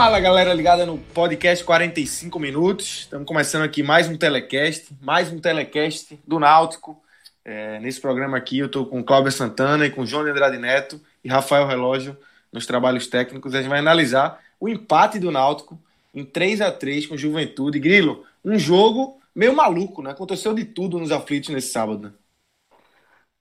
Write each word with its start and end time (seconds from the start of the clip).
Fala 0.00 0.20
galera 0.20 0.54
ligada 0.54 0.86
no 0.86 0.96
podcast 0.96 1.64
45 1.64 2.38
minutos. 2.38 3.00
Estamos 3.00 3.26
começando 3.26 3.64
aqui 3.64 3.82
mais 3.82 4.08
um 4.08 4.16
telecast, 4.16 4.96
mais 5.02 5.32
um 5.32 5.40
telecast 5.40 6.16
do 6.24 6.38
Náutico. 6.38 7.02
É, 7.44 7.80
nesse 7.80 8.00
programa 8.00 8.36
aqui 8.36 8.60
eu 8.60 8.66
estou 8.66 8.86
com 8.86 9.02
Cláudio 9.02 9.32
Santana 9.32 9.86
e 9.86 9.90
com 9.90 10.06
João 10.06 10.22
Andrade 10.24 10.56
Neto 10.56 11.00
e 11.24 11.28
Rafael 11.28 11.66
Relógio 11.66 12.16
nos 12.52 12.64
trabalhos 12.64 13.08
técnicos. 13.08 13.52
A 13.56 13.58
gente 13.58 13.68
vai 13.68 13.80
analisar 13.80 14.38
o 14.60 14.68
empate 14.68 15.18
do 15.18 15.32
Náutico 15.32 15.76
em 16.14 16.24
3 16.24 16.60
a 16.60 16.70
3 16.70 17.08
com 17.08 17.16
Juventude. 17.16 17.80
Grilo, 17.80 18.24
um 18.44 18.56
jogo 18.56 19.18
meio 19.34 19.52
maluco, 19.52 20.00
né? 20.00 20.12
Aconteceu 20.12 20.54
de 20.54 20.64
tudo 20.64 21.00
nos 21.00 21.10
aflitos 21.10 21.50
nesse 21.50 21.72
sábado. 21.72 22.14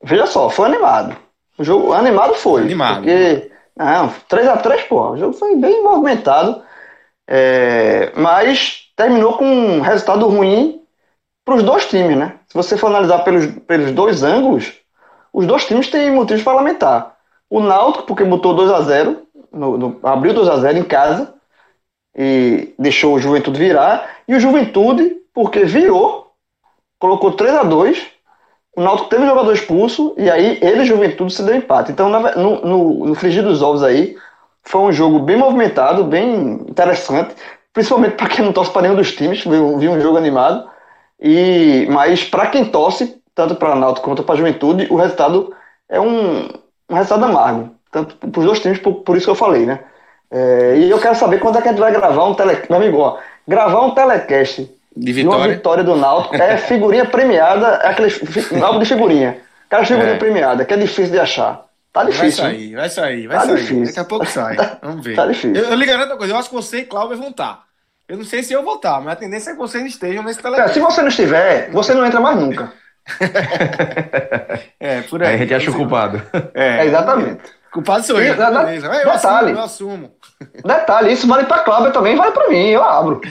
Veja 0.04 0.26
só, 0.26 0.50
foi 0.50 0.66
animado. 0.66 1.16
O 1.56 1.64
jogo 1.64 1.94
animado 1.94 2.34
foi. 2.34 2.64
Animado. 2.64 3.04
Porque 3.04 3.52
não, 3.78 4.10
3x3, 4.30 4.88
pô, 4.88 5.12
o 5.12 5.18
jogo 5.18 5.34
foi 5.34 5.56
bem 5.56 5.84
movimentado, 5.84 6.64
é, 7.28 8.12
mas 8.16 8.92
terminou 8.96 9.38
com 9.38 9.46
um 9.46 9.82
resultado 9.82 10.28
ruim 10.28 10.82
para 11.46 11.56
os 11.56 11.64
dois 11.64 11.86
times, 11.86 12.18
né? 12.18 12.40
Se 12.48 12.54
você 12.56 12.78
for 12.78 12.88
analisar 12.88 13.20
pelos, 13.20 13.46
pelos 13.68 13.92
dois 13.92 14.24
ângulos, 14.24 14.74
os 15.32 15.46
dois 15.46 15.66
times 15.66 15.90
têm 15.90 16.12
motivos 16.12 16.44
para 16.44 16.54
lamentar. 16.54 17.16
O 17.50 17.60
Náutico, 17.60 18.06
porque 18.06 18.24
botou 18.24 18.56
2x0, 18.56 19.18
no, 19.52 19.78
no, 19.78 20.00
abriu 20.04 20.34
2x0 20.34 20.78
em 20.78 20.84
casa 20.84 21.34
e 22.16 22.74
deixou 22.80 23.14
o 23.14 23.20
Juventude 23.20 23.60
virar, 23.60 24.18
e 24.28 24.36
o 24.36 24.40
Juventude, 24.40 25.16
porque 25.34 25.64
virou, 25.64 26.34
colocou 27.00 27.34
3x2 27.34 28.17
o 28.78 28.82
Náutico 28.84 29.10
teve 29.10 29.24
um 29.24 29.28
jogador 29.28 29.52
expulso 29.54 30.14
e 30.18 30.30
aí 30.30 30.60
ele, 30.62 30.86
Juventude, 30.86 31.34
se 31.34 31.42
deu 31.42 31.56
empate. 31.56 31.92
Então, 31.92 32.10
no, 32.10 32.62
no, 32.62 33.06
no 33.08 33.16
frigir 33.16 33.42
dos 33.42 33.64
ovos 33.64 33.84
aí, 33.84 34.16
foi 34.62 34.82
um 34.82 34.92
jogo 34.92 35.18
bem 35.18 35.36
movimentado, 35.36 36.04
bem 36.04 36.62
interessante, 36.70 37.34
principalmente 37.74 38.14
para 38.14 38.30
quem 38.30 38.46
não 38.46 38.54
torce 38.54 38.72
para 38.72 38.84
nenhum 38.84 38.96
dos 38.96 39.12
times, 39.14 39.44
viu, 39.44 39.80
viu 39.80 39.92
um 39.94 40.00
jogo 40.00 40.16
animado. 40.16 40.70
E 41.20 41.88
mas 41.90 42.24
para 42.24 42.46
quem 42.48 42.66
torce, 42.66 43.20
tanto 43.34 43.56
para 43.56 43.74
Náutico 43.74 44.08
quanto 44.08 44.22
para 44.22 44.36
Juventude, 44.36 44.86
o 44.92 44.96
resultado 44.96 45.52
é 45.90 46.00
um, 46.00 46.48
um 46.88 46.94
resultado 46.94 47.26
amargo, 47.26 47.72
tanto 47.92 48.16
para 48.16 48.40
os 48.40 48.46
dois 48.46 48.60
times, 48.60 48.78
por, 48.78 48.98
por, 48.98 49.18
isso 49.18 49.26
que 49.26 49.32
eu 49.32 49.36
falei, 49.36 49.66
né? 49.66 49.80
É, 50.30 50.76
e 50.78 50.88
eu 50.92 51.00
quero 51.00 51.16
saber 51.16 51.40
quando 51.40 51.58
é 51.58 51.62
que 51.64 51.68
a 51.68 51.72
gente 51.72 51.82
vai 51.82 51.92
gravar 51.92 52.26
um 52.26 52.36
telecast, 52.36 52.70
meu 52.70 52.80
amigo, 52.80 53.00
ó, 53.00 53.18
gravar 53.48 53.82
um 53.82 53.96
telecast 53.96 54.70
de 55.00 55.14
vitória. 55.14 55.40
uma 55.40 55.48
vitória 55.48 55.84
do 55.84 55.96
Náutico. 55.96 56.36
É 56.36 56.58
figurinha 56.58 57.06
premiada, 57.06 57.80
é 57.84 57.90
aquele 57.90 58.10
álbum 58.62 58.80
de 58.80 58.86
figurinha. 58.86 59.38
Aquela 59.68 59.86
figurinha 59.86 60.16
é. 60.16 60.18
premiada, 60.18 60.66
que 60.66 60.74
é 60.74 60.78
difícil 60.78 61.12
de 61.12 61.20
achar. 61.20 61.66
Tá 61.94 62.04
difícil. 62.04 62.44
Vai 62.44 62.54
sair, 62.54 62.76
vai 62.76 62.90
sair, 62.90 63.28
vai 63.28 63.38
tá 63.38 63.46
sair. 63.46 63.56
Difícil. 63.56 63.86
Daqui 63.86 64.00
a 64.00 64.06
pouco 64.06 64.26
sai. 64.26 64.56
Vamos 64.82 65.06
ver. 65.06 65.16
tá 65.16 65.26
difícil. 65.26 65.56
Eu, 65.56 65.70
eu 65.70 65.76
lhe 65.76 65.86
garanto 65.86 66.12
uma 66.12 66.18
coisa, 66.18 66.34
eu 66.34 66.38
acho 66.38 66.50
que 66.50 66.56
você 66.56 66.80
e 66.80 66.86
Cláudio 66.86 67.18
vão 67.18 67.30
estar. 67.30 67.64
Eu 68.08 68.18
não 68.18 68.24
sei 68.24 68.42
se 68.42 68.54
eu 68.54 68.64
vou 68.64 68.76
estar, 68.76 69.02
mas 69.02 69.14
a 69.14 69.16
tendência 69.18 69.50
é 69.50 69.54
que 69.54 69.60
vocês 69.60 69.86
estejam 69.86 70.24
nesse 70.24 70.42
telefone. 70.42 70.70
É, 70.70 70.74
se 70.74 70.80
você 70.80 71.02
não 71.02 71.10
estiver, 71.10 71.70
você 71.72 71.94
não 71.94 72.06
entra 72.06 72.20
mais 72.22 72.38
nunca. 72.38 72.72
é, 74.80 75.02
por 75.02 75.22
aí. 75.22 75.30
aí 75.30 75.36
a 75.36 75.38
gente 75.38 75.54
acha 75.54 75.72
o 75.72 75.74
culpado. 75.74 76.22
É, 76.54 76.80
é 76.80 76.86
exatamente. 76.86 77.42
Culpado 77.72 78.06
sou 78.06 78.22
eu. 78.22 78.36
beleza. 78.36 78.88
Eu 78.88 79.12
detalhe, 79.12 79.20
assumo, 79.20 79.50
eu 79.50 79.62
assumo. 79.62 80.12
Detalhe, 80.66 81.12
isso 81.12 81.28
vale 81.28 81.46
pra 81.46 81.60
Cláudio 81.60 81.92
também, 81.92 82.16
vale 82.16 82.32
pra 82.32 82.48
mim, 82.48 82.70
eu 82.70 82.84
abro. 82.84 83.22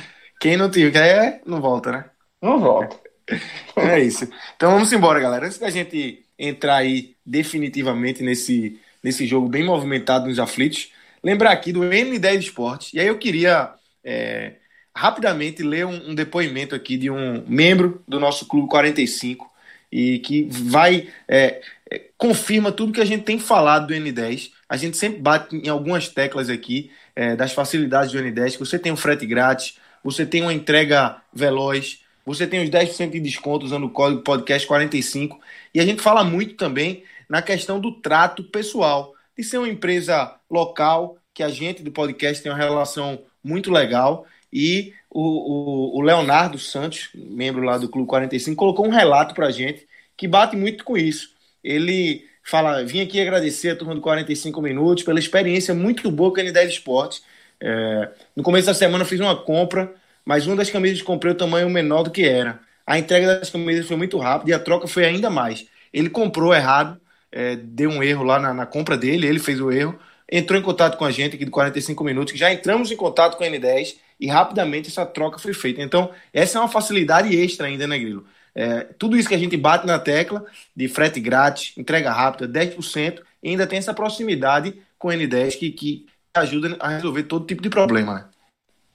Quem 0.41 0.57
não 0.57 0.71
tiver, 0.71 1.41
não 1.47 1.61
volta, 1.61 1.93
né? 1.93 2.05
Não 2.41 2.59
volta. 2.61 2.97
É 3.77 3.99
isso. 3.99 4.29
Então 4.55 4.71
vamos 4.71 4.93
embora, 4.93 5.19
galera. 5.19 5.47
Antes 5.47 5.59
da 5.59 5.69
gente 5.69 6.25
entrar 6.39 6.77
aí 6.77 7.17
definitivamente 7.27 8.23
nesse, 8.23 8.81
nesse 9.03 9.27
jogo 9.27 9.49
bem 9.49 9.65
movimentado 9.65 10.29
nos 10.29 10.39
aflitos, 10.39 10.93
lembrar 11.23 11.51
aqui 11.51 11.73
do 11.73 11.81
N10 11.81 12.39
Esportes. 12.39 12.93
E 12.95 13.01
aí 13.01 13.07
eu 13.09 13.19
queria 13.19 13.75
é, 14.05 14.55
rapidamente 14.95 15.63
ler 15.63 15.87
um, 15.87 16.11
um, 16.11 16.15
depoimento 16.15 16.75
aqui 16.75 16.97
de 16.97 17.11
um 17.11 17.45
membro 17.47 18.03
do 18.07 18.21
nosso 18.21 18.47
Clube 18.47 18.69
45 18.69 19.51
e 19.91 20.19
que 20.21 20.49
vai 20.51 21.09
é, 21.29 21.61
é, 21.91 22.03
confirma 22.17 22.73
tudo 22.73 22.93
que 22.93 23.01
a 23.01 23.05
gente 23.05 23.25
tem 23.25 23.39
falado 23.39 23.89
do 23.89 23.95
N10. 23.95 24.51
A 24.69 24.77
gente 24.77 24.97
sempre 24.97 25.21
bate 25.21 25.57
em 25.57 25.69
algumas 25.69 26.09
teclas 26.09 26.49
aqui 26.49 26.91
é, 27.15 27.37
das 27.37 27.53
facilidades 27.53 28.13
do 28.13 28.19
N10, 28.19 28.53
que 28.53 28.59
você 28.59 28.79
tem 28.79 28.93
um 28.93 28.97
frete 28.97 29.27
grátis, 29.27 29.79
você 30.07 30.25
tem 30.25 30.41
uma 30.43 30.55
entrega 30.55 31.21
veloz, 31.35 31.99
você 32.25 32.47
tem 32.47 32.63
os 32.63 32.71
10% 32.71 33.11
de 33.11 33.19
desconto 33.19 33.67
usando 33.67 33.87
o 33.87 33.91
código 33.91 34.23
podcast 34.23 34.65
45 34.65 35.41
e 35.75 35.81
a 35.81 35.85
gente 35.85 36.01
fala 36.01 36.23
muito 36.23 36.55
também 36.55 37.03
na 37.29 37.43
questão 37.43 37.81
do 37.81 37.91
trato 37.91 38.45
pessoal, 38.45 39.15
de 39.37 39.43
ser 39.43 39.59
uma 39.59 39.69
empresa 39.69 40.37
local, 40.49 41.19
que 41.35 41.43
a 41.43 41.49
gente 41.49 41.83
do 41.83 41.91
podcast 41.91 42.41
tem 42.41 42.53
uma 42.53 42.57
relação 42.57 43.19
muito 43.43 43.69
legal 43.69 44.25
e 44.53 44.95
o, 45.11 45.23
o, 45.23 45.99
o 45.99 46.03
Leonardo 46.03 46.57
Santos, 46.57 47.09
membro 47.13 47.65
lá 47.65 47.77
do 47.77 47.89
Clube 47.89 48.07
45, 48.07 48.57
colocou 48.57 48.87
um 48.87 48.91
relato 48.91 49.35
para 49.35 49.49
a 49.49 49.51
gente 49.51 49.89
que 50.17 50.29
bate 50.29 50.57
muito 50.57 50.85
com 50.85 50.97
isso. 50.97 51.31
Ele 51.65 52.25
fala, 52.45 52.85
vim 52.85 53.01
aqui 53.01 53.21
agradecer 53.21 53.71
a 53.71 53.77
turma 53.77 53.97
do 53.97 54.01
45 54.01 54.63
Minutos 54.63 55.03
pela 55.03 55.19
experiência 55.19 55.75
muito 55.75 56.09
boa 56.13 56.33
que 56.33 56.41
a 56.41 56.45
N10 56.45 56.69
Esportes. 56.69 57.25
É, 57.61 58.11
no 58.35 58.43
começo 58.43 58.67
da 58.67 58.75
semana 58.75 59.03
eu 59.03 59.09
fiz 59.09 59.21
uma 59.21 59.37
compra 59.37 59.95
mas 60.27 60.45
uma 60.45 60.57
das 60.57 60.69
camisas 60.69 61.01
comprei 61.01 61.33
o 61.33 61.37
tamanho 61.37 61.71
menor 61.71 62.03
do 62.03 62.11
que 62.11 62.25
era. 62.25 62.59
A 62.85 62.99
entrega 62.99 63.39
das 63.39 63.49
camisas 63.49 63.87
foi 63.87 63.97
muito 63.97 64.19
rápida 64.19 64.51
e 64.51 64.55
a 64.55 64.59
troca 64.59 64.89
foi 64.89 65.05
ainda 65.05 65.31
mais. 65.31 65.67
Ele 65.93 66.11
comprou 66.11 66.53
errado, 66.53 67.01
é, 67.31 67.55
deu 67.55 67.89
um 67.89 68.03
erro 68.03 68.25
lá 68.25 68.41
na, 68.41 68.53
na, 68.53 68.67
compra 68.67 68.99
dele, 68.99 69.27
ele 69.27 69.39
fez 69.39 69.61
o 69.61 69.71
erro, 69.71 69.97
entrou 70.31 70.59
em 70.59 70.63
contato 70.63 70.99
com 70.99 71.05
a 71.05 71.13
gente 71.13 71.37
aqui 71.37 71.45
de 71.45 71.51
45 71.51 72.03
minutos, 72.03 72.33
que 72.33 72.39
já 72.39 72.53
entramos 72.53 72.91
em 72.91 72.97
contato 72.97 73.37
com 73.37 73.45
a 73.45 73.47
N10 73.47 73.95
e 74.19 74.27
rapidamente 74.27 74.89
essa 74.89 75.07
troca 75.07 75.39
foi 75.39 75.55
feita. 75.55 75.81
Então, 75.81 76.11
essa 76.33 76.59
é 76.59 76.61
uma 76.61 76.69
facilidade 76.69 77.35
extra 77.37 77.69
ainda, 77.69 77.87
né, 77.87 77.97
Grilo? 77.97 78.27
É, 78.53 78.81
tudo 78.99 79.17
isso 79.17 79.29
que 79.29 79.35
a 79.35 79.39
gente 79.39 79.57
bate 79.57 79.87
na 79.87 79.99
tecla 79.99 80.45
de 80.75 80.89
frete 80.89 81.21
grátis, 81.21 81.73
entrega 81.77 82.11
rápida, 82.11 82.49
10%, 82.49 83.23
e 83.43 83.51
ainda 83.51 83.67
tem 83.67 83.79
essa 83.79 83.95
proximidade 83.95 84.75
com 84.99 85.09
a 85.09 85.15
N10 85.15 85.57
que, 85.59 85.71
que 85.71 86.07
ajuda 86.41 86.77
a 86.81 86.89
resolver 86.89 87.25
todo 87.25 87.47
tipo 87.47 87.63
de 87.63 87.71
problema, 87.71 88.15
né? 88.15 88.25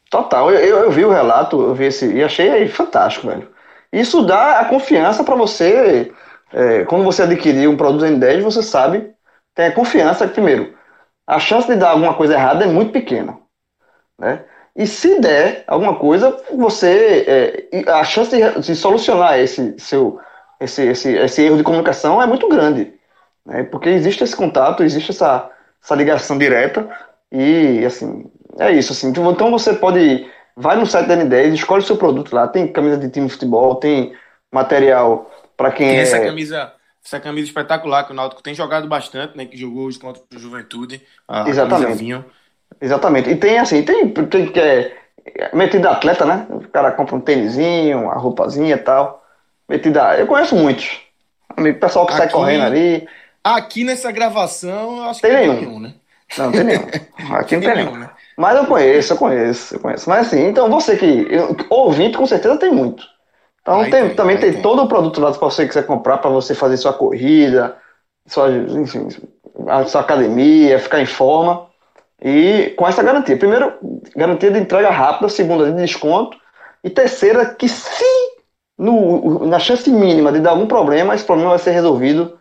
Total, 0.09 0.51
eu, 0.51 0.77
eu, 0.77 0.91
vi 0.91 1.05
o 1.05 1.11
relato, 1.11 1.61
eu 1.61 1.73
vi 1.73 1.85
esse, 1.85 2.05
e 2.13 2.21
achei 2.21 2.67
fantástico, 2.67 3.27
velho. 3.27 3.49
Isso 3.93 4.21
dá 4.23 4.59
a 4.59 4.65
confiança 4.65 5.23
para 5.23 5.35
você, 5.35 6.11
é, 6.51 6.83
quando 6.83 7.05
você 7.05 7.23
adquirir 7.23 7.69
um 7.69 7.77
produto 7.77 8.05
N10, 8.05 8.41
você 8.41 8.61
sabe, 8.61 9.13
tem 9.55 9.67
a 9.67 9.71
confiança 9.71 10.27
que, 10.27 10.33
primeiro, 10.33 10.73
a 11.25 11.39
chance 11.39 11.67
de 11.67 11.75
dar 11.75 11.91
alguma 11.91 12.13
coisa 12.13 12.33
errada 12.33 12.65
é 12.65 12.67
muito 12.67 12.91
pequena, 12.91 13.37
né? 14.19 14.43
E 14.75 14.87
se 14.87 15.19
der 15.19 15.63
alguma 15.67 15.95
coisa, 15.95 16.37
você, 16.53 17.67
é, 17.71 17.89
a 17.91 18.03
chance 18.03 18.31
de, 18.31 18.61
de, 18.61 18.75
solucionar 18.75 19.39
esse 19.39 19.75
seu, 19.77 20.19
esse, 20.59 20.83
esse, 20.83 21.13
esse 21.13 21.41
erro 21.41 21.57
de 21.57 21.63
comunicação 21.63 22.21
é 22.21 22.25
muito 22.25 22.49
grande, 22.49 22.93
né? 23.45 23.63
Porque 23.63 23.89
existe 23.89 24.23
esse 24.23 24.35
contato, 24.35 24.83
existe 24.83 25.11
essa, 25.11 25.49
essa 25.81 25.95
ligação 25.95 26.37
direta, 26.37 26.89
e, 27.31 27.85
assim, 27.85 28.29
é 28.59 28.71
isso, 28.71 28.91
assim. 28.91 29.09
Então, 29.09 29.31
então 29.31 29.51
você 29.51 29.73
pode. 29.73 30.29
Vai 30.55 30.75
no 30.75 30.85
site 30.85 31.07
da 31.07 31.15
N10, 31.15 31.53
escolhe 31.53 31.81
o 31.81 31.85
seu 31.85 31.95
produto 31.95 32.33
lá. 32.35 32.47
Tem 32.47 32.67
camisa 32.67 32.97
de 32.97 33.09
time 33.09 33.27
de 33.27 33.33
futebol, 33.33 33.75
tem 33.75 34.13
material 34.51 35.31
para 35.55 35.71
quem 35.71 35.87
tem 35.87 35.97
é. 35.97 36.01
Essa 36.01 36.19
camisa, 36.19 36.73
essa 37.03 37.19
camisa 37.19 37.47
espetacular 37.47 38.03
que 38.03 38.11
o 38.11 38.15
Náutico 38.15 38.43
tem 38.43 38.53
jogado 38.53 38.87
bastante, 38.87 39.37
né? 39.37 39.45
Que 39.45 39.55
jogou 39.55 39.85
hoje 39.85 39.97
contra 39.97 40.21
o 40.33 40.39
Juventude. 40.39 41.01
Exatamente. 41.47 42.25
Exatamente. 42.81 43.29
E 43.29 43.35
tem 43.35 43.59
assim, 43.59 43.83
tem 43.83 44.11
quem 44.11 44.51
quer. 44.51 44.99
Metido 45.53 45.87
atleta, 45.87 46.25
né? 46.25 46.47
O 46.49 46.67
cara 46.67 46.91
compra 46.91 47.15
um 47.15 47.21
tênisinho, 47.21 48.05
uma 48.05 48.15
roupazinha 48.15 48.75
e 48.75 48.79
tal. 48.79 49.23
Metida. 49.69 50.17
Eu 50.17 50.27
conheço 50.27 50.55
muitos. 50.55 50.99
Pessoal 51.79 52.05
que 52.05 52.13
Aqui... 52.13 52.21
sai 52.23 52.29
correndo 52.29 52.63
ali. 52.63 53.07
Aqui 53.43 53.83
nessa 53.83 54.11
gravação, 54.11 54.97
eu 54.97 55.03
acho 55.03 55.21
Tem 55.21 55.31
que 55.31 55.37
nenhum. 55.37 55.47
não 55.53 55.59
tem 55.59 55.67
nenhum, 55.67 55.79
né? 55.79 55.93
Não, 56.37 56.51
tem 56.51 56.63
nenhum. 56.63 56.85
Aqui 57.35 57.55
não 57.55 57.63
tem 57.63 57.75
nenhum. 57.75 57.95
né? 57.97 58.09
Mas 58.37 58.57
eu 58.57 58.65
conheço, 58.65 59.13
eu 59.13 59.17
conheço, 59.17 59.75
eu 59.75 59.79
conheço. 59.79 60.09
Mas 60.09 60.27
assim, 60.27 60.47
então 60.47 60.69
você 60.69 60.95
que. 60.95 61.27
eu- 61.29 61.55
Ouvinte, 61.69 62.17
com 62.17 62.25
certeza 62.25 62.57
tem 62.57 62.71
muito. 62.71 63.03
Então 63.61 63.81
Aí 63.81 63.91
tem- 63.91 64.07
tem, 64.07 64.15
também 64.15 64.37
tem, 64.37 64.53
tem. 64.53 64.61
todo 64.61 64.81
o 64.81 64.87
produto 64.87 65.21
lá 65.21 65.31
que 65.31 65.39
você 65.39 65.67
quiser 65.67 65.85
comprar 65.85 66.17
para 66.17 66.29
você 66.31 66.55
fazer 66.55 66.77
sua 66.77 66.93
corrida, 66.93 67.77
sua, 68.25 68.49
enfim, 68.51 69.07
a 69.67 69.85
sua 69.85 70.01
academia, 70.01 70.79
ficar 70.79 70.99
em 71.01 71.05
forma. 71.05 71.67
E 72.23 72.73
com 72.77 72.87
essa 72.87 73.03
garantia. 73.03 73.37
Primeiro, 73.37 73.73
garantia 74.15 74.51
de 74.51 74.59
entrega 74.59 74.89
rápida, 74.89 75.29
segunda, 75.29 75.71
de 75.71 75.77
desconto. 75.77 76.37
E 76.83 76.89
terceira, 76.89 77.45
que 77.45 77.67
se 77.69 78.03
no, 78.77 79.45
na 79.45 79.59
chance 79.59 79.89
mínima 79.91 80.31
de 80.31 80.39
dar 80.39 80.51
algum 80.51 80.65
problema, 80.65 81.13
esse 81.13 81.23
problema 81.23 81.51
vai 81.51 81.59
ser 81.59 81.71
resolvido 81.71 82.39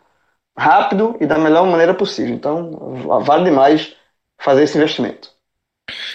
rápido 0.60 1.16
e 1.20 1.26
da 1.26 1.38
melhor 1.38 1.66
maneira 1.66 1.94
possível. 1.94 2.34
Então, 2.34 2.70
vale 3.24 3.44
demais 3.44 3.94
fazer 4.40 4.64
esse 4.64 4.76
investimento. 4.76 5.30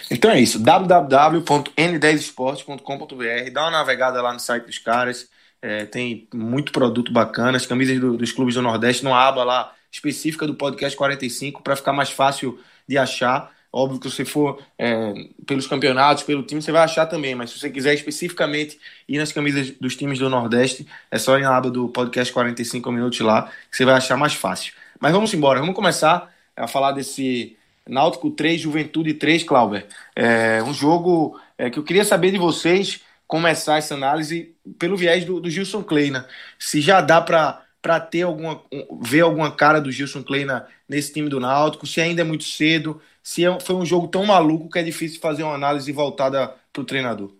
Então 0.10 0.32
é 0.32 0.40
isso, 0.40 0.60
www.n10esporte.com.br. 0.60 3.52
Dá 3.52 3.62
uma 3.64 3.72
navegada 3.72 4.22
lá 4.22 4.32
no 4.34 4.40
site 4.40 4.66
dos 4.66 4.78
caras. 4.80 5.30
É, 5.62 5.86
tem 5.86 6.28
muito 6.34 6.72
produto 6.72 7.12
bacana. 7.12 7.58
As 7.58 7.66
camisas 7.66 8.00
do- 8.00 8.18
dos 8.18 8.32
clubes 8.32 8.56
do 8.56 8.62
Nordeste, 8.62 9.04
numa 9.04 9.20
aba 9.20 9.44
lá 9.44 9.74
específica 9.92 10.46
do 10.46 10.56
podcast 10.56 10.96
45, 10.98 11.62
para 11.64 11.76
ficar 11.76 11.94
mais 11.94 12.10
fácil 12.12 12.60
de 12.88 12.98
achar. 12.98 13.52
Óbvio 13.78 14.00
que 14.00 14.10
se 14.10 14.16
você 14.16 14.24
for 14.24 14.64
é, 14.80 15.14
pelos 15.46 15.68
campeonatos, 15.68 16.24
pelo 16.24 16.44
time, 16.44 16.62
você 16.62 16.72
vai 16.72 16.82
achar 16.84 17.06
também. 17.08 17.36
Mas 17.36 17.50
se 17.50 17.60
você 17.60 17.70
quiser 17.70 17.94
especificamente 17.94 18.80
ir 19.06 19.18
nas 19.18 19.34
camisas 19.34 19.72
dos 19.72 19.98
times 19.98 20.18
do 20.18 20.30
Nordeste, 20.30 20.88
é 21.12 21.18
só 21.18 21.38
ir 21.38 21.42
na 21.42 21.58
aba 21.58 21.70
do 21.70 21.90
podcast 21.90 22.32
45 22.32 22.90
minutos 22.90 23.20
lá, 23.20 23.52
que 23.70 23.76
você 23.76 23.84
vai 23.84 23.96
achar 23.96 24.16
mais 24.16 24.34
fácil. 24.34 24.74
Mas 24.98 25.12
vamos 25.12 25.34
embora, 25.34 25.60
vamos 25.60 25.76
começar 25.76 26.34
a 26.56 26.70
falar 26.70 26.94
desse 26.94 27.58
Náutico 27.86 28.32
3, 28.32 28.62
Juventude 28.62 29.14
3, 29.16 29.44
Clauber. 29.44 29.86
É 30.16 30.64
um 30.64 30.74
jogo 30.74 31.38
é, 31.58 31.70
que 31.70 31.78
eu 31.78 31.84
queria 31.84 32.06
saber 32.06 32.32
de 32.32 32.38
vocês 32.38 33.02
começar 33.28 33.78
essa 33.78 33.94
análise 33.94 34.56
pelo 34.80 34.96
viés 34.96 35.26
do, 35.26 35.42
do 35.42 35.50
Gilson 35.50 35.84
Kleina. 35.84 36.26
Se 36.58 36.80
já 36.80 37.02
dá 37.02 37.20
para 37.22 38.00
ter 38.10 38.22
alguma 38.22 38.62
um- 38.72 39.00
ver 39.02 39.20
alguma 39.20 39.52
cara 39.52 39.82
do 39.82 39.92
Gilson 39.92 40.24
Kleina 40.24 40.66
nesse 40.88 41.12
time 41.12 41.28
do 41.28 41.42
Náutico, 41.42 41.86
se 41.86 42.00
ainda 42.00 42.22
é 42.22 42.26
muito 42.26 42.46
cedo, 42.46 43.02
se 43.26 43.46
é- 43.46 43.60
foi 43.62 43.76
um 43.76 43.86
jogo 43.86 44.08
tão 44.10 44.26
maluco 44.26 44.70
que 44.72 44.80
é 44.80 44.84
difícil 44.84 45.22
fazer 45.22 45.44
uma 45.44 45.56
análise 45.56 45.92
voltada 45.94 46.50
para 46.74 46.84
o 46.84 46.86
treinador. 46.86 47.36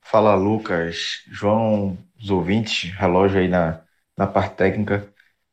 Fala 0.00 0.34
Lucas, 0.34 1.22
João, 1.30 1.96
os 2.20 2.30
ouvintes, 2.30 2.90
relógio 2.94 3.38
aí 3.40 3.48
na, 3.48 3.80
na 4.16 4.26
parte 4.26 4.56
técnica. 4.56 5.08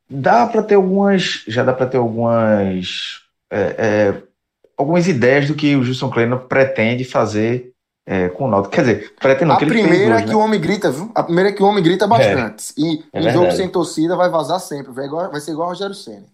Dá 0.09 0.47
para 0.47 0.63
ter 0.63 0.75
algumas, 0.75 1.43
já 1.47 1.63
dá 1.63 1.73
para 1.73 1.87
ter 1.87 1.97
algumas, 1.97 3.21
é, 3.51 4.09
é, 4.11 4.23
algumas 4.77 5.07
ideias 5.07 5.47
do 5.47 5.55
que 5.55 5.75
o 5.75 5.83
Gilson 5.83 6.09
Kleina 6.11 6.37
pretende 6.37 7.05
fazer 7.05 7.73
é, 8.05 8.29
com 8.29 8.45
o 8.45 8.49
Náutico. 8.49 8.75
Quer 8.75 8.81
dizer, 8.81 9.15
pretende 9.19 9.49
não, 9.49 9.55
A 9.55 9.57
que 9.57 9.65
ele 9.65 9.75
fez 9.75 10.01
primeira 10.01 10.19
é 10.19 10.21
hoje, 10.21 10.25
que 10.25 10.33
né? 10.33 10.35
o 10.35 10.39
homem 10.39 10.59
grita, 10.61 10.91
viu? 10.91 11.11
A 11.15 11.23
primeira 11.23 11.49
é 11.49 11.53
que 11.53 11.63
o 11.63 11.65
homem 11.65 11.83
grita 11.83 12.07
bastante. 12.07 12.73
E 12.77 13.03
É 13.13 13.21
em 13.21 13.29
verdade. 13.29 13.29
jogo 13.29 13.51
sem 13.51 13.69
torcida 13.69 14.15
vai 14.15 14.29
vazar 14.29 14.59
sempre. 14.59 14.91
Vai, 14.91 15.05
igual- 15.05 15.31
vai 15.31 15.41
ser 15.41 15.51
igual 15.51 15.67
o 15.67 15.71
Rogério 15.71 15.95
Senna. 15.95 16.27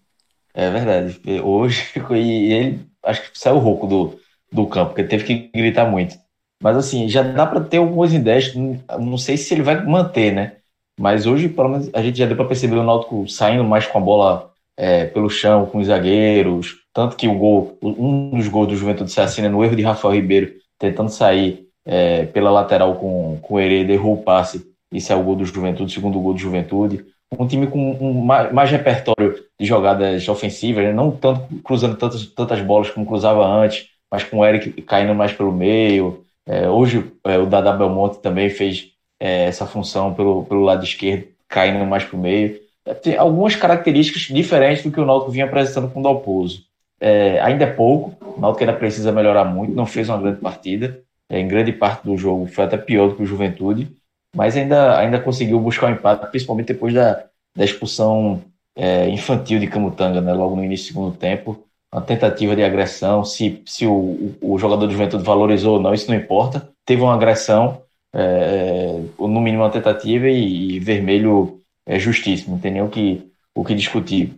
É 0.56 0.70
verdade. 0.70 1.20
Hoje 1.42 1.92
e 2.16 2.52
ele 2.52 2.80
acho 3.04 3.30
que 3.30 3.38
saiu 3.38 3.58
rouco 3.58 3.86
do, 3.86 4.18
do 4.50 4.66
campo, 4.66 4.94
porque 4.94 5.04
teve 5.04 5.24
que 5.24 5.50
gritar 5.54 5.84
muito. 5.88 6.16
Mas 6.62 6.76
assim, 6.78 7.08
já 7.08 7.22
dá 7.22 7.46
para 7.46 7.60
ter 7.60 7.76
algumas 7.76 8.12
ideias. 8.12 8.54
Não 8.54 9.18
sei 9.18 9.36
se 9.36 9.52
ele 9.54 9.62
vai 9.62 9.84
manter, 9.84 10.32
né? 10.32 10.56
Mas 10.98 11.26
hoje, 11.26 11.48
pelo 11.50 11.68
menos, 11.68 11.90
a 11.92 12.02
gente 12.02 12.18
já 12.18 12.26
deu 12.26 12.36
para 12.36 12.46
perceber 12.46 12.76
o 12.76 12.82
Náutico 12.82 13.28
saindo 13.28 13.62
mais 13.64 13.86
com 13.86 13.98
a 13.98 14.00
bola 14.00 14.50
é, 14.76 15.04
pelo 15.06 15.28
chão, 15.28 15.66
com 15.66 15.78
os 15.78 15.88
zagueiros. 15.88 16.76
Tanto 16.92 17.16
que 17.16 17.28
o 17.28 17.34
gol, 17.38 17.78
um 17.82 18.30
dos 18.30 18.48
gols 18.48 18.68
do 18.68 18.76
Juventude 18.76 19.12
se 19.12 19.20
assina 19.20 19.50
no 19.50 19.62
erro 19.62 19.76
de 19.76 19.82
Rafael 19.82 20.14
Ribeiro, 20.14 20.54
tentando 20.78 21.10
sair 21.10 21.68
é, 21.84 22.24
pela 22.26 22.50
lateral 22.50 22.96
com, 22.96 23.38
com 23.42 23.54
o 23.54 23.60
Hereda, 23.60 23.92
errou 23.92 24.14
o 24.14 24.22
passe. 24.22 24.66
Isso 24.90 25.12
é 25.12 25.16
o 25.16 25.22
gol 25.22 25.36
do 25.36 25.44
Juventude, 25.44 25.92
segundo 25.92 26.18
gol 26.20 26.32
do 26.32 26.38
Juventude. 26.40 27.04
Um 27.38 27.46
time 27.46 27.66
com 27.66 27.92
um, 27.92 28.12
mais, 28.24 28.70
repertório 28.70 29.44
de 29.58 29.66
jogadas 29.66 30.28
ofensivas, 30.28 30.84
né? 30.84 30.92
não 30.92 31.10
tanto 31.10 31.42
cruzando 31.62 31.96
tantas, 31.96 32.24
tantas 32.26 32.60
bolas 32.60 32.90
como 32.90 33.06
cruzava 33.06 33.44
antes, 33.44 33.88
mas 34.10 34.22
com 34.22 34.38
o 34.38 34.44
Eric 34.44 34.82
caindo 34.82 35.14
mais 35.14 35.32
pelo 35.32 35.52
meio. 35.52 36.24
É, 36.46 36.68
hoje 36.68 37.12
é, 37.24 37.36
o 37.38 37.46
Dada 37.46 37.72
Belmonte 37.72 38.20
também 38.20 38.48
fez 38.48 38.92
é, 39.18 39.44
essa 39.44 39.66
função 39.66 40.14
pelo, 40.14 40.44
pelo 40.44 40.62
lado 40.62 40.84
esquerdo, 40.84 41.26
caindo 41.48 41.84
mais 41.84 42.04
pelo 42.04 42.22
meio. 42.22 42.60
É, 42.84 42.94
Tem 42.94 43.16
algumas 43.16 43.56
características 43.56 44.22
diferentes 44.22 44.84
do 44.84 44.92
que 44.92 45.00
o 45.00 45.04
Náutico 45.04 45.32
vinha 45.32 45.46
apresentando 45.46 45.90
com 45.90 46.00
o 46.00 46.02
Dalpozo. 46.02 46.64
É, 47.00 47.40
ainda 47.40 47.64
é 47.64 47.70
pouco, 47.70 48.16
o 48.20 48.40
Náutico 48.40 48.64
ainda 48.64 48.78
precisa 48.78 49.12
melhorar 49.12 49.44
muito, 49.44 49.74
não 49.74 49.84
fez 49.84 50.08
uma 50.08 50.18
grande 50.18 50.40
partida, 50.40 51.00
é, 51.28 51.40
em 51.40 51.48
grande 51.48 51.72
parte 51.72 52.04
do 52.04 52.16
jogo 52.16 52.46
foi 52.46 52.64
até 52.64 52.76
pior 52.76 53.08
do 53.08 53.16
que 53.16 53.22
o 53.22 53.26
Juventude, 53.26 53.90
mas 54.36 54.54
ainda, 54.54 54.98
ainda 54.98 55.18
conseguiu 55.18 55.58
buscar 55.58 55.86
o 55.86 55.94
empate, 55.94 56.26
principalmente 56.26 56.66
depois 56.66 56.92
da, 56.92 57.24
da 57.56 57.64
expulsão 57.64 58.42
é, 58.76 59.08
infantil 59.08 59.58
de 59.58 59.66
Camutanga, 59.66 60.20
né, 60.20 60.34
logo 60.34 60.54
no 60.54 60.62
início 60.62 60.88
do 60.88 60.92
segundo 60.92 61.16
tempo. 61.16 61.64
Uma 61.90 62.02
tentativa 62.02 62.54
de 62.54 62.62
agressão, 62.62 63.24
se, 63.24 63.62
se 63.64 63.86
o, 63.86 64.36
o, 64.42 64.58
jogador 64.58 64.86
de 64.86 64.92
juventude 64.92 65.24
valorizou 65.24 65.76
ou 65.76 65.80
não, 65.80 65.94
isso 65.94 66.10
não 66.10 66.18
importa. 66.18 66.68
Teve 66.84 67.00
uma 67.00 67.14
agressão, 67.14 67.80
é, 68.14 69.00
ou 69.16 69.26
no 69.26 69.40
mínimo 69.40 69.62
uma 69.62 69.70
tentativa, 69.70 70.28
e, 70.28 70.76
e 70.76 70.80
vermelho 70.80 71.62
é 71.86 71.98
justíssimo, 71.98 72.56
não 72.56 72.60
tem 72.60 72.72
nem 72.72 72.82
o 72.82 72.90
que, 72.90 73.26
o 73.54 73.64
que 73.64 73.74
discutir. 73.74 74.34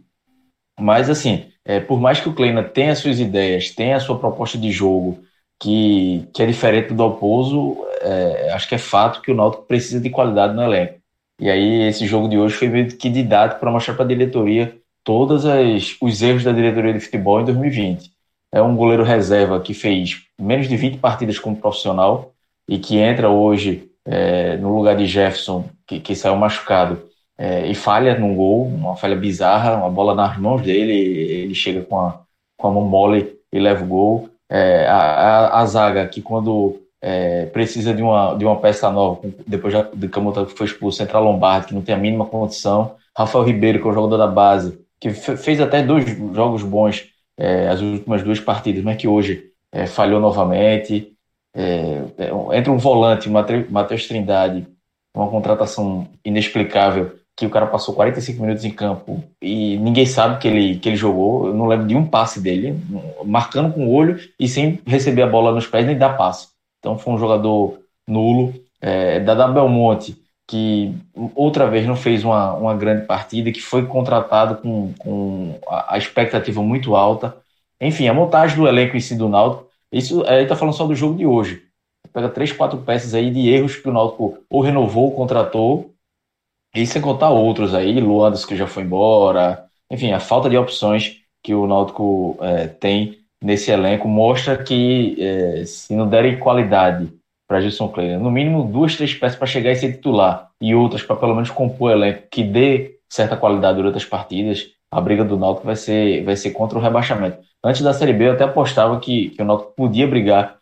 Mas, 0.78 1.10
assim, 1.10 1.46
é, 1.64 1.80
por 1.80 1.98
mais 1.98 2.20
que 2.20 2.28
o 2.28 2.34
Kleina 2.34 2.62
tenha 2.62 2.94
suas 2.94 3.18
ideias, 3.18 3.70
tenha 3.70 3.96
a 3.96 4.00
sua 4.00 4.16
proposta 4.16 4.56
de 4.56 4.70
jogo, 4.70 5.18
que, 5.58 6.28
que 6.32 6.40
é 6.40 6.46
diferente 6.46 6.88
do 6.88 6.94
Dalpozo, 6.94 7.76
é, 8.00 8.52
acho 8.52 8.68
que 8.68 8.74
é 8.74 8.78
fato 8.78 9.20
que 9.20 9.30
o 9.30 9.34
Náutico 9.34 9.64
precisa 9.64 10.00
de 10.00 10.10
qualidade 10.10 10.54
no 10.54 10.62
elenco. 10.62 10.98
E 11.40 11.48
aí 11.48 11.88
esse 11.88 12.06
jogo 12.06 12.28
de 12.28 12.36
hoje 12.36 12.54
foi 12.54 12.68
meio 12.68 12.88
que 12.96 13.08
didático 13.08 13.60
para 13.60 13.70
mostrar 13.70 13.94
para 13.94 14.04
a 14.04 14.08
diretoria 14.08 14.76
todos 15.04 15.46
as, 15.46 15.96
os 16.00 16.20
erros 16.20 16.44
da 16.44 16.52
diretoria 16.52 16.92
de 16.92 17.00
futebol 17.00 17.40
em 17.40 17.44
2020. 17.44 18.10
É 18.52 18.60
um 18.60 18.76
goleiro 18.76 19.04
reserva 19.04 19.60
que 19.60 19.74
fez 19.74 20.22
menos 20.38 20.68
de 20.68 20.76
20 20.76 20.98
partidas 20.98 21.38
como 21.38 21.56
profissional 21.56 22.32
e 22.66 22.78
que 22.78 22.98
entra 22.98 23.28
hoje 23.28 23.88
é, 24.04 24.56
no 24.56 24.74
lugar 24.74 24.96
de 24.96 25.06
Jefferson, 25.06 25.68
que, 25.86 26.00
que 26.00 26.16
saiu 26.16 26.36
machucado, 26.36 27.02
é, 27.36 27.66
e 27.66 27.74
falha 27.74 28.18
num 28.18 28.34
gol, 28.34 28.66
uma 28.66 28.96
falha 28.96 29.14
bizarra, 29.14 29.76
uma 29.76 29.90
bola 29.90 30.14
nas 30.14 30.36
mãos 30.38 30.62
dele, 30.62 30.92
ele 30.92 31.54
chega 31.54 31.82
com 31.82 32.00
a, 32.00 32.20
com 32.56 32.68
a 32.68 32.70
mão 32.72 32.84
mole 32.84 33.38
e 33.52 33.58
leva 33.60 33.84
o 33.84 33.86
gol. 33.86 34.28
É, 34.50 34.86
a, 34.86 34.96
a, 34.96 35.60
a 35.60 35.66
zaga, 35.66 36.08
que 36.08 36.20
quando 36.20 36.80
é, 37.00 37.46
precisa 37.46 37.94
de 37.94 38.02
uma, 38.02 38.34
de 38.34 38.44
uma 38.44 38.56
peça 38.56 38.90
nova, 38.90 39.20
depois 39.46 39.72
já, 39.72 39.82
de 39.82 40.08
Camutanga 40.08 40.46
que 40.46 40.56
foi 40.56 40.66
expulso, 40.66 41.02
entra 41.02 41.18
Lombardi, 41.18 41.68
que 41.68 41.74
não 41.74 41.82
tem 41.82 41.94
a 41.94 41.98
mínima 41.98 42.26
condição, 42.26 42.96
Rafael 43.16 43.44
Ribeiro, 43.44 43.80
que 43.80 43.86
é 43.86 43.90
o 43.90 43.94
jogador 43.94 44.16
da 44.16 44.26
base, 44.26 44.78
que 45.00 45.10
fez 45.10 45.60
até 45.60 45.82
dois 45.82 46.04
jogos 46.34 46.62
bons 46.62 47.06
é, 47.38 47.68
as 47.68 47.80
últimas 47.80 48.22
duas 48.22 48.40
partidas, 48.40 48.82
mas 48.82 48.96
que 48.96 49.06
hoje 49.06 49.52
é, 49.72 49.86
falhou 49.86 50.20
novamente. 50.20 51.12
É, 51.54 52.02
entra 52.52 52.72
um 52.72 52.78
volante, 52.78 53.30
Matheus 53.30 54.06
Trindade, 54.06 54.66
uma 55.14 55.28
contratação 55.28 56.08
inexplicável, 56.24 57.12
que 57.36 57.46
o 57.46 57.50
cara 57.50 57.66
passou 57.66 57.94
45 57.94 58.40
minutos 58.42 58.64
em 58.64 58.70
campo 58.70 59.22
e 59.40 59.76
ninguém 59.78 60.04
sabe 60.04 60.38
que 60.38 60.48
ele, 60.48 60.78
que 60.78 60.88
ele 60.88 60.96
jogou. 60.96 61.46
Eu 61.46 61.54
não 61.54 61.66
lembro 61.66 61.86
de 61.86 61.94
um 61.94 62.04
passe 62.04 62.40
dele, 62.40 62.76
marcando 63.24 63.72
com 63.72 63.86
o 63.86 63.92
olho 63.92 64.18
e 64.38 64.48
sem 64.48 64.80
receber 64.84 65.22
a 65.22 65.26
bola 65.26 65.52
nos 65.52 65.66
pés 65.66 65.86
nem 65.86 65.96
dar 65.96 66.16
passe. 66.16 66.48
Então 66.78 66.98
foi 66.98 67.14
um 67.14 67.18
jogador 67.18 67.78
nulo. 68.06 68.54
É, 68.80 69.20
Dada 69.20 69.48
Belmonte, 69.48 70.16
que 70.46 70.94
outra 71.34 71.68
vez 71.68 71.86
não 71.86 71.96
fez 71.96 72.24
uma, 72.24 72.54
uma 72.54 72.74
grande 72.74 73.06
partida, 73.06 73.52
que 73.52 73.60
foi 73.60 73.86
contratado 73.86 74.56
com, 74.56 74.94
com 74.98 75.58
a, 75.68 75.98
expectativa 75.98 76.62
muito 76.62 76.96
alta. 76.96 77.36
Enfim, 77.80 78.08
a 78.08 78.14
montagem 78.14 78.56
do 78.56 78.66
elenco 78.66 78.96
em 78.96 79.00
si 79.00 79.14
do 79.14 79.28
Náutico, 79.28 79.68
isso 79.92 80.24
a 80.26 80.38
gente 80.38 80.48
tá 80.48 80.56
falando 80.56 80.74
só 80.74 80.86
do 80.86 80.94
jogo 80.94 81.16
de 81.16 81.26
hoje. 81.26 81.62
Pega 82.12 82.28
três, 82.28 82.50
quatro 82.50 82.78
peças 82.78 83.14
aí 83.14 83.30
de 83.30 83.48
erros 83.48 83.76
que 83.76 83.88
o 83.88 83.92
Náutico 83.92 84.38
ou 84.48 84.60
renovou, 84.62 85.04
ou 85.04 85.12
contratou, 85.12 85.92
e 86.74 86.86
sem 86.86 87.00
contar 87.02 87.30
outros 87.30 87.74
aí, 87.74 88.00
Luandas 88.00 88.44
que 88.44 88.56
já 88.56 88.66
foi 88.66 88.84
embora. 88.84 89.66
Enfim, 89.90 90.12
a 90.12 90.20
falta 90.20 90.48
de 90.48 90.56
opções 90.56 91.20
que 91.42 91.54
o 91.54 91.66
Náutico 91.66 92.36
é, 92.40 92.66
tem 92.68 93.17
nesse 93.42 93.70
elenco 93.70 94.08
mostra 94.08 94.56
que 94.56 95.16
é, 95.20 95.64
se 95.64 95.94
não 95.94 96.08
derem 96.08 96.38
qualidade 96.38 97.12
para 97.46 97.60
Gilson 97.60 97.88
Kleiner, 97.88 98.18
no 98.18 98.30
mínimo 98.30 98.64
duas, 98.64 98.96
três 98.96 99.14
peças 99.14 99.38
para 99.38 99.46
chegar 99.46 99.72
e 99.72 99.76
ser 99.76 99.92
titular 99.92 100.50
e 100.60 100.74
outras 100.74 101.02
para 101.02 101.16
pelo 101.16 101.34
menos 101.34 101.50
compor 101.50 101.90
o 101.90 101.94
elenco 101.94 102.24
que 102.30 102.42
dê 102.42 102.98
certa 103.08 103.36
qualidade 103.36 103.78
durante 103.78 103.96
as 103.96 104.04
partidas, 104.04 104.66
a 104.90 105.00
briga 105.00 105.24
do 105.24 105.36
Náutico 105.36 105.66
vai 105.66 105.76
ser, 105.76 106.24
vai 106.24 106.36
ser 106.36 106.50
contra 106.50 106.78
o 106.78 106.82
rebaixamento. 106.82 107.38
Antes 107.64 107.82
da 107.82 107.94
Série 107.94 108.12
B 108.12 108.28
eu 108.28 108.32
até 108.32 108.44
apostava 108.44 109.00
que, 109.00 109.30
que 109.30 109.42
o 109.42 109.44
Náutico 109.44 109.72
podia 109.74 110.06
brigar 110.06 110.58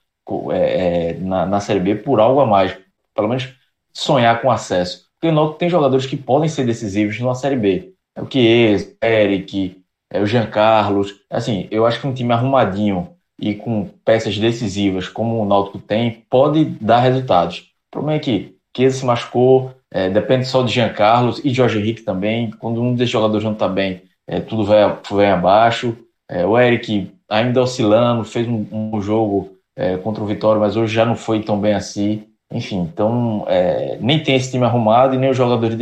é, 0.50 1.10
é, 1.10 1.14
na, 1.14 1.46
na 1.46 1.60
Série 1.60 1.80
B 1.80 1.96
por 1.96 2.20
algo 2.20 2.40
a 2.40 2.46
mais, 2.46 2.76
pelo 3.14 3.28
menos 3.28 3.52
sonhar 3.92 4.40
com 4.40 4.50
acesso. 4.50 5.06
Porque 5.14 5.32
o 5.32 5.34
Náutico 5.34 5.58
tem 5.58 5.68
jogadores 5.68 6.06
que 6.06 6.16
podem 6.16 6.48
ser 6.48 6.64
decisivos 6.66 7.18
numa 7.20 7.34
Série 7.34 7.56
B. 7.56 7.92
é 8.16 8.22
o 8.22 8.30
Chiesa, 8.30 8.94
Eric, 9.02 9.82
é 10.10 10.20
o 10.20 10.26
Jean 10.26 10.46
Carlos. 10.46 11.14
Assim, 11.30 11.68
eu 11.70 11.86
acho 11.86 12.00
que 12.00 12.06
um 12.06 12.14
time 12.14 12.32
arrumadinho 12.32 13.08
e 13.40 13.54
com 13.54 13.88
peças 14.04 14.38
decisivas 14.38 15.08
como 15.08 15.40
o 15.40 15.44
Náutico 15.44 15.78
tem, 15.78 16.24
pode 16.30 16.64
dar 16.64 17.00
resultados. 17.00 17.70
O 17.88 17.90
problema 17.90 18.16
é 18.16 18.20
que 18.20 18.56
Chiesa 18.76 18.98
se 18.98 19.06
machucou, 19.06 19.72
é, 19.90 20.10
depende 20.10 20.46
só 20.46 20.62
de 20.62 20.72
Jean 20.72 20.92
Carlos 20.92 21.40
e 21.44 21.50
Jorge 21.50 21.78
Henrique 21.78 22.02
também. 22.02 22.50
Quando 22.50 22.82
um 22.82 22.94
desses 22.94 23.10
jogadores 23.10 23.44
não 23.44 23.52
está 23.52 23.68
bem, 23.68 24.02
é, 24.26 24.40
tudo 24.40 24.64
vai, 24.64 24.98
vai 25.10 25.30
abaixo. 25.30 25.96
É, 26.28 26.44
o 26.44 26.58
Eric 26.58 27.10
ainda 27.28 27.62
oscilando, 27.62 28.24
fez 28.24 28.46
um, 28.46 28.66
um 28.70 29.00
jogo 29.00 29.56
é, 29.76 29.96
contra 29.96 30.22
o 30.22 30.26
Vitória, 30.26 30.60
mas 30.60 30.76
hoje 30.76 30.94
já 30.94 31.04
não 31.04 31.16
foi 31.16 31.42
tão 31.42 31.60
bem 31.60 31.74
assim. 31.74 32.24
Enfim, 32.52 32.80
então 32.80 33.44
é, 33.48 33.98
nem 34.00 34.22
tem 34.22 34.36
esse 34.36 34.50
time 34.50 34.64
arrumado 34.64 35.14
e 35.14 35.18
nem 35.18 35.30
os 35.30 35.36
jogadores 35.36 35.76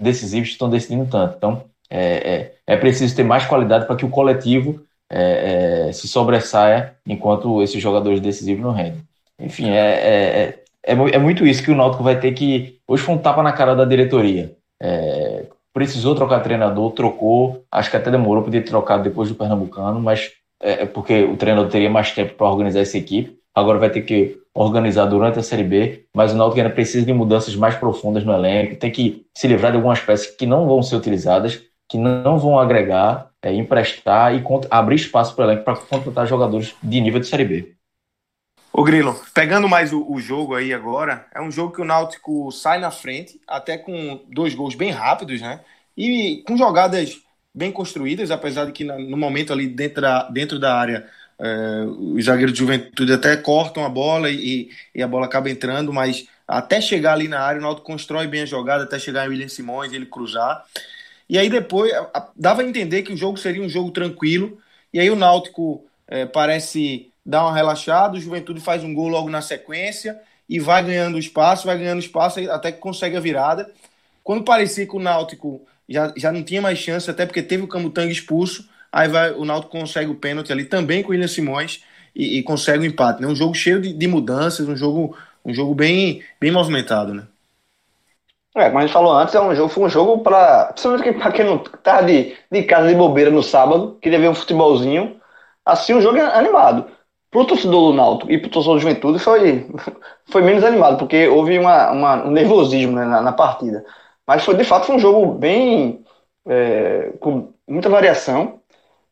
decisivos 0.00 0.48
estão 0.48 0.70
decidindo 0.70 1.06
tanto. 1.06 1.34
Então 1.36 1.64
é, 1.90 2.34
é, 2.34 2.54
é 2.66 2.76
preciso 2.76 3.14
ter 3.14 3.24
mais 3.24 3.46
qualidade 3.46 3.86
para 3.86 3.96
que 3.96 4.04
o 4.04 4.10
coletivo 4.10 4.80
é, 5.10 5.90
se 5.92 6.06
sobressaia 6.06 6.94
enquanto 7.06 7.62
esses 7.62 7.80
jogadores 7.80 8.20
decisivos 8.20 8.62
não 8.62 8.72
rendem. 8.72 9.02
Enfim, 9.40 9.70
é, 9.70 10.58
é, 10.84 10.94
é, 10.94 11.18
muito 11.18 11.46
isso 11.46 11.62
que 11.62 11.70
o 11.70 11.76
Náutico 11.76 12.02
vai 12.02 12.18
ter 12.18 12.32
que. 12.32 12.78
Hoje 12.86 13.02
foi 13.02 13.14
um 13.14 13.18
tapa 13.18 13.42
na 13.42 13.52
cara 13.52 13.74
da 13.74 13.84
diretoria. 13.84 14.52
precisou 15.72 16.14
trocar 16.14 16.40
treinador, 16.40 16.92
trocou, 16.92 17.64
acho 17.70 17.90
que 17.90 17.96
até 17.96 18.10
demorou, 18.10 18.42
podia 18.42 18.62
ter 18.62 18.68
trocado 18.70 19.02
depois 19.04 19.28
do 19.28 19.34
Pernambucano, 19.34 20.00
mas 20.00 20.32
é, 20.60 20.84
porque 20.86 21.22
o 21.24 21.36
treinador 21.36 21.70
teria 21.70 21.90
mais 21.90 22.10
tempo 22.12 22.34
para 22.34 22.48
organizar 22.48 22.80
essa 22.80 22.98
equipe. 22.98 23.38
Agora 23.54 23.78
vai 23.78 23.90
ter 23.90 24.02
que 24.02 24.38
organizar 24.54 25.06
durante 25.06 25.38
a 25.38 25.42
Série 25.42 25.62
B, 25.62 26.04
mas 26.14 26.32
o 26.32 26.36
Náutico 26.36 26.60
ainda 26.60 26.72
precisa 26.72 27.06
de 27.06 27.12
mudanças 27.12 27.54
mais 27.54 27.76
profundas 27.76 28.24
no 28.24 28.32
elenco, 28.32 28.76
tem 28.76 28.90
que 28.90 29.24
se 29.36 29.46
livrar 29.46 29.70
de 29.70 29.76
algumas 29.76 30.00
peças 30.00 30.26
que 30.26 30.46
não 30.46 30.66
vão 30.66 30.82
ser 30.82 30.96
utilizadas, 30.96 31.60
que 31.88 31.96
não 31.96 32.38
vão 32.38 32.58
agregar, 32.58 33.30
é, 33.42 33.52
emprestar 33.52 34.34
e 34.34 34.44
abrir 34.70 34.96
espaço 34.96 35.34
para 35.34 35.46
o 35.46 35.50
elenco 35.50 35.64
para 35.64 35.76
contratar 35.76 36.26
jogadores 36.26 36.74
de 36.82 37.00
nível 37.00 37.20
de 37.20 37.26
Série 37.26 37.44
B. 37.44 37.74
Ô 38.72 38.84
Grilo, 38.84 39.18
pegando 39.34 39.68
mais 39.68 39.92
o, 39.92 40.04
o, 40.08 40.20
jogo 40.20 40.54
aí 40.54 40.72
agora, 40.72 41.26
é 41.34 41.40
um 41.40 41.50
jogo 41.50 41.74
que 41.74 41.80
o 41.80 41.84
Náutico 41.84 42.52
sai 42.52 42.78
na 42.78 42.90
frente, 42.90 43.40
até 43.48 43.78
com 43.78 44.20
dois 44.28 44.54
gols 44.54 44.74
bem 44.74 44.90
rápidos, 44.90 45.40
né? 45.40 45.60
E 45.96 46.44
com 46.46 46.56
jogadas 46.56 47.20
bem 47.52 47.72
construídas, 47.72 48.30
apesar 48.30 48.66
de 48.66 48.72
que 48.72 48.84
no 48.84 49.16
momento 49.16 49.52
ali 49.52 49.66
dentro 49.66 50.02
da, 50.02 50.30
dentro 50.30 50.58
da 50.60 50.78
área 50.78 51.08
é, 51.40 51.84
os 52.14 52.24
zagueiros 52.24 52.52
de 52.52 52.58
juventude 52.58 53.12
até 53.12 53.36
cortam 53.36 53.84
a 53.84 53.88
bola 53.88 54.30
e, 54.30 54.70
e, 54.94 55.02
a 55.02 55.08
bola 55.08 55.26
acaba 55.26 55.50
entrando, 55.50 55.92
mas 55.92 56.26
até 56.46 56.80
chegar 56.80 57.14
ali 57.14 57.28
na 57.28 57.40
área 57.40 57.60
o 57.60 57.62
Náutico 57.62 57.86
constrói 57.86 58.26
bem 58.26 58.42
a 58.42 58.46
jogada, 58.46 58.84
até 58.84 58.98
chegar 58.98 59.26
em 59.26 59.30
William 59.30 59.48
Simões, 59.48 59.92
ele 59.92 60.06
cruzar. 60.06 60.64
E 61.28 61.38
aí 61.38 61.50
depois 61.50 61.92
dava 62.34 62.62
a 62.62 62.64
entender 62.64 63.02
que 63.02 63.12
o 63.12 63.16
jogo 63.16 63.36
seria 63.36 63.62
um 63.62 63.68
jogo 63.68 63.90
tranquilo, 63.90 64.58
e 64.92 64.98
aí 64.98 65.10
o 65.10 65.16
Náutico 65.16 65.84
é, 66.06 66.24
parece 66.24 67.10
dar 67.24 67.42
uma 67.44 67.54
relaxada, 67.54 68.16
o 68.16 68.20
Juventude 68.20 68.60
faz 68.60 68.82
um 68.82 68.94
gol 68.94 69.08
logo 69.08 69.28
na 69.28 69.42
sequência 69.42 70.18
e 70.48 70.58
vai 70.58 70.82
ganhando 70.82 71.18
espaço, 71.18 71.66
vai 71.66 71.76
ganhando 71.76 72.00
espaço 72.00 72.40
até 72.50 72.72
que 72.72 72.78
consegue 72.78 73.16
a 73.16 73.20
virada. 73.20 73.70
Quando 74.24 74.44
parecia 74.44 74.86
que 74.86 74.96
o 74.96 75.00
Náutico 75.00 75.60
já, 75.88 76.12
já 76.16 76.32
não 76.32 76.42
tinha 76.42 76.62
mais 76.62 76.78
chance, 76.78 77.10
até 77.10 77.26
porque 77.26 77.42
teve 77.42 77.62
o 77.62 77.68
Camutanga 77.68 78.10
expulso. 78.10 78.68
Aí 78.90 79.08
vai, 79.08 79.32
o 79.32 79.44
Náutico 79.44 79.72
consegue 79.72 80.10
o 80.10 80.14
pênalti 80.14 80.50
ali 80.50 80.64
também 80.64 81.02
com 81.02 81.08
o 81.08 81.12
William 81.12 81.28
Simões 81.28 81.82
e, 82.14 82.38
e 82.38 82.42
consegue 82.42 82.84
o 82.84 82.86
empate. 82.86 83.20
Né? 83.20 83.28
Um 83.28 83.36
jogo 83.36 83.54
cheio 83.54 83.80
de, 83.80 83.92
de, 83.92 84.06
mudanças, 84.06 84.68
um 84.68 84.76
jogo, 84.76 85.16
um 85.44 85.52
jogo 85.52 85.74
bem, 85.74 86.22
bem 86.40 86.50
movimentado. 86.50 87.12
Né? 87.12 87.24
É, 88.60 88.66
como 88.68 88.78
a 88.78 88.82
gente 88.82 88.92
falou 88.92 89.12
antes, 89.12 89.34
é 89.34 89.40
um 89.40 89.54
jogo, 89.54 89.68
foi 89.68 89.84
um 89.84 89.88
jogo 89.88 90.22
para. 90.22 90.66
Principalmente 90.72 91.12
para 91.18 91.32
quem 91.32 91.44
não 91.44 91.58
tá 91.58 92.00
de, 92.02 92.36
de 92.50 92.62
casa 92.64 92.88
de 92.88 92.94
bobeira 92.94 93.30
no 93.30 93.42
sábado, 93.42 93.98
queria 94.00 94.18
ver 94.18 94.28
um 94.28 94.34
futebolzinho. 94.34 95.20
Assim, 95.64 95.94
um 95.94 96.00
jogo 96.00 96.18
é 96.18 96.22
animado. 96.22 96.86
Pro 97.30 97.44
torcedor 97.44 97.90
do 97.92 97.96
Náutico 97.96 98.32
e 98.32 98.38
pro 98.38 98.50
torcedor 98.50 98.76
do 98.76 98.80
Juventude 98.80 99.18
foi, 99.18 99.66
foi 100.30 100.42
menos 100.42 100.64
animado, 100.64 100.98
porque 100.98 101.28
houve 101.28 101.58
uma, 101.58 101.90
uma 101.90 102.24
um 102.26 102.30
nervosismo 102.30 102.92
né, 102.96 103.04
na, 103.04 103.20
na 103.20 103.32
partida. 103.32 103.84
Mas 104.26 104.44
foi 104.44 104.54
de 104.56 104.64
fato 104.64 104.86
foi 104.86 104.96
um 104.96 104.98
jogo 104.98 105.26
bem 105.34 106.04
é, 106.46 107.12
com 107.20 107.52
muita 107.68 107.88
variação. 107.88 108.60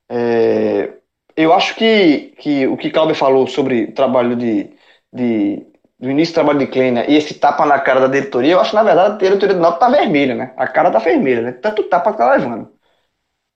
É, 0.08 0.92
eu 1.36 1.52
acho 1.52 1.74
que, 1.76 2.34
que 2.38 2.66
o 2.66 2.76
que 2.76 2.90
Cláudio 2.90 3.14
falou 3.14 3.46
sobre 3.46 3.84
o 3.84 3.92
trabalho 3.92 4.36
de, 4.36 4.70
de 5.12 5.66
do 5.98 6.10
início 6.10 6.32
do 6.32 6.36
trabalho 6.36 6.58
de 6.58 6.66
Kleina 6.66 7.04
e 7.06 7.16
esse 7.16 7.34
tapa 7.34 7.64
na 7.64 7.78
cara 7.80 8.00
da 8.00 8.08
diretoria, 8.08 8.52
eu 8.52 8.60
acho 8.60 8.70
que 8.70 8.76
na 8.76 8.82
verdade 8.82 9.14
a 9.14 9.18
diretoria 9.18 9.54
do 9.54 9.60
Náutico 9.60 9.80
tá 9.80 9.88
vermelha, 9.88 10.34
né? 10.34 10.52
A 10.56 10.66
cara 10.66 10.90
tá 10.90 10.98
vermelha, 10.98 11.42
né? 11.42 11.52
Tanto 11.52 11.82
tapa 11.84 12.12
que 12.12 12.18
tá 12.18 12.32
levando. 12.32 12.70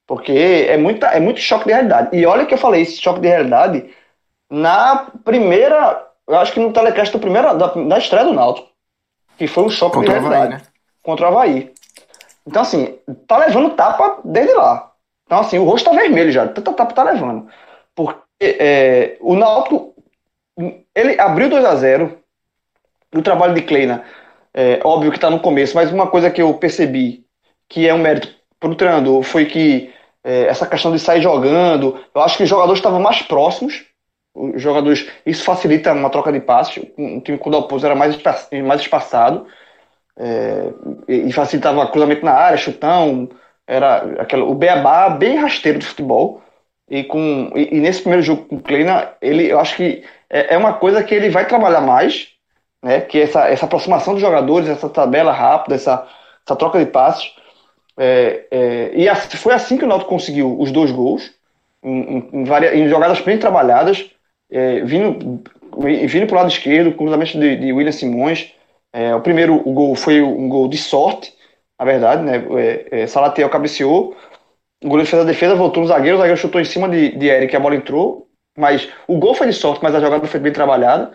Porque 0.06 0.32
é, 0.32 0.76
muita, 0.76 1.08
é 1.08 1.20
muito 1.20 1.40
choque 1.40 1.66
de 1.66 1.72
realidade. 1.72 2.16
E 2.16 2.26
olha 2.26 2.46
que 2.46 2.54
eu 2.54 2.58
falei, 2.58 2.82
esse 2.82 3.00
choque 3.00 3.20
de 3.20 3.28
realidade 3.28 3.90
na 4.50 5.06
primeira, 5.24 6.04
eu 6.26 6.36
acho 6.38 6.52
que 6.52 6.60
no 6.60 6.72
telecast 6.72 7.12
do 7.12 7.20
primeiro, 7.20 7.56
da, 7.56 7.68
da 7.68 7.98
estreia 7.98 8.24
do 8.24 8.32
Náutico, 8.32 8.68
que 9.38 9.46
foi 9.46 9.64
um 9.64 9.70
choque 9.70 9.94
Contra 9.94 10.14
de 10.14 10.18
realidade. 10.18 10.54
Havaí, 10.54 10.58
né? 10.58 10.66
contra 11.02 11.26
o 11.26 11.28
Havaí. 11.28 11.72
Então, 12.46 12.62
assim, 12.62 12.98
tá 13.28 13.38
levando 13.38 13.76
tapa 13.76 14.20
desde 14.24 14.52
lá. 14.54 14.92
Então, 15.26 15.38
assim, 15.38 15.58
o 15.58 15.64
rosto 15.64 15.88
tá 15.88 15.96
vermelho 15.96 16.32
já. 16.32 16.48
Tanta 16.48 16.72
tapa 16.72 16.92
tá 16.92 17.04
levando. 17.04 17.48
Porque 17.94 18.20
é, 18.40 19.16
o 19.20 19.36
Náutico, 19.36 19.94
ele 20.94 21.20
abriu 21.20 21.48
2 21.48 21.64
a 21.64 21.76
0 21.76 22.19
O 23.14 23.22
trabalho 23.22 23.54
de 23.54 23.62
Kleina, 23.62 24.04
é, 24.54 24.80
óbvio 24.84 25.12
que 25.12 25.18
tá 25.18 25.30
no 25.30 25.40
começo, 25.40 25.74
mas 25.74 25.92
uma 25.92 26.06
coisa 26.06 26.30
que 26.30 26.42
eu 26.42 26.54
percebi 26.54 27.24
que 27.68 27.88
é 27.88 27.94
um 27.94 27.98
mérito 27.98 28.28
pro 28.58 28.74
treinador 28.74 29.22
foi 29.22 29.46
que 29.46 29.92
é, 30.22 30.46
essa 30.46 30.66
questão 30.66 30.92
de 30.92 30.98
sair 30.98 31.22
jogando, 31.22 31.98
eu 32.14 32.20
acho 32.20 32.36
que 32.36 32.42
os 32.42 32.48
jogadores 32.48 32.78
estavam 32.78 33.00
mais 33.00 33.22
próximos. 33.22 33.84
Os 34.34 34.62
jogadores, 34.62 35.08
isso 35.26 35.44
facilita 35.44 35.92
uma 35.92 36.10
troca 36.10 36.32
de 36.32 36.40
passes. 36.40 36.84
Um 36.96 37.20
time 37.20 37.38
quando 37.38 37.54
o 37.54 37.58
oposto 37.58 37.84
era 37.86 37.96
mais, 37.96 38.16
mais 38.64 38.80
espaçado 38.80 39.46
é, 40.16 40.72
e 41.08 41.32
facilitava 41.32 41.86
cruzamento 41.88 42.24
na 42.24 42.32
área, 42.32 42.58
chutão, 42.58 43.28
era 43.66 44.20
aquela, 44.20 44.44
o 44.44 44.54
beabá 44.54 45.08
bem 45.10 45.36
rasteiro 45.36 45.78
de 45.78 45.86
futebol. 45.86 46.42
E, 46.88 47.04
com, 47.04 47.52
e, 47.54 47.76
e 47.76 47.80
nesse 47.80 48.00
primeiro 48.00 48.22
jogo 48.22 48.44
com 48.44 48.56
o 48.56 48.62
Kleina, 48.62 49.12
ele, 49.22 49.50
eu 49.50 49.60
acho 49.60 49.76
que 49.76 50.04
é, 50.28 50.54
é, 50.54 50.58
uma 50.58 50.74
coisa 50.74 51.02
que 51.02 51.14
ele 51.14 51.30
vai 51.30 51.46
trabalhar 51.46 51.80
mais, 51.80 52.28
né? 52.82 53.00
Que 53.00 53.20
essa, 53.20 53.48
essa 53.48 53.66
aproximação 53.66 54.14
dos 54.14 54.22
jogadores, 54.22 54.68
essa 54.68 54.88
tabela 54.88 55.32
rápida, 55.32 55.74
essa, 55.74 56.06
essa 56.46 56.56
troca 56.56 56.78
de 56.78 56.86
passes. 56.86 57.32
É, 57.96 58.46
é, 58.50 58.90
e 58.94 59.14
foi 59.36 59.52
assim 59.52 59.76
que 59.76 59.84
o 59.84 59.88
Náutico 59.88 60.10
conseguiu 60.10 60.58
os 60.58 60.72
dois 60.72 60.90
gols, 60.90 61.30
em, 61.82 62.28
em, 62.32 62.44
varia, 62.44 62.74
em 62.74 62.88
jogadas 62.88 63.20
bem 63.20 63.38
trabalhadas, 63.38 64.10
é, 64.50 64.80
vindo, 64.80 65.42
vindo 66.08 66.26
para 66.26 66.34
o 66.34 66.38
lado 66.38 66.50
esquerdo, 66.50 66.94
cruzamento 66.94 67.38
de, 67.38 67.56
de 67.56 67.72
William 67.72 67.92
Simões, 67.92 68.52
é, 68.92 69.14
o 69.14 69.20
primeiro 69.20 69.56
o 69.68 69.72
gol 69.72 69.94
foi 69.94 70.20
um 70.20 70.48
gol 70.48 70.68
de 70.68 70.78
sorte, 70.78 71.32
na 71.78 71.84
verdade, 71.84 72.22
né? 72.22 72.44
É, 72.90 73.02
é, 73.02 73.48
cabeceou, 73.48 74.16
o 74.82 74.88
goleiro 74.88 75.08
fez 75.08 75.22
a 75.22 75.26
defesa, 75.26 75.54
voltou 75.54 75.82
no 75.82 75.88
zagueiro, 75.88 76.16
o 76.16 76.20
zagueiro 76.20 76.40
chutou 76.40 76.60
em 76.60 76.64
cima 76.64 76.88
de, 76.88 77.16
de 77.16 77.26
Eric, 77.28 77.54
a 77.54 77.60
bola 77.60 77.76
entrou, 77.76 78.28
mas 78.56 78.88
o 79.06 79.18
gol 79.18 79.34
foi 79.34 79.46
de 79.46 79.52
sorte, 79.52 79.82
mas 79.82 79.94
a 79.94 80.00
jogada 80.00 80.26
foi 80.26 80.40
bem 80.40 80.52
trabalhada. 80.52 81.12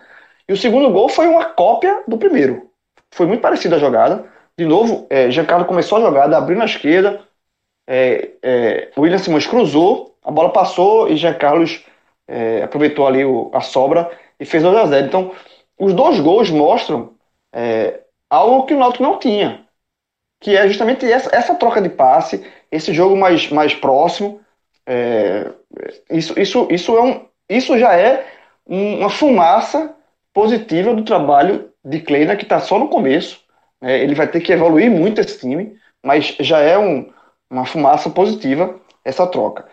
E 0.47 0.53
o 0.53 0.57
segundo 0.57 0.91
gol 0.91 1.09
foi 1.09 1.27
uma 1.27 1.45
cópia 1.45 2.03
do 2.07 2.17
primeiro. 2.17 2.69
Foi 3.11 3.25
muito 3.25 3.41
parecida 3.41 3.75
a 3.75 3.79
jogada. 3.79 4.25
De 4.57 4.65
novo, 4.65 5.07
é, 5.09 5.29
Giancarlo 5.31 5.65
começou 5.65 5.97
a 5.97 6.01
jogada, 6.01 6.37
abriu 6.37 6.57
na 6.57 6.65
esquerda, 6.65 7.21
é, 7.87 8.31
é, 8.41 8.91
William 8.97 9.17
Simões 9.17 9.45
cruzou, 9.45 10.15
a 10.23 10.31
bola 10.31 10.51
passou 10.51 11.09
e 11.09 11.17
Giancarlo 11.17 11.65
é, 12.27 12.63
aproveitou 12.63 13.05
ali 13.05 13.23
o, 13.23 13.51
a 13.53 13.61
sobra 13.61 14.09
e 14.39 14.45
fez 14.45 14.63
2 14.63 14.75
a 14.75 14.85
0 14.87 15.07
Então, 15.07 15.31
os 15.77 15.93
dois 15.93 16.19
gols 16.19 16.49
mostram 16.49 17.13
é, 17.53 18.01
algo 18.29 18.65
que 18.65 18.73
o 18.73 18.79
Náutico 18.79 19.03
não 19.03 19.19
tinha, 19.19 19.65
que 20.39 20.55
é 20.55 20.67
justamente 20.67 21.09
essa, 21.09 21.35
essa 21.35 21.55
troca 21.55 21.81
de 21.81 21.89
passe, 21.89 22.45
esse 22.71 22.93
jogo 22.93 23.15
mais, 23.15 23.49
mais 23.49 23.73
próximo. 23.73 24.41
É, 24.85 25.51
isso, 26.09 26.39
isso, 26.39 26.67
isso, 26.69 26.97
é 26.97 27.01
um, 27.01 27.25
isso 27.49 27.77
já 27.77 27.95
é 27.95 28.25
uma 28.65 29.09
fumaça 29.09 29.95
positiva 30.35 30.93
do 30.93 31.05
trabalho 31.05 31.71
de 31.83 32.01
Kleina, 32.01 32.35
que 32.35 32.43
está 32.43 32.59
só 32.59 32.77
no 32.77 32.89
começo. 32.89 33.39
É, 33.81 34.03
ele 34.03 34.13
vai 34.13 34.27
ter 34.27 34.41
que 34.41 34.51
evoluir 34.51 34.91
muito 34.91 35.21
esse 35.21 35.39
time, 35.39 35.77
mas 36.03 36.35
já 36.41 36.59
é 36.59 36.77
um, 36.77 37.09
uma 37.49 37.65
fumaça 37.65 38.09
positiva 38.09 38.79
essa 39.03 39.25
troca. 39.25 39.65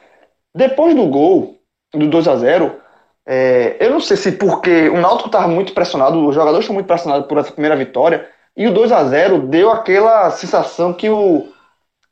Depois 0.54 0.95
do 0.95 1.07
gol, 1.07 1.59
do 1.92 2.09
2 2.09 2.28
a 2.28 2.37
0 2.37 2.81
é, 3.26 3.76
eu 3.81 3.90
não 3.90 4.00
sei 4.00 4.16
se 4.16 4.33
porque 4.33 4.88
o 4.88 5.00
Náutico 5.00 5.28
estava 5.28 5.49
muito 5.49 5.73
pressionado, 5.73 6.26
os 6.26 6.35
jogadores 6.35 6.64
estão 6.64 6.75
muito 6.75 6.87
pressionados 6.87 7.26
por 7.28 7.38
essa 7.38 7.52
primeira 7.52 7.76
vitória, 7.76 8.28
e 8.57 8.66
o 8.66 8.75
2 8.75 8.92
a 8.92 9.04
0 9.04 9.47
deu 9.47 9.71
aquela 9.71 10.31
sensação 10.31 10.92
que 10.92 11.09
o 11.09 11.49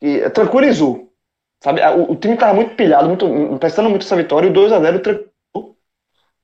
que 0.00 0.28
tranquilizou. 0.30 1.10
Sabe? 1.62 1.82
O, 1.82 2.12
o 2.12 2.16
time 2.16 2.34
estava 2.34 2.54
muito 2.54 2.74
pilhado, 2.74 3.08
muito, 3.08 3.58
prestando 3.58 3.90
muito 3.90 4.04
essa 4.04 4.16
vitória, 4.16 4.46
e 4.46 4.50
o 4.50 4.52
2 4.52 4.72
a 4.72 4.80
0 4.80 5.00
tranquilizou. 5.00 5.29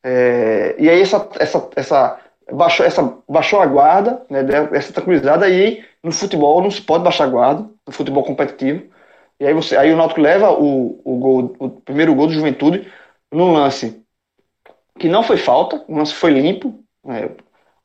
É, 0.05 0.76
e 0.79 0.88
aí 0.88 1.00
essa, 1.00 1.29
essa, 1.38 1.71
essa, 1.76 2.21
baixou, 2.53 2.87
essa 2.87 3.19
baixou 3.29 3.61
a 3.61 3.67
guarda, 3.67 4.23
né, 4.31 4.41
essa 4.73 4.93
tranquilizada, 4.93 5.49
e 5.49 5.85
no 6.03 6.12
futebol 6.12 6.62
não 6.62 6.71
se 6.71 6.81
pode 6.83 7.05
baixar 7.05 7.25
a 7.25 7.29
guarda, 7.29 7.69
no 7.87 7.93
futebol 7.93 8.25
competitivo. 8.25 8.85
E 9.38 9.47
aí, 9.47 9.53
você, 9.53 9.76
aí 9.76 9.93
o 9.93 9.97
Náutico 9.97 10.21
leva 10.21 10.50
o, 10.53 11.00
o, 11.05 11.19
gol, 11.19 11.57
o 11.59 11.71
primeiro 11.71 12.15
gol 12.15 12.26
do 12.26 12.33
Juventude 12.33 12.91
no 13.31 13.53
lance 13.53 14.03
que 14.99 15.09
não 15.09 15.23
foi 15.23 15.37
falta, 15.37 15.85
o 15.88 15.97
lance 15.97 16.15
foi 16.15 16.31
limpo. 16.31 16.75
É, 17.07 17.26
o 17.26 17.37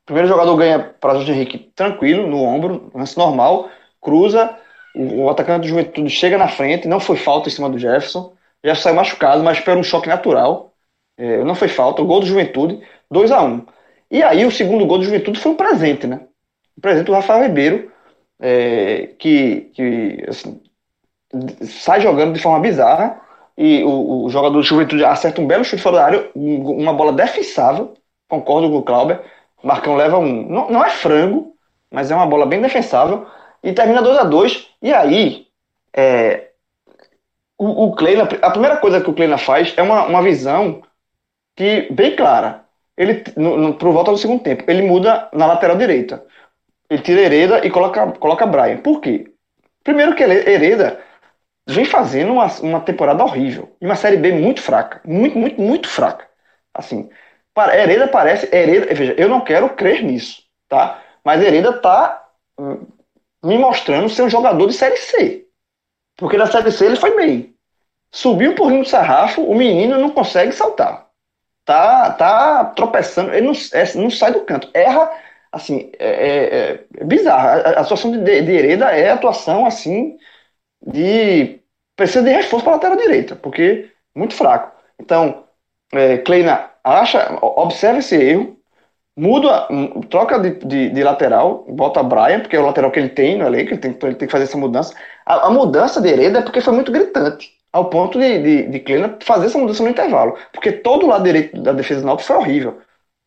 primeiro 0.05 0.27
jogador 0.27 0.55
ganha 0.55 0.79
para 0.79 1.17
o 1.17 1.21
Henrique 1.21 1.71
tranquilo, 1.75 2.27
no 2.27 2.41
ombro, 2.41 2.91
lance 2.93 3.17
normal, 3.17 3.69
cruza, 4.01 4.57
o, 4.95 5.23
o, 5.23 5.29
atacante 5.29 5.61
do 5.61 5.67
Juventude 5.67 6.09
chega 6.09 6.37
na 6.37 6.47
frente, 6.47 6.87
não 6.87 6.99
foi 6.99 7.17
falta 7.17 7.49
em 7.49 7.51
cima 7.51 7.69
do 7.69 7.77
Jefferson, 7.77 8.33
já 8.63 8.75
saiu 8.75 8.95
machucado, 8.95 9.43
mas 9.43 9.59
pelo 9.59 9.79
um 9.79 9.83
choque 9.83 10.07
natural. 10.07 10.70
É, 11.17 11.43
não 11.43 11.55
foi 11.55 11.67
falta, 11.67 12.01
o 12.01 12.05
gol 12.05 12.19
do 12.19 12.25
Juventude, 12.25 12.81
2 13.09 13.31
a 13.31 13.41
1 13.43 13.47
um. 13.47 13.65
E 14.09 14.23
aí 14.23 14.45
o 14.45 14.51
segundo 14.51 14.85
gol 14.85 14.97
do 14.97 15.05
Juventude 15.05 15.39
foi 15.39 15.51
um 15.51 15.55
presente, 15.55 16.07
né? 16.07 16.21
Um 16.77 16.81
presente 16.81 17.05
do 17.05 17.13
Rafael 17.13 17.43
Ribeiro, 17.43 17.91
é, 18.39 19.09
que, 19.19 19.71
que 19.73 20.25
assim, 20.27 20.61
sai 21.63 22.01
jogando 22.01 22.33
de 22.33 22.41
forma 22.41 22.59
bizarra 22.59 23.21
e 23.57 23.83
o, 23.83 24.23
o, 24.25 24.29
jogador 24.29 24.55
do 24.55 24.63
Juventude 24.63 25.05
acerta 25.05 25.41
um 25.41 25.47
belo 25.47 25.63
chute 25.63 25.81
fora 25.81 25.97
da 25.97 26.05
área, 26.05 26.31
uma 26.35 26.93
bola 26.93 27.13
defensável, 27.13 27.93
concordo 28.27 28.69
com 28.69 28.77
o 28.77 28.83
Clauber. 28.83 29.21
Marcão 29.63 29.95
leva 29.95 30.17
um. 30.17 30.49
Não, 30.49 30.69
não 30.69 30.83
é 30.83 30.89
frango, 30.89 31.53
mas 31.91 32.09
é 32.09 32.15
uma 32.15 32.25
bola 32.25 32.45
bem 32.45 32.61
defensável. 32.61 33.27
E 33.63 33.73
termina 33.73 34.01
2 34.01 34.17
a 34.17 34.23
2 34.23 34.67
E 34.81 34.91
aí, 34.91 35.47
é, 35.93 36.49
o, 37.57 37.85
o 37.85 37.95
Kleina, 37.95 38.27
a 38.41 38.49
primeira 38.49 38.77
coisa 38.77 38.99
que 38.99 39.09
o 39.09 39.13
Kleina 39.13 39.37
faz 39.37 39.73
é 39.77 39.83
uma, 39.83 40.05
uma 40.05 40.23
visão 40.23 40.81
que 41.55 41.87
bem 41.91 42.15
clara. 42.15 42.65
Ele, 42.97 43.23
no, 43.35 43.57
no, 43.57 43.73
pro 43.75 43.91
volta 43.91 44.11
do 44.11 44.17
segundo 44.17 44.43
tempo, 44.43 44.63
ele 44.67 44.83
muda 44.83 45.29
na 45.33 45.45
lateral 45.45 45.77
direita. 45.77 46.25
Ele 46.89 47.01
tira 47.01 47.21
Hereda 47.21 47.65
e 47.65 47.71
coloca, 47.71 48.11
coloca 48.13 48.45
Brian. 48.45 48.77
Por 48.77 48.99
quê? 48.99 49.31
Primeiro 49.83 50.15
que 50.15 50.23
Hereda 50.23 51.01
vem 51.67 51.85
fazendo 51.85 52.33
uma, 52.33 52.47
uma 52.61 52.81
temporada 52.81 53.23
horrível. 53.23 53.75
E 53.81 53.85
uma 53.85 53.95
Série 53.95 54.17
B 54.17 54.33
muito 54.33 54.61
fraca. 54.61 55.01
Muito, 55.05 55.37
muito, 55.37 55.61
muito 55.61 55.87
fraca. 55.87 56.27
Assim, 56.73 57.09
para, 57.53 57.75
Hereda 57.77 58.07
parece... 58.07 58.53
Hereda, 58.53 58.93
veja, 58.93 59.15
eu 59.17 59.29
não 59.29 59.41
quero 59.41 59.69
crer 59.69 60.03
nisso, 60.03 60.43
tá? 60.67 61.01
Mas 61.23 61.41
Hereda 61.41 61.73
tá 61.79 62.27
hum, 62.59 62.85
me 63.43 63.57
mostrando 63.57 64.09
ser 64.09 64.23
um 64.23 64.29
jogador 64.29 64.67
de 64.67 64.73
Série 64.73 64.97
C. 64.97 65.47
Porque 66.17 66.37
na 66.37 66.45
Série 66.45 66.71
C 66.71 66.85
ele 66.85 66.95
foi 66.97 67.15
meio. 67.15 67.53
Subiu 68.11 68.51
um 68.51 68.55
pouquinho 68.55 68.83
do 68.83 68.89
sarrafo, 68.89 69.41
o 69.41 69.55
menino 69.55 69.97
não 69.97 70.09
consegue 70.11 70.51
saltar. 70.51 71.00
Tá, 71.71 72.11
tá 72.11 72.65
tropeçando, 72.75 73.33
ele 73.33 73.47
não, 73.47 73.53
é, 73.71 73.97
não 73.97 74.09
sai 74.09 74.33
do 74.33 74.41
canto. 74.41 74.69
Erra, 74.73 75.09
assim, 75.49 75.89
é, 75.97 76.09
é, 76.09 76.85
é 76.99 77.03
bizarro. 77.05 77.47
A, 77.47 77.79
a, 77.79 77.83
situação 77.83 78.11
de, 78.11 78.41
de 78.41 78.51
Hereda 78.51 78.91
é 78.91 79.09
atuação, 79.09 79.65
assim, 79.65 80.17
de 80.85 81.61
precisa 81.95 82.23
de 82.23 82.31
reforço 82.31 82.65
para 82.65 82.73
a 82.73 82.75
lateral 82.75 82.97
direita, 82.97 83.37
porque 83.37 83.89
muito 84.13 84.33
fraco. 84.35 84.75
Então, 84.99 85.45
é, 85.93 86.17
Kleina 86.17 86.71
acha, 86.83 87.39
observa 87.41 87.99
esse 87.99 88.15
erro, 88.17 88.57
muda, 89.15 89.67
troca 90.09 90.39
de, 90.39 90.51
de, 90.65 90.89
de, 90.89 91.03
lateral, 91.03 91.65
bota 91.69 92.03
Brian, 92.03 92.41
porque 92.41 92.57
é 92.57 92.59
o 92.59 92.65
lateral 92.65 92.91
que 92.91 92.99
ele 92.99 93.09
tem 93.09 93.37
no 93.37 93.45
elenco, 93.45 93.71
ele 93.71 93.79
tem, 93.79 93.91
então 93.91 94.09
ele 94.09 94.17
tem 94.17 94.27
que 94.27 94.31
fazer 94.33 94.43
essa 94.45 94.57
mudança. 94.57 94.93
A, 95.25 95.47
a, 95.47 95.49
mudança 95.49 96.01
de 96.01 96.09
Hereda 96.09 96.39
é 96.39 96.41
porque 96.41 96.59
foi 96.59 96.73
muito 96.73 96.91
gritante, 96.91 97.53
ao 97.71 97.89
ponto 97.89 98.19
de, 98.19 98.39
de, 98.41 98.63
de 98.67 98.79
Kleina 98.79 99.17
fazer 99.23 99.47
essa 99.47 99.57
mudança 99.57 99.83
no 99.83 99.89
intervalo, 99.89 100.37
porque 100.51 100.71
todo 100.71 101.05
o 101.05 101.09
lado 101.09 101.23
direito 101.23 101.61
da 101.61 101.71
defesa 101.73 102.01
do 102.01 102.07
Náutico 102.07 102.27
foi 102.27 102.37
horrível. 102.37 102.79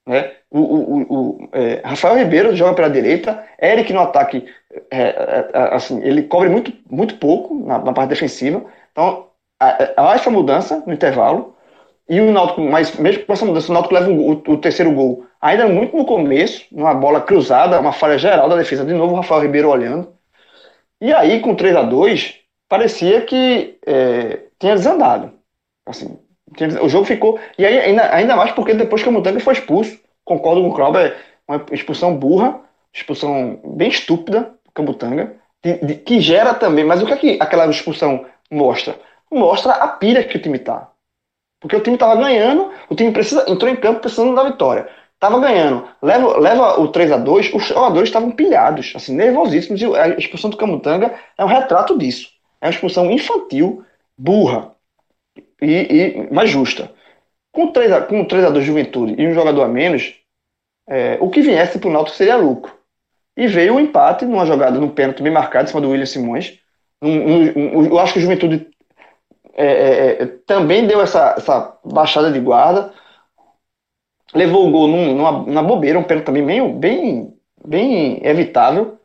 Né? 0.07 0.33
O, 0.51 0.61
o, 0.61 1.03
o 1.03 1.49
é, 1.53 1.81
Rafael 1.85 2.17
Ribeiro 2.17 2.55
joga 2.55 2.75
pela 2.75 2.91
direita, 2.91 3.43
Eric 3.61 3.93
no 3.93 4.01
ataque, 4.01 4.47
é, 4.91 5.01
é, 5.01 5.51
é 5.53 5.75
assim, 5.75 6.03
ele 6.03 6.25
cobre 6.25 6.49
muito, 6.49 6.73
muito 6.91 7.17
pouco 7.17 7.55
na, 7.55 7.79
na 7.79 7.93
parte 7.93 8.11
defensiva. 8.11 8.65
Então, 8.93 9.29
há 9.59 10.15
essa 10.15 10.31
mudança 10.31 10.83
no 10.87 10.93
intervalo. 10.93 11.55
E 12.09 12.21
o 12.21 12.31
Náutico, 12.31 12.61
mas 12.61 12.95
mesmo 12.97 13.25
com 13.25 13.33
essa 13.33 13.47
mudança, 13.47 13.71
o 13.71 13.75
Náutico 13.75 13.95
leva 13.95 14.11
o, 14.11 14.31
o, 14.33 14.59
terceiro 14.59 14.93
gol 14.93 15.27
ainda 15.41 15.67
muito 15.69 15.97
no 15.97 16.05
começo, 16.05 16.67
numa 16.71 16.95
bola 16.95 17.21
cruzada, 17.21 17.81
uma 17.81 17.93
falha 17.93 18.19
geral 18.19 18.49
da 18.49 18.57
defesa. 18.57 18.85
De 18.85 18.93
novo, 18.93 19.15
o 19.15 19.17
Rafael 19.17 19.41
Ribeiro 19.43 19.71
olhando. 19.71 20.15
E 21.01 21.13
aí, 21.13 21.41
com 21.41 21.55
3 21.55 21.77
a 21.77 21.83
2 21.83 22.41
parecia 22.69 23.23
que 23.23 23.79
é, 23.87 24.44
tinha 24.59 24.75
desandado. 24.75 25.33
Assim, 25.87 26.19
o 26.83 26.89
jogo 26.89 27.05
ficou. 27.05 27.39
E 27.59 27.65
aí, 27.65 27.79
ainda, 27.79 28.15
ainda 28.15 28.37
mais 28.37 28.53
porque 28.53 28.75
depois 28.75 29.03
que 29.03 29.09
o 29.09 29.13
Mutanga 29.13 29.41
foi 29.41 29.55
expulso, 29.55 29.99
concordo 30.25 30.63
com 30.63 30.69
o 30.69 30.75
Clauber, 30.75 31.17
uma 31.47 31.65
expulsão 31.73 32.17
burra, 32.17 32.61
expulsão 32.93 33.61
bem 33.65 33.89
estúpida 33.89 34.53
do 34.65 34.73
Camutanga, 34.73 35.35
de, 35.63 35.79
de, 35.79 35.95
que 35.97 36.21
gera 36.21 36.55
também. 36.55 36.85
Mas 36.85 37.03
o 37.03 37.07
que, 37.07 37.13
é 37.13 37.17
que 37.17 37.39
aquela 37.41 37.67
expulsão 37.67 38.25
mostra? 38.51 38.99
Mostra 39.31 39.73
a 39.73 39.89
pilha 39.89 40.25
que 40.25 40.37
o 40.37 40.43
time 40.43 40.59
tá. 40.59 40.91
Porque 41.61 41.77
o 41.77 41.81
time 41.81 41.97
tava 41.97 42.17
ganhando, 42.17 42.71
o 42.89 42.95
time 42.95 43.11
precisa, 43.11 43.45
entrou 43.49 43.71
em 43.71 43.77
campo 43.77 44.01
precisando 44.01 44.35
da 44.35 44.45
vitória. 44.45 44.89
Tava 45.19 45.41
ganhando, 45.41 45.89
leva, 46.03 46.39
leva 46.39 46.81
o 46.81 46.89
3 46.89 47.13
a 47.13 47.17
2 47.17 47.55
os 47.55 47.65
jogadores 47.65 48.11
estavam 48.11 48.31
pilhados, 48.31 48.93
assim, 48.95 49.15
nervosíssimos. 49.15 49.81
E 49.81 49.87
a 49.97 50.09
expulsão 50.09 50.51
do 50.51 50.57
Camutanga 50.57 51.15
é 51.39 51.45
um 51.45 51.49
retrato 51.49 51.97
disso. 51.97 52.29
É 52.61 52.67
uma 52.67 52.71
expulsão 52.71 53.11
infantil, 53.11 53.83
burra, 54.17 54.75
e, 55.61 56.27
e 56.29 56.35
mais 56.35 56.51
justa. 56.51 56.91
Com 57.53 57.69
3 57.69 57.93
a, 57.93 58.01
com 58.03 58.25
3 58.25 58.45
a 58.45 58.51
2 58.51 58.65
Juventude 58.65 59.15
e 59.19 59.27
um 59.27 59.35
jogador 59.35 59.63
a 59.63 59.69
menos, 59.69 60.15
é, 60.89 61.17
o 61.21 61.31
que 61.31 61.41
viesse 61.41 61.79
para 61.79 61.89
o 61.89 61.93
Náutico 61.93 62.17
seria 62.17 62.37
lucro. 62.37 62.73
E 63.37 63.47
veio 63.47 63.75
o 63.75 63.77
um 63.77 63.81
empate 63.81 64.25
numa 64.25 64.47
jogada, 64.47 64.79
num 64.79 64.89
pênalti 64.89 65.23
bem 65.23 65.33
marcado, 65.33 65.65
em 65.65 65.69
cima 65.69 65.81
do 65.81 65.91
William 65.91 66.07
Simões. 66.07 66.61
eu 67.03 67.99
acho 67.99 68.13
que 68.13 68.19
o 68.19 68.23
Juventude 68.23 68.69
é, 69.55 69.67
é, 69.67 70.23
é, 70.23 70.27
também 70.47 70.87
deu 70.87 71.01
essa, 71.01 71.35
essa 71.37 71.79
baixada 71.85 72.31
de 72.31 72.41
guarda. 72.41 72.93
Levou 74.35 74.67
o 74.67 74.71
gol 74.71 74.89
num, 74.89 75.15
numa, 75.15 75.33
numa 75.33 75.63
bobeira, 75.63 75.99
um 75.99 76.03
pênalti 76.05 76.27
também 76.27 76.45
bem, 76.45 76.79
bem, 76.79 77.39
bem 77.65 78.27
evitável. 78.27 78.99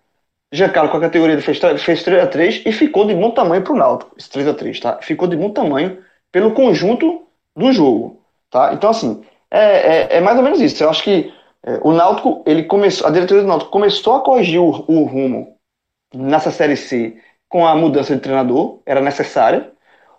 Giancarlo 0.52 0.90
com 0.90 0.98
a 0.98 1.02
categoria 1.02 1.40
fez, 1.42 1.60
fez 1.60 2.04
3x3 2.04 2.64
e 2.66 2.72
ficou 2.72 3.06
de 3.06 3.14
bom 3.14 3.32
tamanho 3.32 3.64
para 3.64 3.74
o 3.74 3.78
Náutico, 3.78 4.16
esse 4.18 4.30
3x3, 4.30 4.82
tá? 4.82 5.00
Ficou 5.02 5.28
de 5.28 5.36
bom 5.36 5.52
tamanho 5.52 6.04
pelo 6.32 6.54
conjunto 6.54 7.28
do 7.56 7.72
jogo, 7.72 8.22
tá? 8.50 8.74
Então, 8.74 8.90
assim, 8.90 9.24
é, 9.52 10.16
é, 10.16 10.18
é 10.18 10.22
mais 10.22 10.38
ou 10.38 10.44
menos 10.44 10.60
isso. 10.60 10.84
Eu 10.84 10.90
acho 10.90 11.04
que 11.04 11.32
é, 11.64 11.80
o 11.84 11.92
Náutico, 11.92 12.44
ele 12.48 12.64
começou, 12.64 13.08
a 13.08 13.12
diretoria 13.12 13.44
do 13.44 13.48
Náutico 13.48 13.72
começou 13.72 14.16
a 14.16 14.22
corrigir 14.22 14.60
o, 14.60 14.70
o, 14.88 15.04
rumo 15.04 15.56
nessa 16.14 16.52
Série 16.52 16.76
C 16.76 17.18
com 17.48 17.66
a 17.66 17.76
mudança 17.76 18.16
de 18.16 18.22
treinador, 18.22 18.82
era 18.86 19.02
necessária. 19.02 19.72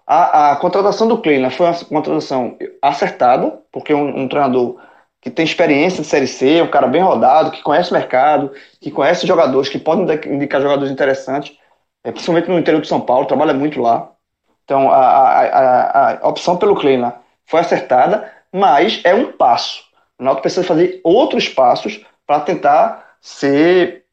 A, 0.07 0.53
a 0.53 0.57
contratação 0.57 1.09
do 1.09 1.19
Kleina 1.19 1.51
foi 1.51 1.67
uma 1.67 1.85
contratação 1.85 2.57
acertada, 2.83 3.61
porque 3.73 3.95
um, 3.95 4.23
um 4.23 4.29
treinador 4.29 4.81
que 5.21 5.31
tem 5.31 5.45
experiência 5.45 6.03
de 6.03 6.09
Série 6.09 6.27
C, 6.27 6.63
um 6.63 6.71
cara 6.71 6.87
bem 6.87 7.03
rodado, 7.03 7.51
que 7.51 7.63
conhece 7.63 7.91
o 7.91 7.95
mercado, 7.95 8.53
que 8.81 8.91
conhece 8.91 9.27
jogadores, 9.27 9.69
que 9.69 9.79
podem 9.79 10.07
indicar 10.33 10.61
jogadores 10.63 10.91
interessantes, 10.91 11.57
é, 12.03 12.11
principalmente 12.11 12.49
no 12.49 12.59
interior 12.59 12.81
de 12.81 12.89
São 12.89 13.01
Paulo, 13.01 13.27
trabalha 13.27 13.53
muito 13.53 13.81
lá. 13.81 14.13
Então, 14.65 14.91
a, 14.91 14.97
a, 14.97 15.43
a, 15.43 16.19
a 16.23 16.29
opção 16.29 16.57
pelo 16.57 16.75
Kleina 16.75 17.17
foi 17.45 17.61
acertada, 17.61 18.33
mas 18.53 19.01
é 19.05 19.15
um 19.15 19.33
passo. 19.33 19.83
O 20.19 20.25
Náutico 20.25 20.43
precisa 20.43 20.67
fazer 20.67 21.01
outros 21.05 21.49
passos 21.49 22.05
para 22.27 22.41
tentar 22.41 23.17
ser 23.21 24.05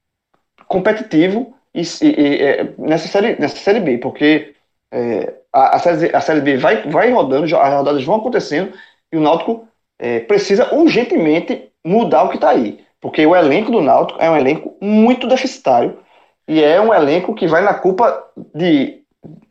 competitivo 0.68 1.56
e, 1.74 1.82
e, 1.82 2.06
e, 2.06 2.42
é, 2.42 2.74
nessa, 2.78 3.08
série, 3.08 3.40
nessa 3.40 3.58
série 3.58 3.80
B, 3.80 3.98
porque 4.00 4.56
é, 4.92 5.34
a, 5.54 5.76
a, 5.76 5.80
série, 5.80 6.16
a 6.16 6.20
série 6.20 6.42
B 6.42 6.58
vai, 6.58 6.82
vai 6.90 7.12
rodando, 7.12 7.46
as 7.46 7.52
rodadas 7.52 8.04
vão 8.04 8.16
acontecendo 8.16 8.74
e 9.12 9.18
o 9.18 9.22
Náutico 9.22 9.68
é, 10.00 10.20
precisa 10.22 10.74
urgentemente 10.74 11.70
mudar 11.84 12.24
o 12.24 12.30
que 12.30 12.36
está 12.36 12.50
aí. 12.50 12.86
Porque 13.00 13.26
o 13.26 13.36
elenco 13.36 13.72
do 13.72 13.82
Náutico 13.82 14.20
é 14.22 14.30
um 14.30 14.36
elenco 14.38 14.76
muito 14.82 15.28
deficitário 15.28 16.00
e 16.48 16.64
é 16.64 16.80
um 16.82 16.94
elenco 16.94 17.36
que 17.36 17.48
vai 17.48 17.62
na 17.62 17.74
culpa 17.74 18.24
de 18.56 19.02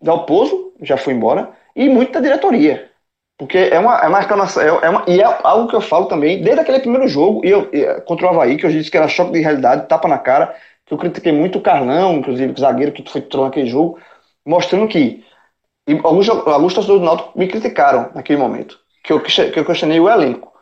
Dalpozo, 0.01 0.73
já 0.83 0.97
foi 0.97 1.15
embora, 1.15 1.51
e 1.75 1.89
muito 1.89 2.13
da 2.13 2.21
diretoria. 2.21 2.91
Porque 3.39 3.59
é 3.59 3.79
uma, 3.79 3.99
é 3.99 4.09
uma 4.09 4.21
reclamação, 4.21 4.63
é, 4.63 4.87
é 4.87 4.89
uma, 4.89 5.05
e 5.07 5.21
é 5.21 5.39
algo 5.43 5.69
que 5.69 5.77
eu 5.77 5.81
falo 5.81 6.07
também, 6.07 6.43
desde 6.43 6.61
aquele 6.61 6.81
primeiro 6.81 7.07
jogo, 7.07 7.45
e 7.45 7.51
eu, 7.51 7.69
e, 7.73 8.01
contra 8.03 8.27
o 8.27 8.31
Havaí, 8.31 8.57
que 8.57 8.65
eu 8.65 8.71
disse 8.71 8.91
que 8.91 8.97
era 8.97 9.09
choque 9.09 9.33
de 9.33 9.41
realidade, 9.41 9.87
tapa 9.89 10.09
na 10.09 10.19
cara, 10.19 10.55
que 10.87 10.95
eu 10.95 10.99
critiquei 10.99 11.33
muito 11.33 11.59
o 11.59 11.61
Carlão, 11.61 12.15
inclusive 12.15 12.53
o 12.53 12.59
zagueiro 12.59 12.93
que 12.93 13.09
foi 13.11 13.21
titular 13.21 13.47
naquele 13.47 13.69
jogo, 13.69 13.99
mostrando 14.45 14.89
que 14.89 15.23
alguns, 16.03 16.29
alguns 16.29 16.73
torcedores 16.73 17.01
do 17.03 17.05
Náutico 17.05 17.39
me 17.39 17.47
criticaram 17.47 18.11
naquele 18.15 18.39
momento, 18.39 18.79
que 19.07 19.13
eu, 19.13 19.21
que 19.21 19.59
eu 19.59 19.65
questionei 19.65 20.01
o 20.01 20.11
elenco. 20.11 20.53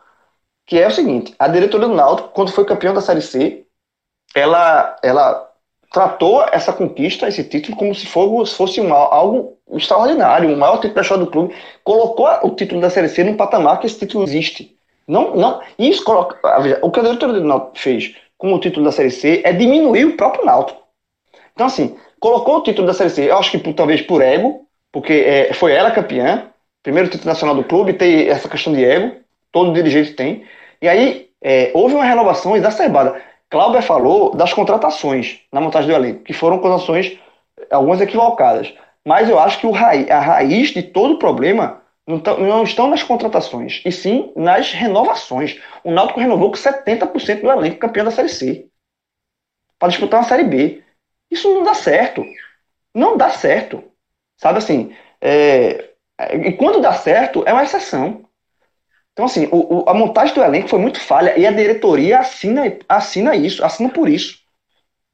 Que 0.67 0.79
é 0.79 0.87
o 0.87 0.91
seguinte, 0.91 1.33
a 1.39 1.47
diretoria 1.47 1.87
do 1.87 1.95
Náutico, 1.95 2.29
quando 2.29 2.51
foi 2.51 2.63
campeão 2.63 2.93
da 2.93 3.01
Série 3.01 3.21
C, 3.21 3.65
ela, 4.35 4.95
ela 5.03 5.51
tratou 5.91 6.43
essa 6.51 6.71
conquista, 6.71 7.27
esse 7.27 7.43
título, 7.43 7.75
como 7.75 7.93
se 7.95 8.05
fosse 8.05 8.79
um, 8.79 8.93
algo 8.93 9.57
extraordinário, 9.71 10.53
o 10.53 10.57
maior 10.57 10.75
título 10.75 10.93
da 10.93 11.01
história 11.01 11.25
do 11.25 11.31
clube. 11.31 11.55
Colocou 11.83 12.27
o 12.43 12.51
título 12.51 12.81
da 12.81 12.89
Série 12.89 13.09
C 13.09 13.23
num 13.23 13.35
patamar 13.35 13.79
que 13.79 13.87
esse 13.87 13.97
título 13.97 14.23
existe. 14.23 14.75
Não, 15.07 15.35
não, 15.35 15.61
isso 15.77 16.03
coloca, 16.03 16.39
o 16.81 16.91
que 16.91 16.99
a 16.99 17.03
diretoria 17.03 17.39
do 17.39 17.47
Náutico 17.47 17.79
fez 17.79 18.15
com 18.37 18.53
o 18.53 18.59
título 18.59 18.85
da 18.85 18.91
Série 18.91 19.11
C 19.11 19.41
é 19.43 19.53
diminuir 19.53 20.05
o 20.05 20.17
próprio 20.17 20.45
Náutico. 20.45 20.81
Então, 21.53 21.67
assim, 21.67 21.97
colocou 22.19 22.57
o 22.57 22.63
título 22.63 22.87
da 22.87 22.93
Série 22.93 23.09
C, 23.09 23.29
eu 23.29 23.37
acho 23.37 23.51
que 23.51 23.57
por, 23.57 23.73
talvez 23.73 24.01
por 24.01 24.21
ego, 24.21 24.67
porque 24.91 25.13
é, 25.13 25.53
foi 25.53 25.73
ela 25.73 25.91
campeã, 25.91 26.51
primeiro 26.85 27.09
título 27.09 27.29
nacional 27.29 27.55
do 27.55 27.63
clube, 27.63 27.93
tem 27.93 28.29
essa 28.29 28.47
questão 28.47 28.71
de 28.71 28.85
ego, 28.85 29.15
todo 29.51 29.73
dirigente 29.73 30.13
tem. 30.13 30.45
E 30.79 30.87
aí 30.87 31.29
é, 31.41 31.71
houve 31.73 31.95
uma 31.95 32.05
renovação 32.05 32.55
exacerbada. 32.55 33.19
Cláudio 33.49 33.81
falou 33.81 34.35
das 34.35 34.53
contratações 34.53 35.41
na 35.51 35.59
montagem 35.59 35.89
do 35.89 35.95
elenco, 35.95 36.23
que 36.23 36.31
foram 36.31 36.59
contratações 36.59 37.17
algumas 37.71 37.99
equivocadas. 38.01 38.71
Mas 39.03 39.27
eu 39.27 39.39
acho 39.39 39.59
que 39.59 39.69
raiz, 39.71 40.09
a 40.11 40.19
raiz 40.19 40.69
de 40.69 40.83
todo 40.83 41.15
o 41.15 41.19
problema 41.19 41.81
não, 42.07 42.17
não, 42.17 42.63
estão 42.63 42.87
nas 42.87 43.01
contratações, 43.01 43.81
e 43.83 43.91
sim 43.91 44.31
nas 44.35 44.71
renovações. 44.71 45.59
O 45.83 45.89
Náutico 45.89 46.19
renovou 46.19 46.51
com 46.51 46.57
70% 46.57 47.41
do 47.41 47.49
elenco 47.49 47.79
campeão 47.79 48.05
da 48.05 48.11
Série 48.11 48.29
C 48.29 48.67
para 49.79 49.89
disputar 49.89 50.19
uma 50.19 50.29
Série 50.29 50.43
B. 50.43 50.83
Isso 51.31 51.51
não 51.51 51.63
dá 51.63 51.73
certo. 51.73 52.23
Não 52.93 53.17
dá 53.17 53.31
certo. 53.31 53.83
Sabe 54.37 54.59
assim, 54.59 54.95
é, 55.19 55.94
e 56.19 56.53
quando 56.53 56.81
dá 56.81 56.93
certo, 56.93 57.43
é 57.45 57.53
uma 57.53 57.63
exceção. 57.63 58.25
Então, 59.13 59.25
assim, 59.25 59.47
o, 59.51 59.83
o, 59.83 59.89
a 59.89 59.93
montagem 59.93 60.35
do 60.35 60.43
elenco 60.43 60.67
foi 60.67 60.79
muito 60.79 60.99
falha 60.99 61.37
e 61.37 61.45
a 61.45 61.51
diretoria 61.51 62.19
assina, 62.19 62.77
assina 62.87 63.35
isso, 63.35 63.63
assina 63.63 63.89
por 63.89 64.09
isso. 64.09 64.39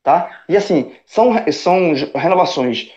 Tá? 0.03 0.43
E 0.49 0.57
assim, 0.57 0.91
são, 1.05 1.33
são 1.51 1.93
renovações 2.15 2.91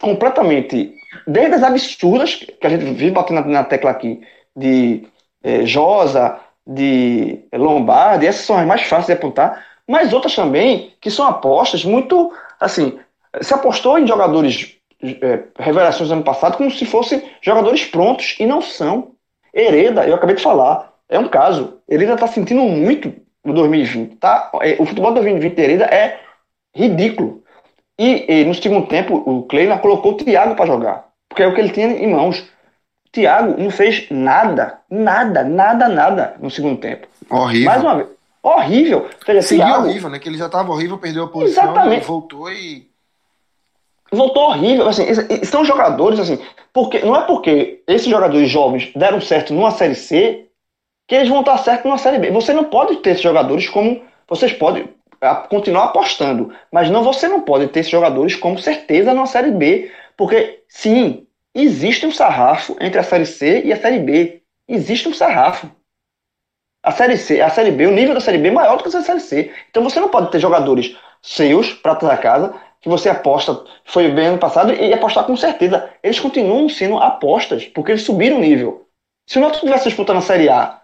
completamente, 0.00 0.94
desde 1.26 1.54
as 1.54 1.62
absurdas, 1.62 2.34
que 2.34 2.66
a 2.66 2.70
gente 2.70 2.84
vive 2.84 3.12
batendo 3.12 3.48
na, 3.48 3.62
tecla 3.64 3.90
aqui, 3.90 4.20
de 4.56 5.06
é, 5.42 5.64
Josa, 5.64 6.40
de 6.66 7.44
Lombardi, 7.52 8.26
essas 8.26 8.44
são 8.44 8.58
as 8.58 8.66
mais 8.66 8.82
fáceis 8.82 9.06
de 9.06 9.12
apontar, 9.12 9.64
mas 9.86 10.12
outras 10.12 10.34
também 10.34 10.92
que 11.00 11.10
são 11.10 11.26
apostas 11.26 11.84
muito, 11.84 12.32
assim, 12.60 12.98
se 13.40 13.54
apostou 13.54 13.98
em 13.98 14.06
jogadores 14.06 14.77
é, 15.02 15.44
revelações 15.58 16.08
do 16.08 16.14
ano 16.14 16.24
passado 16.24 16.56
como 16.56 16.70
se 16.70 16.84
fossem 16.84 17.22
jogadores 17.40 17.84
prontos 17.84 18.36
e 18.38 18.46
não 18.46 18.60
são. 18.60 19.12
Hereda, 19.54 20.06
eu 20.06 20.14
acabei 20.14 20.36
de 20.36 20.42
falar, 20.42 20.92
é 21.08 21.18
um 21.18 21.28
caso. 21.28 21.78
Hereda 21.88 22.14
está 22.14 22.26
sentindo 22.26 22.62
muito 22.62 23.12
no 23.44 23.54
2020. 23.54 24.16
Tá? 24.16 24.50
É, 24.60 24.76
o 24.78 24.86
futebol 24.86 25.10
do 25.10 25.20
2020 25.20 25.54
de 25.54 25.62
Hereda 25.62 25.84
é 25.84 26.20
ridículo. 26.74 27.42
E, 27.98 28.24
e 28.28 28.44
no 28.44 28.54
segundo 28.54 28.86
tempo, 28.86 29.16
o 29.16 29.42
Kleina 29.44 29.78
colocou 29.78 30.12
o 30.12 30.16
Thiago 30.16 30.54
para 30.54 30.66
jogar, 30.66 31.08
porque 31.28 31.42
é 31.42 31.46
o 31.48 31.54
que 31.54 31.60
ele 31.60 31.70
tinha 31.70 31.88
em 31.88 32.12
mãos. 32.12 32.46
Thiago 33.10 33.60
não 33.60 33.70
fez 33.70 34.08
nada, 34.10 34.80
nada, 34.88 35.42
nada, 35.42 35.88
nada 35.88 36.36
no 36.40 36.50
segundo 36.50 36.78
tempo. 36.78 37.08
Horrível. 37.28 37.66
Mais 37.66 37.82
uma 37.82 37.96
vez. 37.96 38.08
Horrível. 38.40 39.08
Seja, 39.24 39.64
Thiago, 39.64 39.88
horrível, 39.88 40.10
né? 40.10 40.18
Que 40.18 40.28
ele 40.28 40.38
já 40.38 40.46
estava 40.46 40.70
horrível, 40.70 40.98
perdeu 40.98 41.24
a 41.24 41.28
posição, 41.28 41.64
Exatamente. 41.64 42.06
voltou 42.06 42.52
e 42.52 42.87
voltou 44.10 44.44
horrível. 44.44 44.88
Assim, 44.88 45.04
são 45.44 45.64
jogadores, 45.64 46.18
assim, 46.20 46.38
porque 46.72 47.00
não 47.00 47.16
é 47.16 47.22
porque 47.22 47.82
esses 47.86 48.08
jogadores 48.08 48.48
jovens 48.48 48.90
deram 48.94 49.20
certo 49.20 49.52
numa 49.52 49.70
Série 49.70 49.94
C 49.94 50.46
que 51.06 51.14
eles 51.14 51.28
vão 51.28 51.40
estar 51.40 51.56
certo 51.58 51.86
numa 51.86 51.98
Série 51.98 52.18
B. 52.18 52.30
Você 52.30 52.52
não 52.52 52.64
pode 52.64 52.96
ter 52.96 53.10
esses 53.10 53.22
jogadores 53.22 53.68
como. 53.68 54.02
Vocês 54.28 54.52
podem 54.52 54.88
continuar 55.48 55.84
apostando, 55.86 56.52
mas 56.70 56.90
não 56.90 57.02
você 57.02 57.26
não 57.26 57.40
pode 57.40 57.68
ter 57.68 57.80
esses 57.80 57.90
jogadores 57.90 58.36
como 58.36 58.58
certeza 58.58 59.14
numa 59.14 59.26
Série 59.26 59.50
B, 59.50 59.90
porque 60.16 60.62
sim, 60.68 61.26
existe 61.54 62.06
um 62.06 62.12
sarrafo 62.12 62.76
entre 62.80 63.00
a 63.00 63.02
Série 63.02 63.26
C 63.26 63.62
e 63.64 63.72
a 63.72 63.80
Série 63.80 63.98
B. 63.98 64.42
Existe 64.68 65.08
um 65.08 65.14
sarrafo. 65.14 65.70
A 66.82 66.92
Série 66.92 67.16
C, 67.16 67.40
a 67.40 67.50
Série 67.50 67.72
B, 67.72 67.86
o 67.86 67.90
nível 67.90 68.14
da 68.14 68.20
Série 68.20 68.38
B 68.38 68.48
é 68.48 68.52
maior 68.52 68.76
do 68.76 68.84
que 68.84 68.96
a 68.96 69.02
Série 69.02 69.20
C. 69.20 69.50
Então 69.70 69.82
você 69.82 69.98
não 69.98 70.10
pode 70.10 70.30
ter 70.30 70.38
jogadores 70.38 70.96
seus, 71.22 71.72
pratas 71.72 72.08
da 72.08 72.16
casa, 72.16 72.54
que 72.80 72.88
você 72.88 73.08
aposta, 73.08 73.64
foi 73.84 74.08
bem 74.10 74.26
ano 74.26 74.38
passado, 74.38 74.72
e 74.72 74.92
apostar 74.92 75.24
com 75.24 75.36
certeza. 75.36 75.90
Eles 76.02 76.20
continuam 76.20 76.68
sendo 76.68 76.98
apostas, 76.98 77.66
porque 77.66 77.92
eles 77.92 78.02
subiram 78.02 78.36
o 78.36 78.40
nível. 78.40 78.86
Se 79.26 79.38
o 79.38 79.40
Náutico 79.40 79.66
tivesse 79.66 79.88
disputando 79.88 80.18
a 80.18 80.22
Série 80.22 80.48
A, 80.48 80.80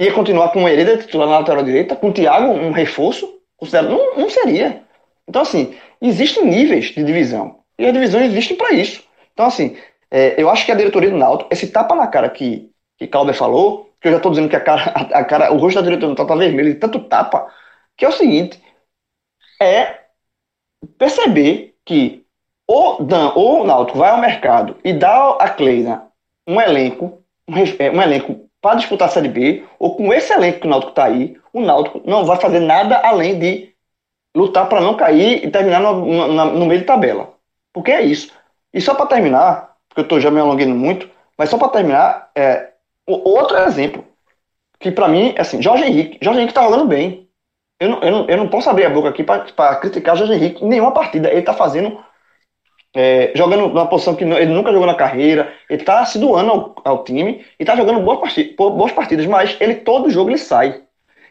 ia 0.00 0.12
continuar 0.12 0.50
com 0.50 0.64
o 0.64 0.68
Hereda 0.68 0.96
titular 0.96 1.28
na 1.28 1.38
lateral 1.38 1.62
direita, 1.62 1.94
com 1.94 2.08
o 2.08 2.12
Thiago, 2.12 2.52
um 2.52 2.72
reforço, 2.72 3.40
considerado, 3.56 3.90
não, 3.90 4.16
não 4.16 4.30
seria. 4.30 4.82
Então, 5.28 5.42
assim, 5.42 5.76
existem 6.00 6.44
níveis 6.44 6.86
de 6.86 7.04
divisão. 7.04 7.60
E 7.78 7.86
as 7.86 7.92
divisões 7.92 8.30
existem 8.30 8.56
para 8.56 8.72
isso. 8.72 9.04
Então, 9.32 9.46
assim, 9.46 9.76
é, 10.10 10.40
eu 10.40 10.50
acho 10.50 10.64
que 10.64 10.72
a 10.72 10.74
diretoria 10.74 11.10
do 11.10 11.16
Náutico, 11.16 11.52
esse 11.52 11.68
tapa 11.68 11.94
na 11.94 12.06
cara 12.06 12.28
que, 12.30 12.70
que 12.98 13.06
Calder 13.06 13.34
falou, 13.34 13.90
que 14.00 14.08
eu 14.08 14.12
já 14.12 14.16
estou 14.16 14.32
dizendo 14.32 14.48
que 14.48 14.56
a 14.56 14.60
cara, 14.60 14.92
a, 14.94 15.00
a, 15.20 15.24
cara, 15.24 15.52
o 15.52 15.58
rosto 15.58 15.76
da 15.76 15.82
diretoria 15.82 16.14
do 16.14 16.18
Náutico 16.18 16.26
tá 16.26 16.34
vermelho 16.34 16.72
de 16.72 16.80
tanto 16.80 16.98
tapa, 17.00 17.52
que 17.96 18.04
é 18.04 18.08
o 18.08 18.12
seguinte, 18.12 18.60
é 19.60 20.01
perceber 20.98 21.74
que 21.84 22.24
o 22.66 23.02
Dan 23.02 23.32
ou 23.34 23.62
o 23.62 23.64
Náutico 23.64 23.98
vai 23.98 24.10
ao 24.10 24.20
mercado 24.20 24.76
e 24.84 24.92
dá 24.92 25.36
a 25.38 25.48
Kleina 25.48 26.08
um 26.46 26.60
elenco, 26.60 27.22
um, 27.48 27.54
é, 27.78 27.90
um 27.90 28.02
elenco 28.02 28.48
para 28.60 28.76
disputar 28.76 29.08
a 29.08 29.10
Série 29.10 29.28
B, 29.28 29.64
ou 29.78 29.96
com 29.96 30.12
esse 30.12 30.32
elenco 30.32 30.60
que 30.60 30.66
o 30.66 30.70
Náutico 30.70 30.92
está 30.92 31.04
aí, 31.04 31.36
o 31.52 31.60
Náutico 31.60 32.00
não 32.04 32.24
vai 32.24 32.36
fazer 32.40 32.60
nada 32.60 32.96
além 32.98 33.38
de 33.38 33.72
lutar 34.34 34.68
para 34.68 34.80
não 34.80 34.96
cair 34.96 35.44
e 35.44 35.50
terminar 35.50 35.80
no, 35.80 36.04
no, 36.04 36.44
no, 36.44 36.66
meio 36.66 36.80
de 36.80 36.86
tabela. 36.86 37.34
Porque 37.72 37.90
é 37.90 38.02
isso. 38.02 38.32
E 38.72 38.80
só 38.80 38.94
para 38.94 39.06
terminar, 39.06 39.76
porque 39.88 40.00
eu 40.00 40.04
estou 40.04 40.20
já 40.20 40.30
me 40.30 40.40
alongando 40.40 40.74
muito, 40.74 41.10
mas 41.36 41.50
só 41.50 41.58
para 41.58 41.68
terminar, 41.68 42.30
é, 42.34 42.70
outro 43.06 43.58
exemplo, 43.58 44.04
que 44.78 44.90
para 44.90 45.08
mim, 45.08 45.34
assim, 45.36 45.60
Jorge 45.60 45.84
Henrique. 45.84 46.18
Jorge 46.22 46.40
Henrique 46.40 46.52
está 46.52 46.62
jogando 46.62 46.86
bem. 46.86 47.28
Eu 47.82 47.88
não, 47.88 48.00
eu, 48.00 48.12
não, 48.12 48.26
eu 48.28 48.36
não 48.36 48.46
posso 48.46 48.70
abrir 48.70 48.84
a 48.84 48.90
boca 48.90 49.08
aqui 49.08 49.24
para 49.24 49.76
criticar 49.76 50.14
o 50.14 50.18
Jorge 50.18 50.34
Henrique 50.34 50.64
em 50.64 50.68
nenhuma 50.68 50.92
partida. 50.92 51.28
Ele 51.28 51.40
está 51.40 51.52
fazendo. 51.52 51.98
É, 52.94 53.32
jogando 53.34 53.68
numa 53.68 53.88
posição 53.88 54.14
que 54.14 54.22
ele 54.22 54.52
nunca 54.52 54.70
jogou 54.70 54.86
na 54.86 54.94
carreira, 54.94 55.52
ele 55.68 55.80
está 55.80 56.04
se 56.04 56.18
doando 56.18 56.50
ao, 56.50 56.74
ao 56.84 57.04
time 57.04 57.44
e 57.58 57.62
está 57.62 57.74
jogando 57.74 58.00
boas 58.00 58.20
partidas, 58.20 58.54
boas 58.54 58.92
partidas, 58.92 59.26
mas 59.26 59.56
ele 59.60 59.76
todo 59.76 60.10
jogo 60.10 60.30
ele 60.30 60.38
sai. 60.38 60.82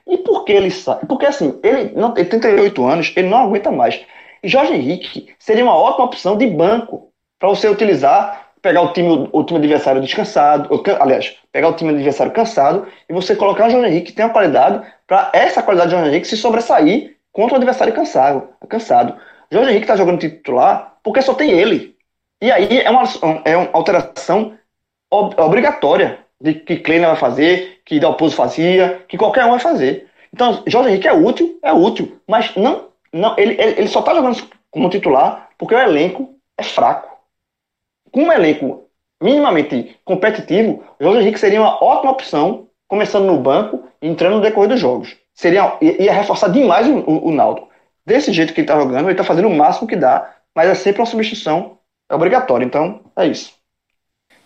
E 0.08 0.18
por 0.18 0.44
que 0.44 0.52
ele 0.52 0.72
sai? 0.72 1.00
Porque 1.08 1.26
assim, 1.26 1.58
ele, 1.64 1.94
não, 1.96 2.18
ele 2.18 2.26
tem 2.26 2.40
38 2.40 2.84
anos, 2.86 3.14
ele 3.16 3.30
não 3.30 3.38
aguenta 3.38 3.72
mais. 3.72 4.04
E 4.44 4.50
Jorge 4.50 4.74
Henrique 4.74 5.34
seria 5.40 5.64
uma 5.64 5.78
ótima 5.78 6.06
opção 6.06 6.36
de 6.36 6.48
banco 6.48 7.14
para 7.40 7.48
você 7.48 7.70
utilizar, 7.70 8.50
pegar 8.62 8.82
o 8.82 8.92
time, 8.92 9.30
o 9.32 9.44
time 9.44 9.60
adversário 9.60 10.02
descansado, 10.02 10.68
ou, 10.72 10.84
aliás, 11.00 11.38
pegar 11.52 11.70
o 11.70 11.74
time 11.74 11.92
adversário 11.92 12.32
cansado 12.32 12.88
e 13.10 13.14
você 13.14 13.36
colocar 13.36 13.68
o 13.68 13.70
Jorge 13.70 13.88
Henrique 13.88 14.08
que 14.08 14.14
tem 14.14 14.26
uma 14.26 14.32
qualidade 14.32 14.86
para 15.06 15.30
essa 15.34 15.62
qualidade 15.62 15.90
de 15.90 15.96
Jorge 15.96 16.10
Henrique 16.10 16.28
se 16.28 16.38
sobressair 16.38 17.18
contra 17.32 17.54
o 17.54 17.58
adversário 17.58 17.94
cansado. 17.94 18.50
cansado. 18.68 19.16
Jorge 19.52 19.70
Henrique 19.70 19.86
está 19.86 19.96
jogando 19.96 20.20
titular 20.20 20.98
porque 21.04 21.22
só 21.22 21.34
tem 21.34 21.52
ele. 21.52 21.96
E 22.42 22.52
aí 22.52 22.80
é 22.80 22.90
uma, 22.90 23.04
é 23.46 23.58
uma 23.58 23.70
alteração 23.74 24.58
ob 25.12 25.40
obrigatória 25.40 26.20
de 26.40 26.56
que 26.56 26.78
Kleiner 26.78 27.10
vai 27.10 27.18
fazer, 27.18 27.82
que 27.86 28.00
Dalpozo 28.00 28.36
fazia, 28.36 29.04
que 29.08 29.18
qualquer 29.18 29.46
um 29.46 29.52
vai 29.52 29.60
fazer. 29.60 30.10
Então, 30.34 30.64
Jorge 30.66 30.90
Henrique 30.90 31.08
é 31.08 31.14
útil, 31.14 31.60
é 31.62 31.72
útil, 31.72 32.20
mas 32.28 32.56
não, 32.56 32.90
não 33.14 33.38
ele, 33.38 33.62
ele, 33.62 33.80
ele 33.80 33.88
só 33.88 34.00
está 34.00 34.16
jogando 34.16 34.42
como 34.72 34.90
titular 34.90 35.50
porque 35.58 35.76
o 35.76 35.80
elenco 35.80 36.36
é 36.58 36.64
fraco. 36.64 37.12
Com 38.12 38.24
um 38.24 38.32
elenco 38.32 38.90
minimamente 39.22 39.98
competitivo, 40.04 40.84
Jorge 41.00 41.22
Henrique 41.22 41.40
seria 41.40 41.62
uma 41.62 41.84
ótima 41.84 42.12
opção 42.12 42.68
começando 42.88 43.26
no 43.26 43.40
banco 43.40 43.88
e 44.02 44.08
entrando 44.08 44.36
no 44.36 44.42
decorrer 44.42 44.70
dos 44.70 44.80
jogos. 44.80 45.16
Seria, 45.34 45.78
ia 45.82 46.14
reforçar 46.14 46.50
demais 46.50 46.88
o, 46.88 46.98
o, 46.98 47.30
o. 47.30 47.70
Desse 48.06 48.34
jeito 48.34 48.54
que 48.54 48.62
ele 48.62 48.66
está 48.66 48.78
jogando, 48.80 49.06
ele 49.06 49.12
está 49.12 49.24
fazendo 49.24 49.48
o 49.48 49.56
máximo 49.56 49.88
que 49.88 49.96
dá, 49.96 50.36
mas 50.56 50.70
é 50.70 50.76
sempre 50.76 51.02
uma 51.02 51.08
substituição 51.08 51.78
obrigatória. 52.12 52.66
Então, 52.66 53.02
é 53.16 53.28
isso. 53.28 53.54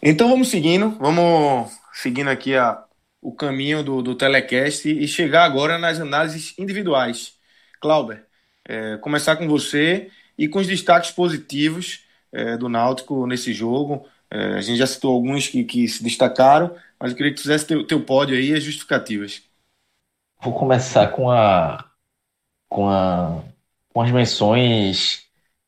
Então 0.02 0.30
vamos 0.30 0.50
seguindo, 0.50 0.92
vamos 1.00 1.72
seguindo 1.94 2.30
aqui 2.30 2.56
a, 2.56 2.84
o 3.22 3.32
caminho 3.32 3.84
do, 3.84 4.04
do 4.04 4.14
telecast 4.14 4.88
e 4.88 5.08
chegar 5.08 5.46
agora 5.46 5.80
nas 5.80 6.00
análises 6.00 6.54
individuais. 6.60 7.34
Clauber, 7.82 8.24
é, 8.68 8.98
começar 8.98 9.36
com 9.36 9.48
você 9.48 10.12
e 10.38 10.48
com 10.48 10.60
os 10.60 10.68
destaques 10.68 11.12
positivos 11.12 12.04
é, 12.32 12.58
do 12.58 12.70
Náutico 12.70 13.26
nesse 13.26 13.54
jogo. 13.54 14.06
É, 14.30 14.56
a 14.56 14.62
gente 14.62 14.78
já 14.78 14.88
citou 14.88 15.14
alguns 15.14 15.48
que, 15.48 15.64
que 15.64 15.88
se 15.88 16.04
destacaram, 16.04 16.76
mas 17.00 17.12
eu 17.12 17.18
queria 17.18 17.32
que 17.32 17.38
tu 17.38 17.44
fizesse 17.44 17.66
teu, 17.68 17.86
teu 17.86 18.02
pódio 18.02 18.36
aí 18.36 18.50
e 18.52 18.54
as 18.54 18.64
justificativas. 18.64 19.44
Vou 20.42 20.54
começar 20.54 21.08
com 21.08 21.30
a 21.30 21.86
com 22.70 22.90
a 22.90 23.42
com 23.94 24.02
as 24.02 24.12
menções 24.12 25.24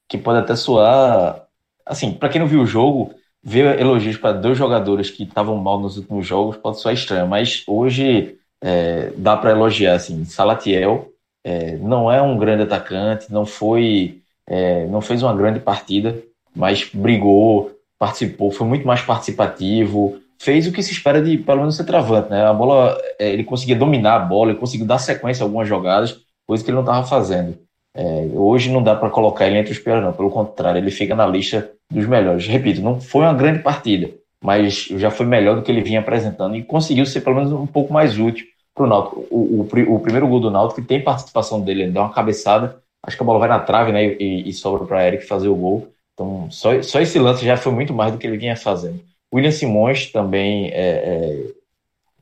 que 0.08 0.18
pode 0.18 0.40
até 0.40 0.56
soar 0.56 1.48
assim, 1.86 2.14
para 2.14 2.30
quem 2.30 2.42
não 2.42 2.48
viu 2.48 2.62
o 2.62 2.66
jogo, 2.68 3.14
ver 3.42 3.80
elogios 3.80 4.18
para 4.18 4.34
dois 4.34 4.58
jogadores 4.58 5.10
que 5.10 5.24
estavam 5.24 5.56
mal 5.58 5.80
nos 5.80 5.98
últimos 5.98 6.26
jogos 6.28 6.58
pode 6.58 6.80
soar 6.80 6.94
estranho, 6.94 7.28
mas 7.28 7.64
hoje 7.66 8.38
é, 8.62 9.12
dá 9.16 9.38
para 9.38 9.52
elogiar 9.52 9.96
assim, 9.96 10.26
Salatiel 10.26 11.12
é, 11.44 11.78
não 11.78 12.12
é 12.12 12.22
um 12.22 12.38
grande 12.38 12.64
atacante, 12.64 13.32
não 13.32 13.46
foi 13.46 14.22
é, 14.46 14.86
não 14.88 15.02
fez 15.02 15.24
uma 15.24 15.36
grande 15.36 15.60
partida, 15.60 16.22
mas 16.56 16.90
brigou, 16.94 17.72
participou, 18.00 18.52
foi 18.52 18.68
muito 18.68 18.86
mais 18.86 19.02
participativo, 19.02 20.20
fez 20.40 20.68
o 20.68 20.72
que 20.72 20.84
se 20.84 20.92
espera 20.92 21.22
de, 21.22 21.38
pelo 21.38 21.60
menos, 21.60 21.76
ser 21.76 21.84
travante, 21.84 22.30
né? 22.30 22.46
A 22.46 22.54
bola, 22.54 22.98
é, 23.20 23.32
ele 23.32 23.44
conseguia 23.44 23.76
dominar 23.76 24.16
a 24.16 24.20
bola, 24.20 24.52
ele 24.52 24.60
conseguiu 24.60 24.86
dar 24.86 25.00
sequência 25.00 25.44
a 25.44 25.46
algumas 25.46 25.68
jogadas, 25.68 26.20
coisa 26.46 26.64
que 26.64 26.70
ele 26.70 26.76
não 26.76 26.84
estava 26.84 27.06
fazendo. 27.06 27.58
É, 27.96 28.30
hoje 28.34 28.72
não 28.72 28.84
dá 28.84 28.96
para 28.96 29.10
colocar 29.10 29.48
ele 29.48 29.58
entre 29.58 29.72
os 29.72 29.80
piores, 29.80 30.04
não. 30.04 30.14
Pelo 30.14 30.30
contrário, 30.30 30.80
ele 30.80 30.92
fica 30.92 31.16
na 31.16 31.26
lista 31.26 31.72
dos 31.92 32.06
melhores. 32.06 32.46
Repito, 32.46 32.82
não 32.82 33.02
foi 33.02 33.22
uma 33.22 33.34
grande 33.34 33.60
partida, 33.60 34.12
mas 34.44 34.86
já 34.92 35.10
foi 35.10 35.26
melhor 35.26 35.56
do 35.56 35.64
que 35.64 35.72
ele 35.72 35.82
vinha 35.82 36.00
apresentando 36.00 36.56
e 36.56 36.64
conseguiu 36.64 37.06
ser 37.06 37.22
pelo 37.22 37.38
menos 37.38 37.52
um 37.52 37.66
pouco 37.66 37.92
mais 37.92 38.20
útil 38.20 38.46
para 38.76 38.86
o 38.86 38.88
Náutico. 38.88 39.26
O, 39.32 40.00
primeiro 40.00 40.28
gol 40.28 40.40
do 40.40 40.52
Náutico 40.52 40.82
tem 40.84 41.04
participação 41.04 41.60
dele, 41.60 41.84
ele 41.84 41.92
dá 41.92 42.02
uma 42.02 42.14
cabeçada, 42.14 42.78
acho 43.04 43.18
que 43.18 43.24
a 43.24 43.26
bola 43.26 43.40
vai 43.40 43.50
na 43.50 43.60
trave, 43.60 43.92
né, 43.92 44.06
e, 44.06 44.48
e 44.48 44.54
sobra 44.54 44.86
para 44.86 45.08
Eric 45.08 45.26
fazer 45.26 45.48
o 45.48 45.56
gol. 45.56 45.88
Então, 46.18 46.50
só, 46.50 46.82
só 46.82 47.00
esse 47.00 47.20
lance 47.20 47.46
já 47.46 47.56
foi 47.56 47.72
muito 47.72 47.94
mais 47.94 48.12
do 48.12 48.18
que 48.18 48.26
ele 48.26 48.38
vinha 48.38 48.56
fazendo. 48.56 49.00
William 49.32 49.52
Simões 49.52 50.12
também 50.12 50.70
é, 50.70 50.74
é, 50.74 51.44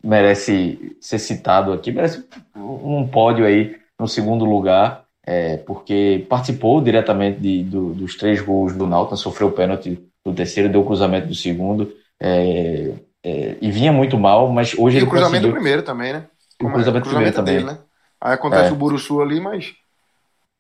merece 0.04 0.98
ser 1.00 1.18
citado 1.18 1.72
aqui, 1.72 1.94
merece 1.94 2.26
um 2.54 3.08
pódio 3.08 3.46
aí 3.46 3.78
no 3.98 4.06
segundo 4.06 4.44
lugar, 4.44 5.06
é, 5.26 5.58
porque 5.58 6.26
participou 6.30 6.82
diretamente 6.82 7.40
de, 7.40 7.64
do, 7.64 7.94
dos 7.94 8.18
três 8.18 8.42
gols 8.42 8.76
do 8.76 8.86
Náutico, 8.86 9.16
sofreu 9.16 9.48
o 9.48 9.54
pênalti 9.54 9.98
do 10.26 10.34
terceiro, 10.34 10.70
deu 10.70 10.82
o 10.82 10.86
cruzamento 10.86 11.28
do 11.28 11.36
segundo, 11.36 11.94
é, 12.20 12.92
é, 13.24 13.56
e 13.62 13.72
vinha 13.72 13.94
muito 13.94 14.18
mal, 14.18 14.52
mas 14.52 14.78
hoje 14.78 14.98
e 14.98 15.00
ele 15.00 15.06
o 15.06 15.10
cruzamento 15.10 15.32
conseguiu... 15.32 15.50
do 15.52 15.54
primeiro 15.54 15.84
também, 15.84 16.12
né? 16.12 16.26
O 16.62 16.70
cruzamento, 16.70 16.98
é, 16.98 17.00
o 17.00 17.04
cruzamento 17.04 17.10
primeiro 17.10 17.36
também. 17.36 17.56
Dele, 17.56 17.66
né? 17.68 17.78
Aí 18.20 18.34
acontece 18.34 18.70
é. 18.70 18.74
o 18.74 18.76
Buruçu 18.76 19.22
ali, 19.22 19.40
mas... 19.40 19.74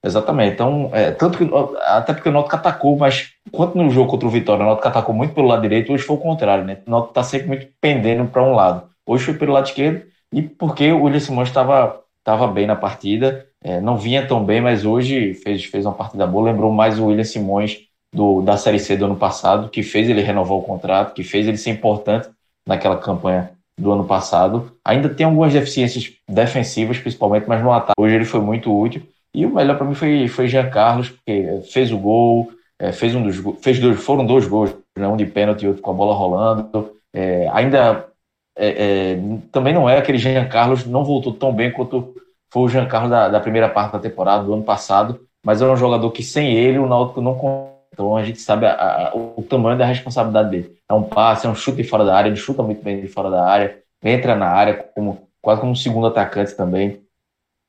Exatamente. 0.05 0.53
Então, 0.53 0.91
é, 0.93 1.09
tanto 1.09 1.39
que, 1.39 1.49
até 1.87 2.13
porque 2.13 2.29
o 2.29 2.31
Náutico 2.31 2.55
atacou, 2.55 2.95
mas 2.95 3.31
enquanto 3.47 3.73
no 3.73 3.89
jogo 3.89 4.11
contra 4.11 4.27
o 4.27 4.31
Vitória 4.31 4.63
o 4.63 4.67
Náutico 4.67 4.87
atacou 4.87 5.15
muito 5.15 5.33
pelo 5.33 5.47
lado 5.47 5.63
direito, 5.63 5.91
hoje 5.91 6.03
foi 6.03 6.15
o 6.15 6.19
contrário, 6.19 6.63
né? 6.63 6.77
O 6.85 6.91
Náutico 6.91 7.11
está 7.11 7.23
sempre 7.23 7.47
muito 7.47 7.67
pendendo 7.81 8.29
para 8.29 8.43
um 8.43 8.53
lado. 8.53 8.87
Hoje 9.03 9.25
foi 9.25 9.33
pelo 9.33 9.53
lado 9.53 9.65
esquerdo 9.65 10.03
e 10.31 10.43
porque 10.43 10.91
o 10.91 11.03
William 11.03 11.19
Simões 11.19 11.49
estava 11.49 12.01
tava 12.23 12.47
bem 12.47 12.67
na 12.67 12.75
partida, 12.75 13.47
é, 13.63 13.81
não 13.81 13.97
vinha 13.97 14.27
tão 14.27 14.43
bem, 14.43 14.61
mas 14.61 14.85
hoje 14.85 15.33
fez, 15.35 15.65
fez 15.65 15.85
uma 15.85 15.93
partida 15.93 16.27
boa. 16.27 16.51
Lembrou 16.51 16.71
mais 16.71 16.99
o 16.99 17.07
William 17.07 17.23
Simões 17.23 17.79
do, 18.13 18.41
da 18.41 18.57
Série 18.57 18.79
C 18.79 18.95
do 18.95 19.05
ano 19.05 19.15
passado, 19.15 19.69
que 19.69 19.81
fez 19.81 20.07
ele 20.07 20.21
renovar 20.21 20.57
o 20.57 20.61
contrato, 20.61 21.13
que 21.15 21.23
fez 21.23 21.47
ele 21.47 21.57
ser 21.57 21.71
importante 21.71 22.29
naquela 22.67 22.97
campanha 22.97 23.51
do 23.79 23.91
ano 23.91 24.05
passado. 24.05 24.71
Ainda 24.85 25.09
tem 25.09 25.25
algumas 25.25 25.51
deficiências 25.51 26.11
defensivas, 26.29 26.99
principalmente, 26.99 27.47
mas 27.47 27.63
no 27.63 27.71
ataque 27.71 27.93
hoje 27.99 28.15
ele 28.15 28.25
foi 28.25 28.39
muito 28.39 28.75
útil. 28.75 29.01
E 29.35 29.45
o 29.45 29.53
melhor 29.53 29.75
para 29.75 29.85
mim 29.85 29.93
foi, 29.93 30.29
foi 30.29 30.47
Jean 30.47 30.69
Carlos, 30.69 31.09
porque 31.09 31.61
fez 31.69 31.91
o 31.91 31.97
gol, 31.97 32.49
é, 32.79 32.93
fez 32.93 33.13
um 33.13 33.21
dos 33.21 33.35
fez 33.61 33.77
dois, 33.79 34.01
foram 34.01 34.25
dois 34.25 34.47
gols, 34.47 34.73
né, 34.97 35.05
um 35.05 35.17
de 35.17 35.25
pênalti 35.25 35.63
e 35.63 35.67
outro 35.67 35.81
com 35.81 35.91
a 35.91 35.93
bola 35.93 36.15
rolando. 36.15 36.95
É, 37.13 37.49
ainda 37.49 38.07
é, 38.57 38.67
é, 39.15 39.19
também 39.51 39.73
não 39.73 39.89
é 39.89 39.97
aquele 39.97 40.17
Jean 40.17 40.47
Carlos, 40.47 40.85
não 40.85 41.03
voltou 41.03 41.33
tão 41.33 41.53
bem 41.53 41.69
quanto 41.69 42.15
foi 42.49 42.63
o 42.63 42.69
Jean 42.69 42.85
Carlos 42.85 43.11
da, 43.11 43.27
da, 43.27 43.39
primeira 43.41 43.67
parte 43.67 43.91
da 43.91 43.99
temporada 43.99 44.45
do 44.45 44.53
ano 44.53 44.63
passado, 44.63 45.19
mas 45.45 45.61
é 45.61 45.65
um 45.65 45.75
jogador 45.75 46.09
que 46.11 46.23
sem 46.23 46.53
ele 46.53 46.79
o 46.79 46.87
Náutico 46.87 47.19
não 47.19 47.35
então 47.91 48.15
a 48.15 48.23
gente 48.23 48.39
sabe 48.39 48.65
a, 48.65 49.09
a, 49.09 49.15
o 49.15 49.43
tamanho 49.43 49.77
da 49.77 49.85
responsabilidade 49.85 50.49
dele. 50.49 50.77
É 50.89 50.93
um 50.93 51.03
passe, 51.03 51.45
é 51.45 51.49
um 51.49 51.55
chute 51.55 51.77
de 51.77 51.83
fora 51.83 52.05
da 52.05 52.15
área, 52.15 52.29
ele 52.29 52.37
chuta 52.37 52.63
muito 52.63 52.81
bem 52.81 53.01
de 53.01 53.07
fora 53.07 53.29
da 53.29 53.45
área, 53.45 53.79
entra 54.01 54.35
na 54.35 54.47
área 54.47 54.73
como 54.73 55.27
quase 55.41 55.59
como 55.59 55.73
um 55.73 55.75
segundo 55.75 56.07
atacante 56.07 56.55
também. 56.55 57.01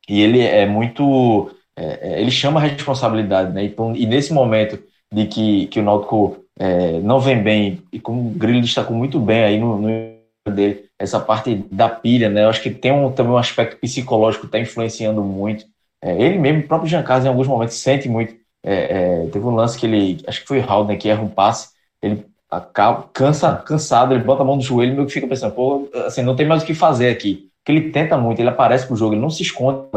E 0.09 0.21
ele 0.21 0.41
é 0.41 0.67
muito 0.67 1.51
é, 1.77 2.15
é, 2.15 2.21
ele 2.21 2.31
chama 2.31 2.59
a 2.59 2.63
responsabilidade, 2.63 3.53
né? 3.53 3.65
Então, 3.65 3.95
e 3.95 4.07
nesse 4.07 4.33
momento 4.33 4.83
de 5.13 5.27
que, 5.27 5.67
que 5.67 5.79
o 5.79 5.83
Náutico 5.83 6.45
é, 6.59 6.99
não 7.01 7.21
vem 7.21 7.43
bem, 7.43 7.83
e 7.93 8.01
como 8.01 8.29
o 8.29 8.31
Grilo 8.31 8.63
destacou 8.63 8.97
muito 8.97 9.21
bem 9.21 9.45
aí 9.45 9.59
no, 9.61 9.79
no 9.79 10.17
dele, 10.51 10.87
essa 10.99 11.21
parte 11.21 11.55
da 11.71 11.89
pilha, 11.89 12.31
né? 12.31 12.45
Eu 12.45 12.49
acho 12.49 12.63
que 12.63 12.71
tem 12.71 12.93
um, 12.93 13.13
também 13.13 13.33
um 13.33 13.37
aspecto 13.37 13.79
psicológico 13.79 14.43
que 14.43 14.49
está 14.49 14.59
influenciando 14.59 15.23
muito. 15.23 15.67
É, 16.03 16.21
ele 16.21 16.39
mesmo, 16.39 16.61
o 16.61 16.69
próprio 16.69 16.89
Jean 16.89 17.03
Carlos, 17.03 17.27
em 17.27 17.29
alguns 17.29 17.47
momentos, 17.47 17.77
sente 17.77 18.09
muito. 18.09 18.35
É, 18.65 19.25
é, 19.25 19.27
teve 19.29 19.45
um 19.45 19.55
lance 19.55 19.79
que 19.79 19.87
ele, 19.87 20.23
acho 20.27 20.41
que 20.41 20.49
foi 20.49 20.61
o 20.61 20.65
Haldner, 20.69 20.99
que 20.99 21.09
erra 21.09 21.23
um 21.23 21.29
passe, 21.29 21.71
ele 22.03 22.25
acaba, 22.51 23.09
cansa, 23.13 23.55
cansado, 23.57 24.15
ele 24.15 24.25
bota 24.25 24.43
a 24.43 24.45
mão 24.45 24.57
no 24.57 24.63
joelho 24.63 24.93
e 24.93 24.95
meio 24.95 25.07
que 25.07 25.13
fica 25.13 25.27
pensando, 25.27 25.55
pô, 25.55 25.89
assim, 26.07 26.23
não 26.23 26.37
tem 26.37 26.47
mais 26.47 26.63
o 26.63 26.67
que 26.67 26.75
fazer 26.75 27.11
aqui. 27.11 27.51
Porque 27.59 27.73
ele 27.73 27.91
tenta 27.91 28.17
muito, 28.17 28.41
ele 28.41 28.49
aparece 28.49 28.87
pro 28.87 28.97
jogo, 28.97 29.15
ele 29.15 29.21
não 29.21 29.31
se 29.31 29.43
esconde. 29.43 29.89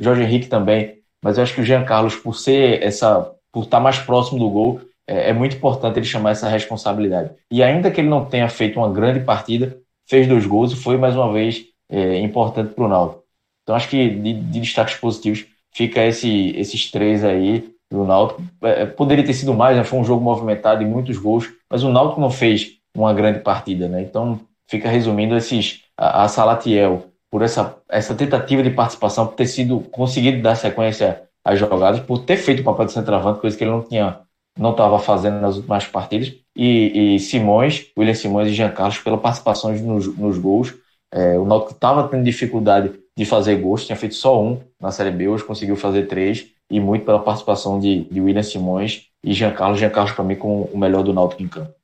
Jorge 0.00 0.22
Henrique 0.22 0.48
também 0.48 1.03
mas 1.24 1.38
eu 1.38 1.42
acho 1.42 1.54
que 1.54 1.62
o 1.62 1.64
Jean 1.64 1.86
Carlos, 1.86 2.14
por 2.14 2.36
ser 2.36 2.82
essa, 2.82 3.32
por 3.50 3.64
estar 3.64 3.80
mais 3.80 3.98
próximo 3.98 4.38
do 4.38 4.50
gol, 4.50 4.82
é, 5.06 5.30
é, 5.30 5.32
muito 5.32 5.56
importante 5.56 5.98
ele 5.98 6.04
chamar 6.04 6.32
essa 6.32 6.50
responsabilidade. 6.50 7.30
E 7.50 7.62
ainda 7.62 7.90
que 7.90 7.98
ele 7.98 8.10
não 8.10 8.26
tenha 8.26 8.46
feito 8.50 8.78
uma 8.78 8.92
grande 8.92 9.20
partida, 9.20 9.74
fez 10.06 10.28
dois 10.28 10.44
gols 10.44 10.72
e 10.72 10.76
foi 10.76 10.98
mais 10.98 11.16
uma 11.16 11.32
vez 11.32 11.64
é, 11.88 12.18
importante 12.18 12.74
para 12.74 12.84
o 12.84 12.88
Náutico. 12.88 13.24
Então 13.62 13.74
acho 13.74 13.88
que 13.88 14.10
de, 14.10 14.34
de, 14.34 14.60
destaques 14.60 14.96
positivos 14.96 15.46
fica 15.72 16.04
esse, 16.04 16.50
esses 16.58 16.90
três 16.90 17.24
aí 17.24 17.70
do 17.90 18.04
Náutico. 18.04 18.42
É, 18.62 18.82
é 18.82 18.86
poderia 18.86 19.24
ter 19.24 19.32
sido 19.32 19.54
mais, 19.54 19.78
né? 19.78 19.82
foi 19.82 19.98
um 19.98 20.04
jogo 20.04 20.22
movimentado 20.22 20.82
e 20.82 20.86
muitos 20.86 21.16
gols, 21.16 21.50
mas 21.70 21.82
o 21.82 21.88
Náutico 21.88 22.20
não 22.20 22.30
fez 22.30 22.72
uma 22.94 23.14
grande 23.14 23.38
partida, 23.38 23.88
né? 23.88 24.02
Então 24.02 24.40
fica 24.68 24.90
resumindo 24.90 25.34
esses 25.34 25.84
a, 25.96 26.24
a 26.24 26.28
Salatiel 26.28 27.13
por 27.34 27.42
essa, 27.42 27.76
essa 27.88 28.14
tentativa 28.14 28.62
de 28.62 28.70
participação, 28.70 29.26
por 29.26 29.34
ter 29.34 29.48
sido 29.48 29.80
conseguido 29.90 30.40
dar 30.40 30.54
sequência 30.54 31.22
às 31.44 31.58
jogadas, 31.58 31.98
por 31.98 32.20
ter 32.20 32.36
feito 32.36 32.60
o 32.60 32.64
papel 32.64 32.86
de 32.86 32.92
centroavante, 32.92 33.40
coisa 33.40 33.58
que 33.58 33.64
ele 33.64 33.72
não 33.72 33.82
tinha, 33.82 34.20
não 34.56 34.70
estava 34.70 35.00
fazendo 35.00 35.40
nas 35.40 35.56
últimas 35.56 35.84
partidas, 35.84 36.32
e, 36.54 37.16
e, 37.16 37.18
Simões, 37.18 37.86
William 37.98 38.14
Simões 38.14 38.48
e 38.48 38.54
Jean 38.54 38.70
Carlos 38.70 38.98
pela 38.98 39.18
participação 39.18 39.72
nos, 39.72 40.16
nos 40.16 40.38
gols. 40.38 40.74
É, 41.12 41.36
o 41.36 41.44
Náutico 41.44 41.72
estava 41.72 42.06
tendo 42.06 42.22
dificuldade 42.22 42.92
de 43.16 43.24
fazer 43.24 43.56
gols, 43.56 43.84
tinha 43.84 43.96
feito 43.96 44.14
só 44.14 44.40
um 44.40 44.60
na 44.80 44.92
Série 44.92 45.10
B, 45.10 45.26
hoje 45.26 45.42
conseguiu 45.42 45.74
fazer 45.74 46.06
três, 46.06 46.46
e 46.70 46.78
muito 46.78 47.04
pela 47.04 47.18
participação 47.18 47.80
de, 47.80 48.04
de 48.04 48.20
William 48.20 48.44
Simões 48.44 49.08
e 49.24 49.32
Jean 49.34 49.50
Carlos. 49.50 49.80
Jean 49.80 49.90
Carlos, 49.90 50.12
para 50.12 50.22
mim, 50.22 50.36
com 50.36 50.68
o 50.72 50.78
melhor 50.78 51.02
do 51.02 51.12
Náutico 51.12 51.42
em 51.42 51.48
campo. 51.48 51.74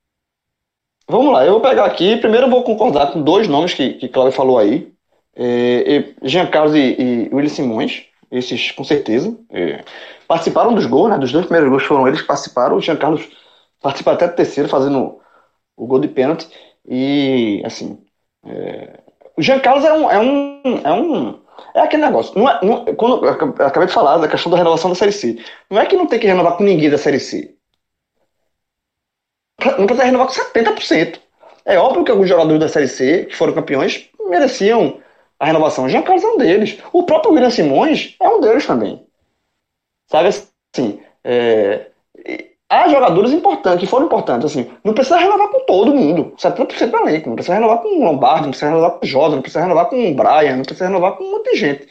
Vamos 1.08 1.32
lá, 1.32 1.44
eu 1.44 1.54
vou 1.54 1.60
pegar 1.60 1.86
aqui. 1.86 2.16
Primeiro 2.18 2.46
eu 2.46 2.50
vou 2.50 2.62
concordar 2.62 3.12
com 3.12 3.20
dois 3.20 3.48
nomes 3.48 3.74
que, 3.74 3.94
que 3.94 4.08
Cláudio 4.08 4.36
falou 4.36 4.56
aí. 4.56 4.92
É, 5.36 6.14
Jean 6.22 6.46
Carlos 6.46 6.74
e, 6.74 6.96
e 6.98 7.28
William 7.32 7.48
Simões, 7.48 8.06
esses 8.30 8.70
com 8.72 8.84
certeza. 8.84 9.36
É, 9.50 9.84
participaram 10.26 10.74
dos 10.74 10.86
gols, 10.86 11.10
né? 11.10 11.18
Dos 11.18 11.32
dois 11.32 11.46
primeiros 11.46 11.70
gols 11.70 11.82
foram 11.84 12.06
eles 12.06 12.20
que 12.20 12.26
participaram. 12.26 12.76
O 12.76 12.80
Jean 12.80 12.96
Carlos 12.96 13.28
participa 13.80 14.12
até 14.12 14.28
do 14.28 14.34
terceiro, 14.34 14.68
fazendo 14.68 15.20
o 15.76 15.86
gol 15.86 15.98
de 15.98 16.08
pênalti. 16.08 16.48
E, 16.86 17.62
assim, 17.64 18.02
é, 18.44 19.00
o 19.36 19.42
Jean 19.42 19.60
Carlos 19.60 19.84
é 19.84 19.92
um. 19.92 20.10
É, 20.10 20.18
um, 20.18 20.80
é, 20.84 20.92
um, 20.92 21.40
é 21.74 21.80
aquele 21.80 22.04
negócio. 22.04 22.38
Não 22.38 22.48
é, 22.48 22.60
não, 22.62 22.84
quando, 22.94 23.24
eu 23.24 23.30
acabei 23.30 23.86
de 23.86 23.92
falar 23.92 24.18
da 24.18 24.28
questão 24.28 24.50
da 24.50 24.58
renovação 24.58 24.90
da 24.90 24.96
Série 24.96 25.12
C. 25.12 25.38
Não 25.68 25.80
é 25.80 25.86
que 25.86 25.96
não 25.96 26.06
tem 26.06 26.18
que 26.18 26.26
renovar 26.26 26.56
com 26.56 26.64
ninguém 26.64 26.90
da 26.90 26.98
Série 26.98 27.20
C. 27.20 27.54
Não 29.78 29.86
precisa 29.86 30.04
renovar 30.04 30.26
com 30.26 30.32
70%. 30.32 31.20
É 31.64 31.78
óbvio 31.78 32.04
que 32.04 32.10
alguns 32.10 32.28
jogadores 32.28 32.60
da 32.60 32.68
Série 32.68 32.88
C, 32.88 33.26
que 33.26 33.36
foram 33.36 33.52
campeões, 33.52 34.08
mereciam 34.28 35.00
a 35.40 35.46
renovação. 35.46 35.88
Jean 35.88 36.02
Carlos 36.02 36.22
é 36.22 36.28
um 36.28 36.36
deles. 36.36 36.78
O 36.92 37.02
próprio 37.04 37.32
William 37.32 37.50
Simões 37.50 38.14
é 38.20 38.28
um 38.28 38.40
deles 38.40 38.66
também. 38.66 39.02
Sabe 40.06 40.28
assim, 40.28 41.00
é, 41.24 41.86
há 42.68 42.88
jogadores 42.88 43.32
importantes, 43.32 43.80
que 43.80 43.86
foram 43.86 44.06
importantes, 44.06 44.50
assim, 44.50 44.70
não 44.84 44.92
precisa 44.92 45.18
renovar 45.18 45.48
com 45.48 45.60
todo 45.60 45.94
mundo, 45.94 46.34
70% 46.36 46.90
do 46.90 46.96
elenco, 46.98 47.28
não 47.28 47.36
precisa 47.36 47.54
renovar 47.54 47.78
com 47.78 47.88
o 47.88 48.04
Lombardi, 48.04 48.42
não 48.42 48.50
precisa 48.50 48.70
renovar 48.70 48.90
com 48.92 49.06
o 49.06 49.08
Jota, 49.08 49.34
não 49.36 49.42
precisa 49.42 49.62
renovar 49.62 49.86
com 49.86 49.96
o 49.96 50.14
Brian, 50.14 50.56
não 50.56 50.64
precisa 50.64 50.86
renovar 50.86 51.12
com 51.12 51.24
muita 51.24 51.56
gente. 51.56 51.88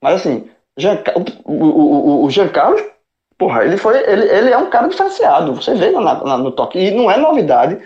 Mas 0.00 0.14
assim, 0.16 0.48
Jean, 0.76 1.02
o, 1.44 1.52
o, 1.52 2.22
o, 2.22 2.24
o 2.24 2.30
Jean 2.30 2.48
Carlos, 2.48 2.82
porra, 3.36 3.64
ele 3.64 3.76
foi, 3.76 3.98
ele, 4.08 4.26
ele 4.26 4.50
é 4.50 4.56
um 4.58 4.70
cara 4.70 4.86
diferenciado, 4.86 5.54
você 5.54 5.74
vê 5.74 5.90
na, 5.90 6.22
na, 6.22 6.38
no 6.38 6.52
toque, 6.52 6.78
e 6.78 6.90
não 6.92 7.10
é 7.10 7.16
novidade 7.16 7.82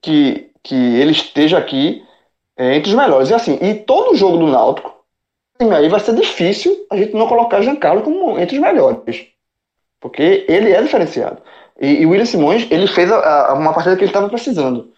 que, 0.00 0.50
que 0.62 0.74
ele 0.74 1.10
esteja 1.10 1.58
aqui 1.58 2.05
é, 2.56 2.76
entre 2.76 2.90
os 2.90 2.96
melhores. 2.96 3.30
E 3.30 3.34
assim, 3.34 3.58
e 3.60 3.74
todo 3.74 4.16
jogo 4.16 4.38
do 4.38 4.46
Náutico, 4.46 4.94
aí 5.60 5.88
vai 5.88 6.00
ser 6.00 6.14
difícil 6.14 6.86
a 6.90 6.96
gente 6.96 7.14
não 7.14 7.28
colocar 7.28 7.62
Giancarlo 7.62 8.02
como 8.02 8.38
entre 8.38 8.56
os 8.56 8.62
melhores. 8.62 9.26
Porque 10.00 10.44
ele 10.48 10.72
é 10.72 10.82
diferenciado. 10.82 11.42
E, 11.80 12.04
o 12.06 12.10
William 12.10 12.24
Simões, 12.24 12.66
ele 12.70 12.86
fez 12.86 13.10
a, 13.10 13.50
a, 13.50 13.54
uma 13.54 13.72
partida 13.72 13.96
que 13.96 14.02
ele 14.02 14.10
estava 14.10 14.28
precisando 14.28 14.92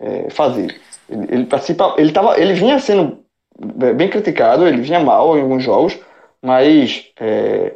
é, 0.00 0.30
fazer. 0.30 0.80
Ele, 1.08 1.26
ele, 1.30 1.46
participa, 1.46 1.94
ele, 1.98 2.12
tava, 2.12 2.38
ele 2.40 2.54
vinha 2.54 2.78
sendo 2.78 3.24
bem 3.58 4.08
criticado, 4.08 4.66
ele 4.66 4.80
vinha 4.80 5.00
mal 5.00 5.36
em 5.36 5.42
alguns 5.42 5.62
jogos, 5.62 5.98
mas 6.40 7.10
é, 7.20 7.74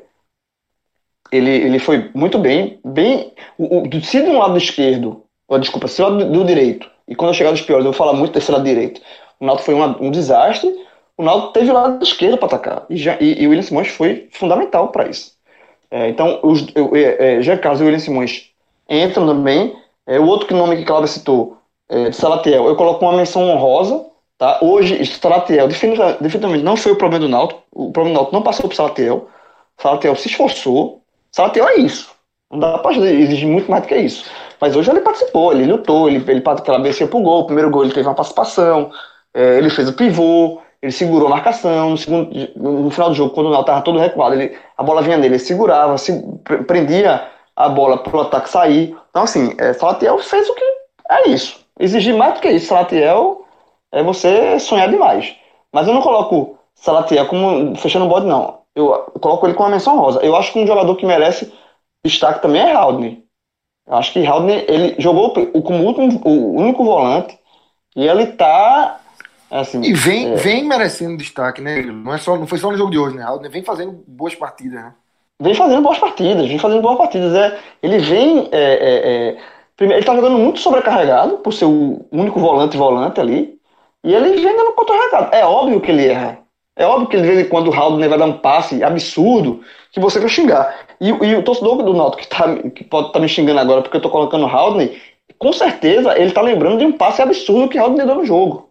ele, 1.31 1.51
ele 1.51 1.79
foi 1.79 2.11
muito 2.14 2.38
bem. 2.38 2.81
bem 2.85 3.33
o, 3.59 3.83
o, 3.83 4.03
se 4.03 4.22
do 4.22 4.38
lado 4.38 4.57
esquerdo, 4.57 5.25
ou, 5.46 5.59
desculpa, 5.59 5.88
se 5.88 5.99
do 5.99 6.03
lado 6.05 6.18
do, 6.18 6.33
do 6.33 6.44
direito, 6.44 6.90
e 7.07 7.14
quando 7.14 7.31
eu 7.31 7.35
chegar 7.35 7.53
dos 7.53 7.62
piores, 7.62 7.85
eu 7.85 7.92
vou 7.92 7.99
falar 7.99 8.14
muito 8.14 8.33
desse 8.33 8.51
lado 8.51 8.64
direito. 8.64 9.01
O 9.40 9.46
Náutico 9.46 9.66
foi 9.66 9.75
uma, 9.75 9.96
um 10.01 10.11
desastre. 10.11 10.75
O 11.16 11.22
Náutico 11.22 11.53
teve 11.53 11.70
o 11.70 11.75
lado 11.75 12.03
esquerdo 12.03 12.38
para 12.38 12.46
atacar. 12.46 12.87
E, 12.90 12.96
já, 12.96 13.16
e, 13.20 13.42
e, 13.42 13.46
o 13.46 13.51
William 13.51 13.62
Simões 13.62 13.88
foi 13.88 14.29
fundamental 14.33 14.88
para 14.88 15.09
isso. 15.09 15.33
É, 15.90 16.09
então, 16.09 16.40
os, 16.42 16.66
é, 16.94 17.37
é, 17.37 17.42
Jean 17.42 17.59
Carlos 17.59 17.81
e 17.81 17.85
o 17.85 17.87
William 17.87 18.01
Simões 18.01 18.51
entram 18.88 19.27
também. 19.27 19.77
É, 20.07 20.18
o 20.18 20.27
outro 20.27 20.55
nome 20.57 20.77
que 20.77 20.85
Cláudia 20.85 21.09
citou, 21.09 21.59
é, 21.88 22.12
Salatiel, 22.12 22.66
eu 22.66 22.77
coloco 22.77 23.05
uma 23.05 23.16
menção 23.16 23.49
honrosa. 23.49 24.05
Tá? 24.38 24.59
Hoje, 24.61 25.05
Salatiel 25.07 25.66
definitivamente 25.66 26.62
não 26.62 26.77
foi 26.77 26.92
o 26.92 26.96
problema 26.96 27.25
do 27.25 27.31
Náutico. 27.31 27.62
O 27.72 27.90
problema 27.90 28.14
do 28.14 28.18
Náutico 28.18 28.37
não 28.37 28.42
passou 28.42 28.68
por 28.68 28.75
Salatiel. 28.75 29.29
Salatiel 29.79 30.14
se 30.16 30.29
esforçou. 30.29 31.03
Salatiel 31.33 31.68
é 31.68 31.77
isso. 31.77 32.11
Não 32.51 32.59
dá 32.59 32.79
para 32.79 32.96
exigir 32.96 33.49
muito 33.49 33.70
mais 33.70 33.83
do 33.83 33.88
que 33.88 33.96
isso. 33.96 34.25
Mas 34.61 34.77
hoje 34.77 34.90
ele 34.90 35.01
participou, 35.01 35.53
ele 35.53 35.70
lutou, 35.70 36.09
ele, 36.09 36.25
ele 36.29 36.40
cabeceou 36.40 37.09
pro 37.09 37.20
gol. 37.20 37.40
O 37.40 37.46
primeiro 37.46 37.70
gol 37.70 37.85
ele 37.85 37.92
teve 37.92 38.07
uma 38.07 38.14
participação, 38.14 38.90
é, 39.37 39.59
ele 39.59 39.68
fez 39.68 39.87
o 39.87 39.92
pivô, 39.92 40.62
ele 40.81 40.90
segurou 40.90 41.27
a 41.27 41.31
marcação. 41.31 41.90
No, 41.90 41.99
segundo, 41.99 42.31
no 42.57 42.90
final 42.90 43.11
do 43.11 43.14
jogo, 43.14 43.35
quando 43.35 43.49
o 43.49 43.51
Náutico 43.51 43.70
estava 43.70 43.85
todo 43.85 43.99
recuado, 43.99 44.35
ele, 44.35 44.57
a 44.79 44.83
bola 44.83 45.03
vinha 45.03 45.18
nele, 45.18 45.35
ele 45.35 45.38
segurava, 45.38 45.99
se, 45.99 46.25
prendia 46.66 47.29
a 47.55 47.68
bola 47.68 47.99
pro 47.99 48.22
ataque 48.22 48.49
sair. 48.49 48.96
Então, 49.11 49.25
assim, 49.25 49.55
é, 49.59 49.75
Salatiel 49.75 50.18
fez 50.18 50.49
o 50.49 50.55
que 50.55 50.64
é 51.11 51.29
isso. 51.29 51.61
Exigir 51.79 52.16
mais 52.16 52.35
do 52.35 52.40
que 52.40 52.49
isso. 52.49 52.68
Salatiel 52.68 53.44
é 53.92 54.03
você 54.03 54.59
sonhar 54.59 54.88
demais. 54.88 55.37
Mas 55.70 55.87
eu 55.87 55.92
não 55.92 56.01
coloco 56.01 56.59
Salatiel 56.75 57.27
como 57.27 57.77
fechando 57.77 58.07
o 58.07 58.09
bode, 58.09 58.27
não. 58.27 58.61
Eu 58.75 58.88
coloco 59.20 59.46
ele 59.46 59.55
com 59.55 59.64
uma 59.64 59.70
menção 59.70 59.99
rosa. 59.99 60.20
Eu 60.20 60.35
acho 60.35 60.51
que 60.51 60.59
um 60.59 60.66
jogador 60.66 60.96
que 60.96 61.05
merece 61.05 61.53
destaque 62.05 62.40
também 62.40 62.62
é 62.62 62.72
Haldner. 62.72 63.18
Eu 63.87 63.96
acho 63.96 64.12
que 64.12 64.27
Haldner, 64.27 64.64
ele 64.66 64.94
jogou 64.99 65.33
como 65.62 65.85
último, 65.85 66.20
o 66.25 66.59
único 66.59 66.85
volante 66.85 67.38
e 67.94 68.07
ele 68.07 68.27
tá 68.29 69.01
assim... 69.50 69.82
E 69.82 69.92
vem, 69.92 70.32
é, 70.32 70.37
vem 70.37 70.64
merecendo 70.64 71.16
destaque, 71.16 71.61
né? 71.61 71.82
Não, 71.82 72.14
é 72.14 72.18
só, 72.18 72.37
não 72.37 72.46
foi 72.46 72.59
só 72.59 72.70
no 72.70 72.78
jogo 72.78 72.90
de 72.90 72.98
hoje, 72.98 73.16
né? 73.16 73.22
Haldner 73.22 73.50
vem 73.50 73.62
fazendo 73.62 74.04
boas 74.06 74.35
partidas, 74.35 74.74
né? 74.74 74.94
Vem 75.40 75.54
fazendo 75.54 75.82
boas 75.82 75.98
partidas, 75.98 76.48
vem 76.48 76.59
fazendo 76.59 76.82
boas 76.82 76.98
partidas. 76.98 77.35
É, 77.35 77.59
ele 77.82 77.98
vem... 77.98 78.48
É, 78.52 78.72
é, 78.72 79.28
é 79.28 79.37
primeiro, 79.76 80.00
ele 80.00 80.06
tá 80.06 80.14
jogando 80.14 80.38
muito 80.38 80.61
sobrecarregado 80.61 81.38
por 81.38 81.52
ser 81.52 81.66
o 81.66 82.06
único 82.11 82.40
volante 82.40 82.76
volante 82.76 83.20
ali. 83.20 83.56
E 84.02 84.14
ele 84.14 84.40
vem 84.40 84.56
dando 84.56 84.72
contra-recado. 84.72 85.35
É 85.35 85.44
óbvio 85.44 85.80
que 85.80 85.90
ele 85.90 86.06
erra. 86.06 86.46
É 86.76 86.87
óbvio 86.87 87.09
que 87.09 87.16
de 87.16 87.26
vez 87.26 87.38
em 87.38 87.48
quando 87.48 87.68
o 87.68 87.74
Haldner 87.74 88.09
vai 88.09 88.18
dar 88.18 88.26
um 88.26 88.38
passe 88.38 88.85
absurdo 88.85 89.62
que 89.90 89.98
você 89.98 90.20
vai 90.20 90.28
xingar. 90.28 90.87
E, 91.00 91.09
e 91.09 91.35
o 91.35 91.42
torcedor 91.42 91.82
do 91.82 91.94
Náutico 91.94 92.22
que, 92.22 92.28
tá, 92.28 92.54
que 92.70 92.85
pode 92.85 93.09
estar 93.09 93.18
tá 93.18 93.20
me 93.20 93.28
xingando 93.28 93.61
agora 93.61 93.80
porque 93.80 93.96
eu 93.96 94.00
tô 94.00 94.11
colocando 94.11 94.44
o 94.44 94.48
Haldner, 94.48 94.94
com 95.38 95.52
certeza 95.52 96.18
ele 96.18 96.32
tá 96.32 96.42
lembrando 96.42 96.78
de 96.78 96.85
um 96.85 96.92
passe 96.92 97.22
absurdo 97.22 97.68
que 97.68 97.78
o 97.78 97.82
Haldner 97.82 98.06
deu 98.06 98.14
no 98.14 98.26
jogo. 98.26 98.65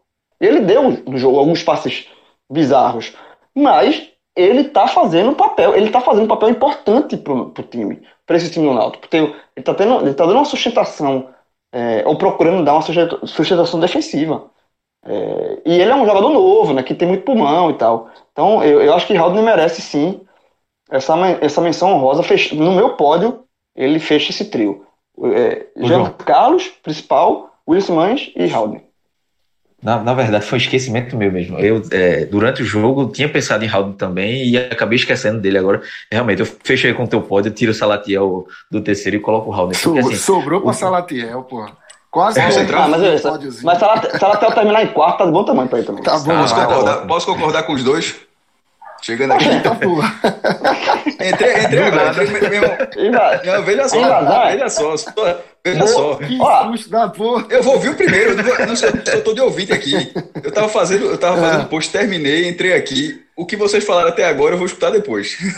Ele 0.46 0.62
deu 0.62 0.90
no 1.06 1.18
jogo 1.18 1.40
alguns 1.40 1.64
passes 1.64 2.08
bizarros, 2.50 3.14
mas 3.54 4.10
ele 4.36 4.66
tá 4.66 4.88
fazendo 4.88 5.32
um 5.32 5.34
papel, 5.34 5.76
ele 5.76 5.90
tá 5.90 6.02
fazendo 6.02 6.26
um 6.26 6.28
papel 6.28 6.50
importante 6.50 7.16
pro, 7.18 7.52
pro 7.52 7.64
time, 7.64 8.02
para 8.26 8.36
esse 8.36 8.52
time 8.52 8.68
do 8.68 8.74
Náutico. 8.74 9.08
Ele 9.12 9.34
tá, 9.64 9.74
ele 10.02 10.14
tá 10.14 10.26
dando 10.26 10.38
uma 10.38 10.46
sustentação, 10.46 11.30
é, 11.72 12.04
ou 12.06 12.18
procurando 12.18 12.64
dar 12.64 12.74
uma 12.74 12.82
sustentação 13.26 13.80
defensiva. 13.80 14.52
É, 15.06 15.62
e 15.66 15.80
ele 15.80 15.92
é 15.92 15.96
um 15.96 16.06
jogador 16.06 16.30
novo, 16.30 16.74
né, 16.74 16.84
que 16.84 16.96
tem 16.96 17.08
muito 17.08 17.24
pulmão 17.24 17.70
e 17.70 17.76
tal. 17.76 18.10
Então 18.32 18.64
eu, 18.64 18.82
eu 18.82 18.94
acho 18.94 19.08
que 19.08 19.16
Haldner 19.16 19.44
merece 19.44 19.82
sim 19.82 20.22
essa, 20.90 21.16
essa 21.42 21.62
menção 21.62 21.94
honrosa. 21.94 22.24
Fecha, 22.24 22.56
no 22.56 22.74
meu 22.74 22.96
pódio, 22.96 23.46
ele 23.76 24.00
fecha 24.00 24.32
esse 24.32 24.46
trio. 24.46 24.86
É, 25.34 25.68
Jean 25.78 26.10
Carlos, 26.12 26.68
principal, 26.84 27.52
Wilson 27.68 27.96
Mães 27.96 28.32
e 28.36 28.52
Haldner. 28.52 28.84
Na, 29.86 30.00
na 30.02 30.16
verdade, 30.16 30.44
foi 30.44 30.58
um 30.58 30.62
esquecimento 30.62 31.16
meu 31.16 31.32
mesmo. 31.32 31.60
Eu, 31.60 31.80
é, 31.92 32.26
durante 32.26 32.64
o 32.64 32.66
jogo, 32.66 33.12
tinha 33.12 33.30
pensado 33.30 33.64
em 33.64 33.70
Haldner 33.70 33.96
também 33.96 34.44
e 34.50 34.58
acabei 34.58 34.96
esquecendo 34.96 35.40
dele 35.40 35.60
agora. 35.60 35.80
Realmente, 36.12 36.40
eu 36.40 36.48
fechei 36.64 36.92
com 36.92 37.04
o 37.04 37.08
teu 37.08 37.22
pódio, 37.22 37.52
tiro 37.52 37.72
o 37.72 37.76
Salatiel 37.76 38.48
do 38.72 38.82
terceiro 38.82 39.18
e 39.18 39.20
coloco 39.20 39.52
o 39.52 39.54
Haldner. 39.54 39.78
So, 39.80 39.96
assim, 40.00 40.16
sobrou 40.16 40.60
pra 40.60 40.72
o... 40.72 40.74
Salatiel, 40.74 41.44
porra. 41.44 41.78
Quase 42.10 42.40
é, 42.40 42.44
ah, 42.44 42.88
mas, 42.88 43.62
mas 43.62 43.82
ela 43.82 44.38
terminar 44.56 44.84
em 44.84 44.88
quarto, 44.88 45.20
tá 45.20 45.26
de 45.26 45.32
bom 45.32 45.44
tamanho 45.44 45.68
pra 45.70 45.78
ele 45.78 45.86
também. 45.86 46.02
Tá 46.02 46.18
bom, 46.18 46.32
ah, 46.32 46.42
posso, 46.42 46.56
concordar, 46.56 46.96
posso 47.06 47.26
concordar 47.28 47.64
com 47.64 47.74
os 47.74 47.84
dois? 47.84 48.16
Chegando 49.04 49.34
aqui. 49.34 49.46
Então, 49.50 49.78
entrei, 51.04 51.64
entrei 51.64 51.84
agora. 51.84 52.24
Entrei, 52.24 52.60
meu, 53.44 53.64
veja 53.64 53.88
só, 53.88 54.46
veja 54.50 54.70
só. 54.70 54.96
Veja 55.66 55.88
só. 55.88 56.16
Que 56.18 56.38
susto 56.38 56.90
da 56.92 57.10
porra. 57.10 57.48
Eu 57.50 57.64
vou 57.64 57.74
ouvir 57.74 57.90
o 57.90 57.96
primeiro, 57.96 58.40
eu 58.40 58.68
não, 58.68 58.76
sou, 58.76 58.88
sou 59.04 59.22
todo 59.22 59.34
de 59.34 59.42
ouvinte 59.42 59.74
aqui. 59.74 60.14
Eu 60.44 60.52
tava 60.52 60.70
fazendo, 60.70 61.06
eu 61.06 61.18
tava 61.18 61.42
fazendo 61.42 61.64
é. 61.64 61.66
post, 61.66 61.92
terminei, 61.92 62.48
entrei 62.48 62.74
aqui. 62.74 63.26
O 63.36 63.48
que 63.48 63.56
vocês 63.58 63.84
falaram 63.84 64.10
até 64.10 64.26
agora 64.26 64.54
eu 64.54 64.60
vou 64.60 64.68
escutar 64.68 64.92
depois. 64.92 65.36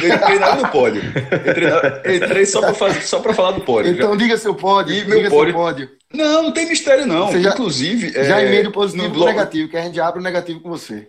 Eu 0.00 0.14
entrei 0.14 0.38
nada 0.38 0.62
no 0.62 0.68
pódio. 0.68 1.02
Entrei, 1.02 2.16
entrei 2.16 2.46
só, 2.46 2.60
pra 2.60 2.72
fazer, 2.72 3.00
só 3.00 3.18
pra 3.18 3.34
falar 3.34 3.52
do 3.52 3.62
pódio. 3.62 3.90
Então 3.90 4.16
diga 4.16 4.36
seu 4.36 4.54
pódio. 4.54 4.94
E 4.94 5.04
meu 5.04 5.28
pódio. 5.28 5.54
pódio. 5.54 5.90
Não, 6.14 6.44
não 6.44 6.52
tem 6.52 6.68
mistério 6.68 7.04
não. 7.04 7.32
Já, 7.40 7.50
Inclusive. 7.50 8.12
Já 8.12 8.40
é, 8.40 8.46
emenda 8.46 8.70
positivo 8.70 9.18
no 9.18 9.24
negativo, 9.24 9.68
que 9.68 9.76
a 9.76 9.82
gente 9.82 9.98
abre 9.98 10.20
o 10.20 10.22
negativo 10.22 10.60
com 10.60 10.68
você. 10.68 11.08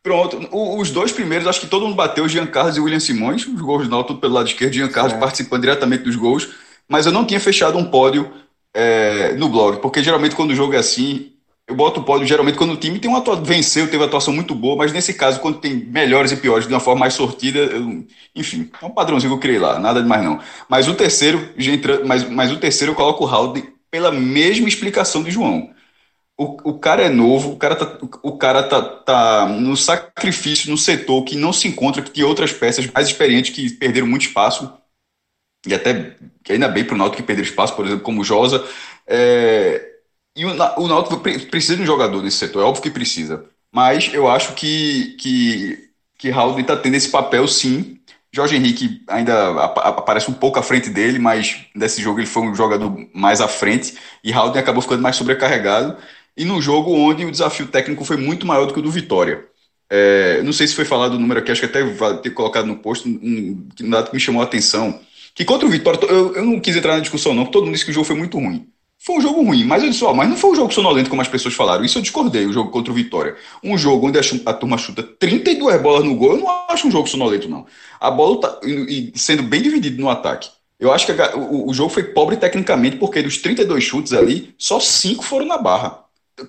Pronto, 0.00 0.48
os 0.52 0.92
dois 0.92 1.10
primeiros, 1.10 1.48
acho 1.48 1.62
que 1.62 1.66
todo 1.66 1.84
mundo 1.84 1.96
bateu, 1.96 2.28
Jean 2.28 2.46
Carlos 2.46 2.76
e 2.76 2.80
William 2.80 3.00
Simões, 3.00 3.44
os 3.44 3.60
gols 3.60 3.88
do 3.88 4.04
tudo 4.04 4.20
pelo 4.20 4.34
lado 4.34 4.46
esquerdo, 4.46 4.72
Jean 4.72 4.88
Carlos 4.88 5.14
é. 5.14 5.18
participando 5.18 5.62
diretamente 5.62 6.04
dos 6.04 6.14
gols, 6.14 6.48
mas 6.88 7.06
eu 7.06 7.12
não 7.12 7.24
tinha 7.24 7.40
fechado 7.40 7.78
um 7.78 7.84
pódio 7.84 8.30
é, 8.74 9.32
no 9.34 9.48
blog, 9.48 9.80
porque 9.80 10.02
geralmente 10.02 10.36
quando 10.36 10.50
o 10.50 10.54
jogo 10.54 10.74
é 10.74 10.78
assim, 10.78 11.32
eu 11.66 11.74
boto 11.74 12.00
o 12.00 12.04
pódio 12.04 12.26
geralmente 12.26 12.58
quando 12.58 12.72
o 12.72 12.76
time 12.76 12.98
tem 12.98 13.10
uma 13.10 13.18
atuação, 13.18 13.44
venceu, 13.44 13.86
teve 13.86 13.98
uma 13.98 14.06
atuação 14.06 14.32
muito 14.32 14.54
boa, 14.54 14.76
mas 14.76 14.92
nesse 14.92 15.14
caso, 15.14 15.40
quando 15.40 15.58
tem 15.58 15.74
melhores 15.74 16.32
e 16.32 16.36
piores, 16.36 16.66
de 16.66 16.72
uma 16.72 16.80
forma 16.80 17.00
mais 17.00 17.14
sortida, 17.14 17.58
eu, 17.58 18.04
enfim, 18.34 18.70
é 18.80 18.86
um 18.86 18.90
padrãozinho 18.90 19.32
que 19.32 19.36
eu 19.36 19.40
criei 19.40 19.58
lá, 19.58 19.78
nada 19.78 20.02
demais 20.02 20.24
não. 20.24 20.38
Mas 20.68 20.88
o 20.88 20.94
terceiro, 20.94 21.50
entra, 21.58 22.04
mas, 22.04 22.28
mas 22.28 22.52
o 22.52 22.58
terceiro 22.58 22.92
eu 22.92 22.96
coloco 22.96 23.24
o 23.24 23.28
Haldane 23.28 23.68
pela 23.90 24.12
mesma 24.12 24.68
explicação 24.68 25.22
de 25.22 25.30
João 25.30 25.70
o, 26.38 26.70
o 26.70 26.78
cara 26.78 27.02
é 27.02 27.08
novo, 27.08 27.52
o 27.52 27.56
cara, 27.56 27.74
tá, 27.74 27.98
o 28.22 28.36
cara 28.36 28.62
tá, 28.62 28.82
tá 28.82 29.48
no 29.48 29.76
sacrifício, 29.76 30.70
no 30.70 30.76
setor 30.76 31.24
que 31.24 31.34
não 31.34 31.52
se 31.52 31.66
encontra, 31.66 32.02
que 32.02 32.10
tem 32.10 32.24
outras 32.24 32.52
peças 32.52 32.86
mais 32.92 33.08
experientes 33.08 33.54
que 33.54 33.70
perderam 33.70 34.06
muito 34.06 34.26
espaço, 34.26 34.70
e 35.66 35.74
até 35.74 36.16
ainda 36.48 36.68
bem 36.68 36.84
para 36.84 36.94
o 36.94 36.98
Náutico 36.98 37.18
que 37.18 37.26
perderam 37.26 37.48
espaço, 37.48 37.74
por 37.74 37.84
exemplo, 37.86 38.04
como 38.04 38.20
o 38.20 38.24
Josa. 38.24 38.64
É, 39.06 39.96
e 40.36 40.44
o, 40.44 40.50
o 40.50 40.88
Náutico 40.88 41.18
precisa 41.18 41.76
de 41.76 41.82
um 41.82 41.86
jogador 41.86 42.22
nesse 42.22 42.36
setor, 42.38 42.62
é 42.62 42.64
óbvio 42.64 42.82
que 42.82 42.90
precisa. 42.90 43.44
Mas 43.72 44.10
eu 44.14 44.28
acho 44.28 44.54
que, 44.54 45.16
que, 45.18 45.90
que 46.18 46.30
Raul 46.30 46.58
está 46.58 46.76
tendo 46.76 46.94
esse 46.94 47.10
papel 47.10 47.46
sim. 47.48 47.98
Jorge 48.32 48.56
Henrique 48.56 49.02
ainda 49.08 49.50
aparece 49.64 50.30
um 50.30 50.34
pouco 50.34 50.58
à 50.58 50.62
frente 50.62 50.90
dele, 50.90 51.18
mas 51.18 51.66
nesse 51.74 52.02
jogo 52.02 52.20
ele 52.20 52.26
foi 52.26 52.42
um 52.42 52.54
jogador 52.54 52.94
mais 53.14 53.40
à 53.40 53.48
frente 53.48 53.96
e 54.22 54.30
Raul 54.30 54.50
acabou 54.50 54.82
ficando 54.82 55.02
mais 55.02 55.16
sobrecarregado 55.16 55.96
e 56.36 56.44
num 56.44 56.60
jogo 56.60 56.92
onde 56.92 57.24
o 57.24 57.30
desafio 57.30 57.66
técnico 57.66 58.04
foi 58.04 58.16
muito 58.16 58.46
maior 58.46 58.66
do 58.66 58.74
que 58.74 58.80
o 58.80 58.82
do 58.82 58.90
Vitória. 58.90 59.46
É, 59.88 60.42
não 60.42 60.52
sei 60.52 60.66
se 60.66 60.74
foi 60.74 60.84
falado 60.84 61.14
o 61.14 61.18
número 61.18 61.40
aqui, 61.40 61.50
acho 61.52 61.60
que 61.60 61.66
até 61.66 61.82
ter 62.22 62.30
colocado 62.30 62.66
no 62.66 62.76
post, 62.76 63.08
um, 63.08 63.68
um 63.80 63.90
dado 63.90 64.08
que 64.10 64.14
me 64.14 64.20
chamou 64.20 64.42
a 64.42 64.44
atenção. 64.44 65.00
Que 65.36 65.44
contra 65.44 65.68
o 65.68 65.70
Vitória, 65.70 66.00
eu, 66.06 66.34
eu 66.34 66.44
não 66.46 66.58
quis 66.58 66.74
entrar 66.74 66.94
na 66.94 67.00
discussão, 67.00 67.34
não, 67.34 67.44
porque 67.44 67.52
todo 67.52 67.64
mundo 67.66 67.74
disse 67.74 67.84
que 67.84 67.90
o 67.90 67.94
jogo 67.94 68.06
foi 68.06 68.16
muito 68.16 68.38
ruim. 68.38 68.66
Foi 68.98 69.16
um 69.16 69.20
jogo 69.20 69.42
ruim, 69.42 69.64
mas 69.64 69.82
eu 69.82 69.90
disse, 69.90 70.02
ó, 70.02 70.14
mas 70.14 70.30
não 70.30 70.36
foi 70.36 70.50
um 70.50 70.54
jogo 70.54 70.72
sonolento 70.72 71.10
como 71.10 71.20
as 71.20 71.28
pessoas 71.28 71.52
falaram. 71.52 71.84
Isso 71.84 71.98
eu 71.98 72.02
discordei, 72.02 72.46
o 72.46 72.52
jogo 72.54 72.70
contra 72.70 72.90
o 72.90 72.94
Vitória. 72.94 73.36
Um 73.62 73.76
jogo 73.76 74.08
onde 74.08 74.18
a, 74.18 74.54
turma 74.54 74.78
chuta 74.78 75.02
32 75.02 75.82
bolas 75.82 76.04
no 76.04 76.16
gol, 76.16 76.32
eu 76.32 76.38
não 76.38 76.48
acho 76.70 76.88
um 76.88 76.90
jogo 76.90 77.06
sonolento, 77.06 77.50
não. 77.50 77.66
A 78.00 78.10
bola 78.10 78.40
tá 78.40 78.60
e, 78.64 79.12
sendo 79.14 79.42
bem 79.42 79.60
dividido 79.60 80.00
no 80.00 80.08
ataque. 80.08 80.48
Eu 80.80 80.90
acho 80.90 81.04
que 81.04 81.12
a, 81.12 81.36
o, 81.36 81.68
o 81.68 81.74
jogo 81.74 81.90
foi 81.90 82.04
pobre 82.04 82.38
tecnicamente, 82.38 82.96
porque 82.96 83.22
dos 83.22 83.36
32 83.36 83.84
chutes 83.84 84.14
ali, 84.14 84.54
só 84.56 84.80
5 84.80 85.22
foram 85.22 85.44
na 85.44 85.58
barra. 85.58 86.00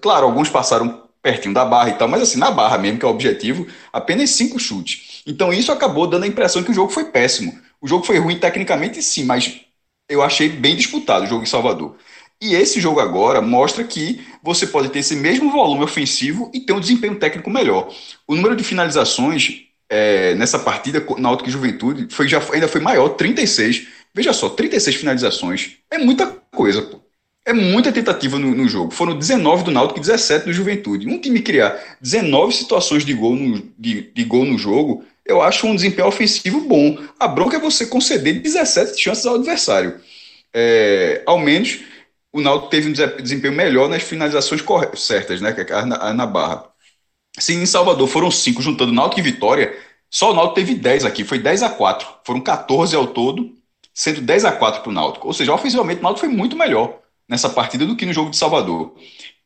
Claro, 0.01 0.25
alguns 0.25 0.49
passaram 0.49 1.03
pertinho 1.21 1.53
da 1.53 1.65
barra 1.65 1.89
e 1.89 1.93
tal, 1.93 2.07
mas 2.07 2.21
assim, 2.21 2.39
na 2.39 2.51
barra 2.51 2.77
mesmo, 2.77 2.99
que 2.99 3.05
é 3.05 3.07
o 3.07 3.11
objetivo, 3.11 3.67
apenas 3.91 4.29
cinco 4.29 4.57
chutes. 4.57 5.21
Então 5.27 5.51
isso 5.51 5.71
acabou 5.73 6.07
dando 6.07 6.23
a 6.23 6.27
impressão 6.27 6.63
que 6.63 6.71
o 6.71 6.73
jogo 6.73 6.89
foi 6.89 7.05
péssimo. 7.05 7.53
O 7.87 7.89
jogo 7.89 8.05
foi 8.05 8.19
ruim 8.19 8.37
tecnicamente, 8.37 9.01
sim, 9.01 9.23
mas 9.23 9.61
eu 10.09 10.21
achei 10.21 10.49
bem 10.49 10.75
disputado 10.75 11.23
o 11.23 11.27
jogo 11.27 11.43
em 11.43 11.45
Salvador. 11.45 11.95
E 12.41 12.53
esse 12.53 12.81
jogo 12.81 12.99
agora 12.99 13.41
mostra 13.41 13.81
que 13.81 14.27
você 14.43 14.67
pode 14.67 14.89
ter 14.89 14.99
esse 14.99 15.15
mesmo 15.15 15.49
volume 15.49 15.85
ofensivo 15.85 16.51
e 16.53 16.59
ter 16.59 16.73
um 16.73 16.81
desempenho 16.81 17.15
técnico 17.15 17.49
melhor. 17.49 17.89
O 18.27 18.35
número 18.35 18.57
de 18.57 18.63
finalizações 18.65 19.67
é, 19.89 20.35
nessa 20.35 20.59
partida, 20.59 21.01
na 21.17 21.37
e 21.45 21.49
Juventude, 21.49 22.13
foi, 22.13 22.27
já, 22.27 22.41
ainda 22.51 22.67
foi 22.67 22.81
maior, 22.81 23.07
36. 23.07 23.87
Veja 24.13 24.33
só, 24.33 24.49
36 24.49 24.97
finalizações 24.97 25.77
é 25.89 25.97
muita 25.97 26.27
coisa, 26.53 26.81
pô. 26.81 26.99
É 27.45 27.53
muita 27.53 27.93
tentativa 27.93 28.37
no, 28.37 28.53
no, 28.53 28.67
jogo. 28.67 28.91
Foram 28.91 29.17
19 29.17 29.63
do 29.63 29.71
Náutico 29.71 29.99
e 29.99 30.01
17 30.01 30.47
do 30.47 30.51
Juventude. 30.51 31.07
Um 31.07 31.21
time 31.21 31.41
criar 31.41 31.81
19 32.01 32.53
situações 32.53 33.05
de 33.05 33.13
gol, 33.13 33.37
no, 33.37 33.63
de, 33.79 34.11
de 34.11 34.23
gol 34.25 34.43
no 34.43 34.57
jogo, 34.57 35.05
eu 35.27 35.41
acho 35.41 35.67
um 35.67 35.75
desempenho 35.75 36.07
ofensivo 36.07 36.61
bom. 36.61 36.97
A 37.19 37.27
bronca 37.27 37.57
é 37.57 37.59
você 37.59 37.85
conceder 37.85 38.41
17 38.41 38.99
chances 38.99 39.25
ao 39.25 39.35
adversário. 39.35 39.99
É, 40.53 41.21
ao 41.25 41.37
menos 41.37 41.79
o 42.31 42.41
Náutico 42.41 42.69
teve 42.69 42.89
um 42.89 42.93
desempenho 43.21 43.53
melhor 43.53 43.89
nas 43.89 44.03
finalizações 44.03 44.61
certas, 44.95 45.41
né? 45.41 45.53
Que 45.53 45.61
é 45.61 45.85
na, 45.85 46.13
na 46.13 46.25
barra. 46.25 46.65
Se 47.39 47.53
em 47.53 47.65
Salvador 47.65 48.07
foram 48.07 48.29
5 48.29 48.61
juntando 48.61 48.93
Náutico 48.93 49.19
e 49.19 49.23
Vitória, 49.23 49.77
só 50.09 50.31
o 50.31 50.33
Náutico 50.33 50.55
teve 50.55 50.75
10 50.75 51.05
aqui, 51.05 51.23
foi 51.23 51.39
10 51.39 51.63
a 51.63 51.69
4. 51.69 52.07
Foram 52.23 52.41
14 52.41 52.95
ao 52.95 53.07
todo, 53.07 53.53
sendo 53.93 54.21
10 54.21 54.45
a 54.45 54.51
4 54.51 54.81
para 54.81 54.89
o 54.89 54.93
Náutico. 54.93 55.27
Ou 55.27 55.33
seja, 55.33 55.53
ofensivamente 55.53 55.99
o 55.99 56.03
Náutico 56.03 56.27
foi 56.27 56.35
muito 56.35 56.55
melhor 56.55 56.99
nessa 57.27 57.49
partida 57.49 57.85
do 57.85 57.95
que 57.95 58.05
no 58.05 58.13
jogo 58.13 58.29
de 58.29 58.37
Salvador. 58.37 58.95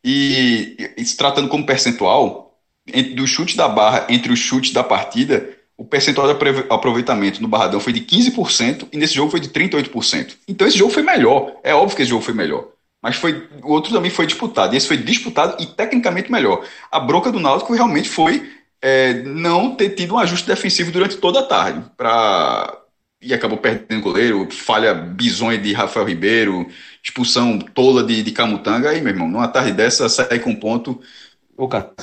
E, 0.03 0.93
e 0.97 1.05
se 1.05 1.15
tratando 1.15 1.47
como 1.47 1.65
percentual, 1.65 2.59
entre, 2.88 3.13
do 3.13 3.27
chute 3.27 3.55
da 3.55 3.67
barra 3.67 4.07
entre 4.09 4.32
os 4.32 4.39
chutes 4.39 4.73
da 4.73 4.84
partida, 4.84 5.49
o 5.82 5.84
percentual 5.84 6.27
de 6.27 6.63
aproveitamento 6.69 7.41
no 7.41 7.47
Barradão 7.47 7.79
foi 7.79 7.91
de 7.91 8.01
15% 8.01 8.89
e 8.93 8.97
nesse 8.97 9.15
jogo 9.15 9.32
foi 9.32 9.39
de 9.39 9.49
38%. 9.49 10.36
Então 10.47 10.67
esse 10.67 10.77
jogo 10.77 10.93
foi 10.93 11.01
melhor. 11.01 11.55
É 11.63 11.73
óbvio 11.73 11.95
que 11.95 12.03
esse 12.03 12.11
jogo 12.11 12.23
foi 12.23 12.36
melhor. 12.36 12.67
Mas 13.01 13.15
foi, 13.15 13.47
o 13.63 13.71
outro 13.71 13.91
também 13.91 14.11
foi 14.11 14.27
disputado. 14.27 14.75
E 14.75 14.77
esse 14.77 14.88
foi 14.88 14.97
disputado 14.97 15.59
e 15.59 15.65
tecnicamente 15.65 16.32
melhor. 16.32 16.63
A 16.91 16.99
bronca 16.99 17.32
do 17.32 17.39
Náutico 17.39 17.73
realmente 17.73 18.07
foi 18.07 18.47
é, 18.79 19.23
não 19.23 19.73
ter 19.73 19.89
tido 19.89 20.13
um 20.13 20.19
ajuste 20.19 20.47
defensivo 20.47 20.91
durante 20.91 21.17
toda 21.17 21.39
a 21.39 21.47
tarde. 21.47 21.84
Pra... 21.97 22.77
E 23.19 23.34
acabou 23.34 23.57
perdendo 23.57 24.01
o 24.01 24.03
goleiro, 24.03 24.47
falha 24.51 24.93
bizonha 24.93 25.57
de 25.57 25.73
Rafael 25.73 26.05
Ribeiro, 26.05 26.67
expulsão 27.03 27.57
tola 27.57 28.03
de, 28.03 28.21
de 28.21 28.32
Camutanga. 28.32 28.91
Aí, 28.91 29.01
meu 29.01 29.13
irmão, 29.13 29.27
numa 29.27 29.47
tarde 29.47 29.71
dessa, 29.71 30.07
sair 30.07 30.41
com 30.41 30.55
ponto 30.55 31.01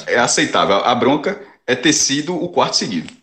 é 0.08 0.18
aceitável. 0.18 0.78
A 0.78 0.94
bronca 0.96 1.40
é 1.64 1.76
ter 1.76 1.92
sido 1.92 2.34
o 2.34 2.48
quarto 2.48 2.74
seguido. 2.74 3.17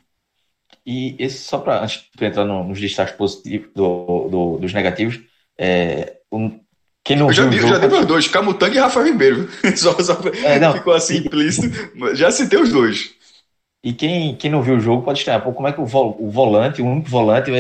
E 0.86 1.16
esse, 1.18 1.40
só 1.40 1.58
para 1.58 1.84
antes 1.84 2.04
de 2.16 2.26
entrar 2.26 2.46
no, 2.46 2.64
nos 2.64 2.80
destaques 2.80 3.16
positivos 3.16 3.70
do, 3.74 4.28
do, 4.30 4.58
dos 4.60 4.74
negativos, 4.74 5.20
é, 5.58 6.18
um, 6.32 6.60
quem 7.04 7.16
não 7.16 7.28
eu 7.28 7.34
já, 7.34 7.44
viu 7.46 7.62
vi, 7.62 7.68
já 7.68 7.78
dei 7.78 8.00
os 8.00 8.06
dois, 8.06 8.28
Camutanga 8.28 8.76
e 8.76 8.80
Rafael 8.80 9.06
Ribeiro. 9.06 9.50
só, 9.78 9.94
só 10.00 10.20
é, 10.44 10.60
não, 10.60 10.74
ficou 10.74 10.94
assim 10.94 11.18
implícito. 11.18 11.70
Já 12.16 12.32
citei 12.32 12.60
os 12.60 12.72
dois. 12.72 13.14
E 13.84 13.94
quem, 13.94 14.36
quem 14.36 14.50
não 14.50 14.64
viu 14.64 14.76
o 14.76 14.80
jogo 14.80 15.04
pode 15.04 15.20
estranhar, 15.20 15.44
pô, 15.44 15.54
como 15.54 15.68
é 15.68 15.72
que 15.72 15.80
o, 15.80 15.86
vol, 15.86 16.18
o 16.20 16.32
volante, 16.32 16.82
o 16.82 16.86
único 16.86 17.08
volante, 17.08 17.52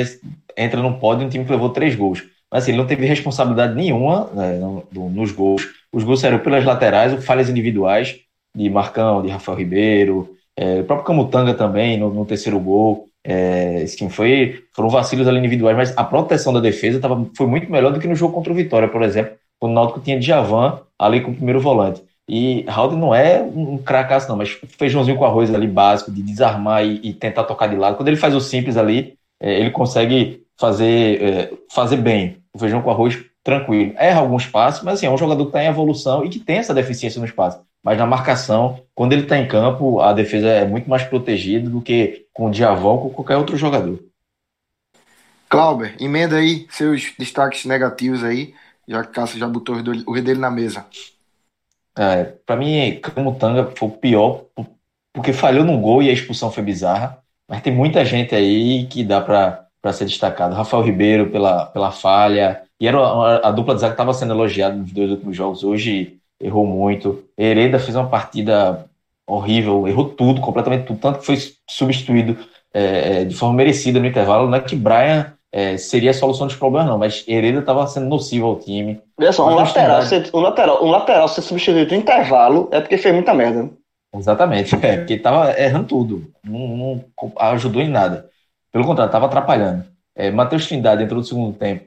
entra 0.58 0.82
no 0.82 0.98
pódio 1.00 1.26
um 1.26 1.30
time 1.30 1.46
que 1.46 1.52
levou 1.52 1.70
três 1.70 1.96
gols. 1.96 2.24
Mas 2.52 2.64
assim, 2.64 2.72
ele 2.72 2.80
não 2.80 2.88
teve 2.88 3.06
responsabilidade 3.06 3.76
nenhuma 3.76 4.30
né, 4.34 4.54
no, 4.54 4.88
no, 4.92 5.10
nos 5.10 5.32
gols. 5.32 5.68
Os 5.92 6.04
gols 6.04 6.20
saíram 6.20 6.40
pelas 6.40 6.66
laterais, 6.66 7.24
falhas 7.24 7.50
individuais 7.50 8.16
de 8.56 8.70
Marcão, 8.70 9.22
de 9.22 9.30
Rafael 9.30 9.58
Ribeiro, 9.58 10.36
é, 10.58 10.80
o 10.80 10.86
próprio 10.86 11.06
Camutanga 11.06 11.54
também 11.54 12.00
no, 12.00 12.12
no 12.12 12.26
terceiro 12.26 12.60
gol. 12.60 13.08
É, 13.28 13.82
assim, 13.82 14.08
foi, 14.08 14.64
foram 14.72 14.88
vacilos 14.88 15.28
ali 15.28 15.40
individuais, 15.40 15.76
mas 15.76 15.98
a 15.98 16.04
proteção 16.04 16.54
da 16.54 16.60
defesa 16.60 17.00
tava, 17.00 17.28
foi 17.36 17.48
muito 17.48 17.72
melhor 17.72 17.92
do 17.92 18.00
que 18.00 18.08
no 18.08 18.14
jogo 18.14 18.34
contra 18.34 18.54
o 18.54 18.56
Vitória, 18.56 18.88
por 18.88 19.02
exemplo, 19.02 19.34
quando 19.60 19.72
o 19.72 19.76
Náutico 19.76 20.00
tinha 20.00 20.20
Djavan 20.20 20.80
ali 21.00 21.22
com 21.22 21.32
o 21.32 21.36
primeiro 21.36 21.60
volante. 21.60 22.04
E 22.30 22.64
Raul 22.68 22.92
não 22.92 23.14
é 23.14 23.42
um 23.42 23.80
cracaço, 23.80 24.30
não, 24.30 24.36
mas 24.36 24.50
feijãozinho 24.78 25.18
com 25.18 25.26
arroz 25.26 25.54
ali 25.54 25.68
básico, 25.68 26.12
de 26.12 26.22
desarmar 26.22 26.86
e, 26.86 27.00
e, 27.04 27.14
tentar 27.14 27.44
tocar 27.46 27.68
de 27.68 27.76
lado. 27.76 27.98
Quando 27.98 28.08
ele 28.08 28.18
faz 28.18 28.36
o 28.36 28.40
simples 28.40 28.78
ali, 28.78 29.16
é, 29.40 29.60
ele 29.60 29.72
consegue 29.72 30.44
fazer, 30.60 31.22
é, 31.22 31.54
fazer 31.72 31.98
bem 31.98 32.38
o 32.54 32.60
feijão 32.60 32.82
com 32.82 32.92
arroz 32.92 33.24
tranquilo. 33.44 33.94
Erra 33.98 34.22
alguns 34.22 34.46
passos, 34.46 34.84
mas 34.84 34.96
assim, 34.96 35.06
é 35.08 35.12
um 35.12 35.18
jogador 35.18 35.44
que 35.46 35.50
está 35.50 35.64
em 35.64 35.68
evolução 35.68 36.24
e 36.26 36.30
que 36.30 36.40
tem 36.40 36.58
essa 36.58 36.74
deficiência 36.74 37.20
no 37.20 37.26
espaço 37.26 37.60
mas 37.86 38.00
na 38.00 38.08
marcação, 38.08 38.84
quando 38.96 39.14
ele 39.14 39.22
está 39.22 39.38
em 39.38 39.48
campo, 39.48 40.02
a 40.02 40.12
defesa 40.12 40.48
é 40.48 40.66
muito 40.66 40.90
mais 40.90 41.04
protegida 41.04 41.70
do 41.70 41.80
que 41.80 42.26
com 42.34 42.48
o 42.48 42.52
Diavão 42.52 42.94
ou 42.94 43.02
com 43.02 43.10
qualquer 43.12 43.38
outro 43.38 43.56
jogador. 43.56 44.04
Clauber, 45.48 45.96
emenda 46.00 46.38
aí 46.38 46.66
seus 46.72 47.14
destaques 47.16 47.64
negativos 47.66 48.24
aí, 48.24 48.56
já 48.88 49.04
que 49.04 49.12
Cássio 49.12 49.38
já 49.38 49.48
botou 49.48 49.76
o 49.76 50.14
dele 50.20 50.40
na 50.40 50.50
mesa. 50.50 50.84
É, 51.96 52.24
para 52.24 52.56
mim, 52.56 53.00
Camutanga 53.00 53.72
foi 53.78 53.88
o 53.88 53.92
pior, 53.92 54.46
porque 55.14 55.32
falhou 55.32 55.64
no 55.64 55.80
gol 55.80 56.02
e 56.02 56.10
a 56.10 56.14
expulsão 56.14 56.52
foi 56.52 56.64
bizarra, 56.64 57.20
mas 57.48 57.62
tem 57.62 57.72
muita 57.72 58.04
gente 58.04 58.34
aí 58.34 58.88
que 58.88 59.04
dá 59.04 59.22
para 59.22 59.94
ser 59.94 60.06
destacado. 60.06 60.56
Rafael 60.56 60.82
Ribeiro 60.82 61.30
pela, 61.30 61.68
pela 61.68 61.92
falha, 61.92 62.64
e 62.80 62.88
era 62.88 62.98
a, 62.98 63.50
a 63.50 63.52
dupla 63.52 63.76
de 63.76 63.82
zaga 63.82 63.94
que 63.94 64.02
estava 64.02 64.12
sendo 64.12 64.34
elogiada 64.34 64.76
nos 64.76 64.92
dois 64.92 65.12
últimos 65.12 65.38
jogos. 65.38 65.64
Hoje 65.64 66.20
errou 66.40 66.66
muito. 66.66 67.24
Hereda 67.38 67.80
fez 67.80 67.96
uma 67.96 68.08
partida 68.08 68.86
horrível, 69.28 69.88
errou 69.88 70.10
tudo, 70.10 70.42
completamente 70.42 70.86
tudo, 70.86 71.00
tanto 71.00 71.20
que 71.20 71.26
foi 71.26 71.38
substituído 71.70 72.38
é, 72.74 73.22
é 73.22 73.26
de 73.26 73.36
forma 73.36 73.56
merecida 73.56 74.00
no 74.00 74.06
intervalo. 74.06 74.48
Não 74.48 74.58
é 74.58 74.62
que 74.62 74.76
Brian 74.76 75.34
é, 75.52 75.78
seria 75.78 76.12
a 76.12 76.14
solução 76.14 76.48
dos 76.48 76.56
problemas, 76.56 76.90
não, 76.90 76.98
mas 76.98 77.24
Hereda 77.28 77.60
estava 77.60 77.88
sendo 77.88 78.08
nocivo 78.08 78.46
ao 78.46 78.60
time. 78.60 79.02
Olha 79.18 79.32
só, 79.32 79.50
um 79.50 79.56
lateral, 79.56 80.02
você, 80.02 80.24
um 80.34 80.40
lateral, 80.40 80.86
um 80.86 80.90
lateral 80.90 81.28
ser 81.28 81.42
substituído 81.42 81.92
no 81.92 82.02
intervalo 82.02 82.68
é 82.72 82.82
porque 82.82 82.98
fez 82.98 83.14
muita 83.14 83.34
merda. 83.34 83.70
Exatamente, 84.14 84.76
é, 84.82 84.98
porque 84.98 85.14
estava 85.14 85.58
errando 85.60 85.88
tudo, 85.88 86.32
não, 86.44 86.68
não, 86.68 87.06
ajudou 87.38 87.82
em 87.82 87.90
nada. 87.90 88.30
Pelo 88.72 88.86
contrário, 88.86 89.10
estava 89.10 89.28
atrapalhando. 89.28 89.86
É, 90.14 90.30
Matheus 90.30 90.68
Trindade 90.68 91.04
entrou 91.04 91.20
no 91.20 91.26
segundo 91.26 91.54
tempo, 91.58 91.86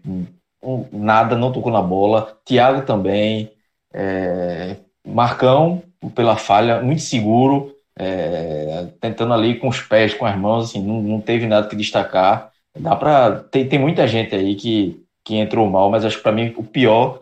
um, 0.62 0.84
nada, 0.90 1.36
não 1.36 1.52
tocou 1.52 1.70
na 1.70 1.82
bola. 1.82 2.36
Thiago 2.44 2.82
também. 2.82 3.50
É, 3.92 4.76
Marcão, 5.06 5.82
pela 6.14 6.36
falha, 6.36 6.80
muito 6.80 7.02
seguro, 7.02 7.74
é, 7.98 8.86
tentando 9.00 9.32
ali 9.34 9.56
com 9.56 9.68
os 9.68 9.80
pés, 9.80 10.14
com 10.14 10.24
as 10.24 10.36
mãos, 10.36 10.66
assim, 10.66 10.82
não, 10.82 11.02
não 11.02 11.20
teve 11.20 11.46
nada 11.46 11.68
que 11.68 11.76
destacar. 11.76 12.52
Dá 12.78 12.94
para 12.94 13.40
tem, 13.50 13.68
tem 13.68 13.78
muita 13.78 14.06
gente 14.06 14.34
aí 14.34 14.54
que, 14.54 15.02
que 15.24 15.36
entrou 15.36 15.68
mal, 15.68 15.90
mas 15.90 16.04
acho 16.04 16.18
que 16.18 16.22
para 16.22 16.32
mim 16.32 16.52
o 16.56 16.62
pior 16.62 17.20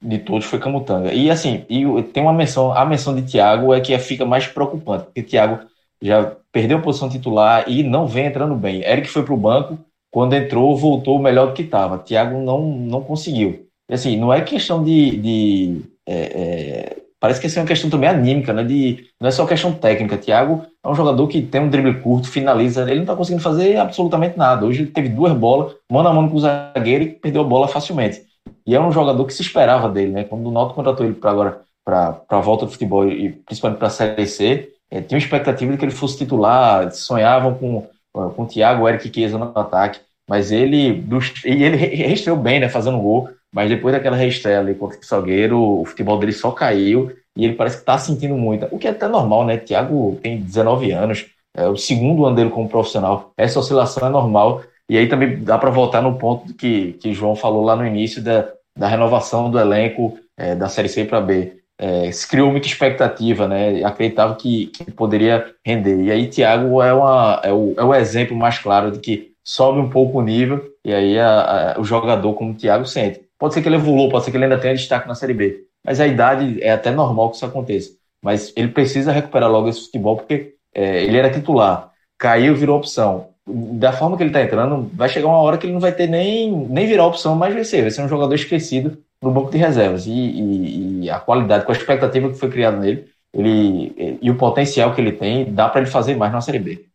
de 0.00 0.18
todos 0.18 0.46
foi 0.46 0.58
Camutanga. 0.58 1.12
E 1.12 1.30
assim, 1.30 1.64
e 1.68 1.84
tem 2.04 2.22
uma 2.22 2.32
menção, 2.32 2.72
a 2.72 2.84
menção 2.84 3.14
de 3.14 3.22
Thiago 3.22 3.72
é 3.72 3.80
que 3.80 3.96
fica 3.98 4.24
mais 4.24 4.46
preocupante, 4.46 5.04
porque 5.04 5.22
Thiago 5.22 5.60
já 6.00 6.32
perdeu 6.50 6.78
a 6.78 6.82
posição 6.82 7.08
titular 7.08 7.68
e 7.68 7.82
não 7.82 8.06
vem 8.06 8.26
entrando 8.26 8.54
bem. 8.54 8.82
Eric 8.82 9.08
foi 9.08 9.22
para 9.22 9.34
o 9.34 9.36
banco, 9.36 9.78
quando 10.10 10.34
entrou, 10.34 10.76
voltou 10.76 11.18
melhor 11.18 11.48
do 11.48 11.52
que 11.52 11.62
estava. 11.62 11.98
Thiago 11.98 12.40
não, 12.40 12.62
não 12.62 13.02
conseguiu. 13.02 13.66
E 13.88 13.94
assim, 13.94 14.16
não 14.16 14.32
é 14.32 14.40
questão 14.40 14.82
de, 14.82 15.16
de 15.16 15.82
é, 16.08 16.14
é, 16.14 16.96
parece 17.20 17.38
que 17.38 17.46
essa 17.46 17.60
é 17.60 17.62
uma 17.62 17.68
questão 17.68 17.90
também 17.90 18.08
anímica, 18.08 18.52
né? 18.52 18.64
De, 18.64 19.06
não 19.20 19.28
é 19.28 19.30
só 19.30 19.46
questão 19.46 19.72
técnica. 19.72 20.16
Thiago 20.16 20.64
é 20.82 20.88
um 20.88 20.94
jogador 20.94 21.28
que 21.28 21.42
tem 21.42 21.60
um 21.60 21.68
drible 21.68 22.00
curto, 22.00 22.30
finaliza, 22.30 22.82
ele 22.82 22.96
não 22.96 23.02
está 23.02 23.14
conseguindo 23.14 23.42
fazer 23.42 23.76
absolutamente 23.76 24.38
nada. 24.38 24.64
Hoje 24.64 24.82
ele 24.82 24.90
teve 24.90 25.10
duas 25.10 25.32
bolas, 25.34 25.74
mano 25.90 26.08
a 26.08 26.12
mano 26.14 26.30
com 26.30 26.36
o 26.36 26.40
zagueiro 26.40 27.04
e 27.04 27.08
perdeu 27.08 27.42
a 27.42 27.44
bola 27.44 27.68
facilmente. 27.68 28.22
E 28.66 28.74
é 28.74 28.80
um 28.80 28.90
jogador 28.90 29.24
que 29.26 29.34
se 29.34 29.42
esperava 29.42 29.88
dele, 29.88 30.12
né? 30.12 30.24
Quando 30.24 30.46
o 30.46 30.50
Náutico 30.50 30.76
contratou 30.76 31.04
ele 31.04 31.14
para 31.14 31.30
agora 31.30 31.60
para 31.84 32.20
a 32.28 32.40
volta 32.40 32.66
do 32.66 32.72
futebol 32.72 33.08
e 33.08 33.30
principalmente 33.30 33.78
para 33.78 33.88
a 33.88 33.90
Série 33.90 34.26
C, 34.26 34.70
é, 34.90 35.00
tinha 35.00 35.16
uma 35.16 35.24
expectativa 35.24 35.72
de 35.72 35.78
que 35.78 35.84
ele 35.84 35.92
fosse 35.92 36.18
titular, 36.18 36.90
sonhavam 36.92 37.54
com, 37.54 37.86
com 38.12 38.42
o 38.42 38.46
Thiago, 38.46 38.82
o 38.82 38.88
Eric 38.88 39.10
Chiesa 39.12 39.38
no 39.38 39.52
ataque, 39.54 40.00
mas 40.28 40.52
ele, 40.52 41.02
e 41.46 41.64
ele 41.64 41.76
reestreou 41.76 42.36
bem, 42.36 42.60
né? 42.60 42.68
Fazendo 42.68 42.98
gol. 42.98 43.30
Mas 43.52 43.68
depois 43.68 43.94
daquela 43.94 44.16
reestreia 44.16 44.60
ali 44.60 44.74
contra 44.74 44.98
o 44.98 45.04
Salgueiro, 45.04 45.80
o 45.80 45.84
futebol 45.84 46.18
dele 46.18 46.32
só 46.32 46.50
caiu 46.50 47.12
e 47.36 47.44
ele 47.44 47.54
parece 47.54 47.76
que 47.76 47.82
está 47.82 47.96
sentindo 47.98 48.36
muito. 48.36 48.66
O 48.70 48.78
que 48.78 48.86
é 48.86 48.90
até 48.90 49.08
normal, 49.08 49.44
né? 49.44 49.56
Thiago 49.56 50.18
tem 50.22 50.40
19 50.40 50.90
anos, 50.90 51.26
é 51.54 51.66
o 51.66 51.76
segundo 51.76 52.26
ano 52.26 52.36
dele 52.36 52.50
como 52.50 52.68
profissional. 52.68 53.32
Essa 53.36 53.58
oscilação 53.58 54.06
é 54.06 54.10
normal. 54.10 54.62
E 54.88 54.96
aí 54.96 55.06
também 55.08 55.42
dá 55.42 55.58
para 55.58 55.70
voltar 55.70 56.02
no 56.02 56.16
ponto 56.16 56.54
que, 56.54 56.94
que 56.94 57.12
João 57.12 57.36
falou 57.36 57.64
lá 57.64 57.76
no 57.76 57.86
início 57.86 58.22
da, 58.22 58.48
da 58.76 58.88
renovação 58.88 59.50
do 59.50 59.58
elenco 59.58 60.18
é, 60.36 60.54
da 60.54 60.68
Série 60.68 60.88
C 60.88 61.04
para 61.04 61.20
B. 61.20 61.58
É, 61.78 62.10
se 62.10 62.26
criou 62.26 62.50
muita 62.50 62.66
expectativa, 62.66 63.46
né? 63.46 63.84
Acreditava 63.84 64.34
que, 64.34 64.66
que 64.66 64.90
poderia 64.90 65.46
render. 65.64 66.02
E 66.02 66.10
aí 66.10 66.26
Thiago 66.26 66.82
é, 66.82 66.92
uma, 66.92 67.40
é, 67.44 67.52
o, 67.52 67.74
é 67.76 67.84
o 67.84 67.94
exemplo 67.94 68.36
mais 68.36 68.58
claro 68.58 68.90
de 68.90 68.98
que 68.98 69.32
sobe 69.44 69.78
um 69.78 69.88
pouco 69.88 70.18
o 70.18 70.22
nível 70.22 70.62
e 70.84 70.92
aí 70.92 71.18
a, 71.18 71.74
a, 71.76 71.80
o 71.80 71.84
jogador 71.84 72.34
como 72.34 72.52
o 72.52 72.54
Thiago 72.54 72.84
sente. 72.84 73.27
Pode 73.38 73.54
ser 73.54 73.62
que 73.62 73.68
ele 73.68 73.76
evoluiu, 73.76 74.10
pode 74.10 74.24
ser 74.24 74.30
que 74.30 74.36
ele 74.36 74.44
ainda 74.44 74.58
tenha 74.58 74.74
destaque 74.74 75.06
na 75.06 75.14
Série 75.14 75.34
B. 75.34 75.64
Mas 75.84 76.00
a 76.00 76.06
idade 76.06 76.62
é 76.62 76.72
até 76.72 76.90
normal 76.90 77.30
que 77.30 77.36
isso 77.36 77.46
aconteça. 77.46 77.90
Mas 78.22 78.52
ele 78.56 78.68
precisa 78.68 79.12
recuperar 79.12 79.50
logo 79.50 79.68
esse 79.68 79.84
futebol, 79.84 80.16
porque 80.16 80.54
é, 80.74 81.04
ele 81.04 81.16
era 81.16 81.30
titular, 81.30 81.90
caiu, 82.18 82.54
virou 82.54 82.76
opção. 82.76 83.28
Da 83.46 83.92
forma 83.92 84.16
que 84.16 84.22
ele 84.22 84.30
está 84.30 84.42
entrando, 84.42 84.90
vai 84.92 85.08
chegar 85.08 85.28
uma 85.28 85.38
hora 85.38 85.56
que 85.56 85.66
ele 85.66 85.72
não 85.72 85.80
vai 85.80 85.92
ter 85.92 86.08
nem, 86.08 86.50
nem 86.52 86.86
virar 86.86 87.06
opção 87.06 87.34
mais 87.34 87.54
vencer. 87.54 87.82
Vai 87.82 87.90
ser 87.90 88.02
um 88.02 88.08
jogador 88.08 88.34
esquecido 88.34 88.98
no 89.22 89.30
banco 89.30 89.50
de 89.50 89.56
reservas. 89.56 90.06
E, 90.06 90.10
e, 90.10 91.04
e 91.04 91.10
a 91.10 91.18
qualidade, 91.18 91.64
com 91.64 91.72
a 91.72 91.74
expectativa 91.74 92.28
que 92.28 92.38
foi 92.38 92.50
criada 92.50 92.76
nele, 92.76 93.08
ele, 93.32 94.18
e 94.20 94.30
o 94.30 94.36
potencial 94.36 94.94
que 94.94 95.00
ele 95.00 95.12
tem, 95.12 95.52
dá 95.52 95.68
para 95.68 95.80
ele 95.80 95.90
fazer 95.90 96.16
mais 96.16 96.32
na 96.32 96.40
Série 96.40 96.58
B. 96.58 96.86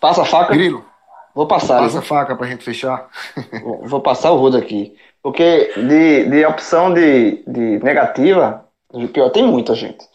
Passa 0.00 0.22
a 0.22 0.24
faca. 0.24 0.54
Grilo. 0.54 0.84
Vou 1.34 1.46
passar. 1.46 1.80
Passa 1.80 1.98
a 1.98 2.02
faca 2.02 2.34
para 2.34 2.46
a 2.46 2.48
gente 2.50 2.64
fechar. 2.64 3.08
Vou 3.84 4.00
passar 4.00 4.30
o 4.32 4.38
rodo 4.38 4.56
aqui. 4.56 4.94
Porque 5.26 5.72
de, 5.76 6.24
de 6.26 6.46
opção 6.46 6.94
de, 6.94 7.42
de 7.48 7.80
negativa, 7.82 8.64
de 8.94 9.08
pior, 9.08 9.28
tem 9.30 9.42
muita 9.42 9.74
gente. 9.74 10.06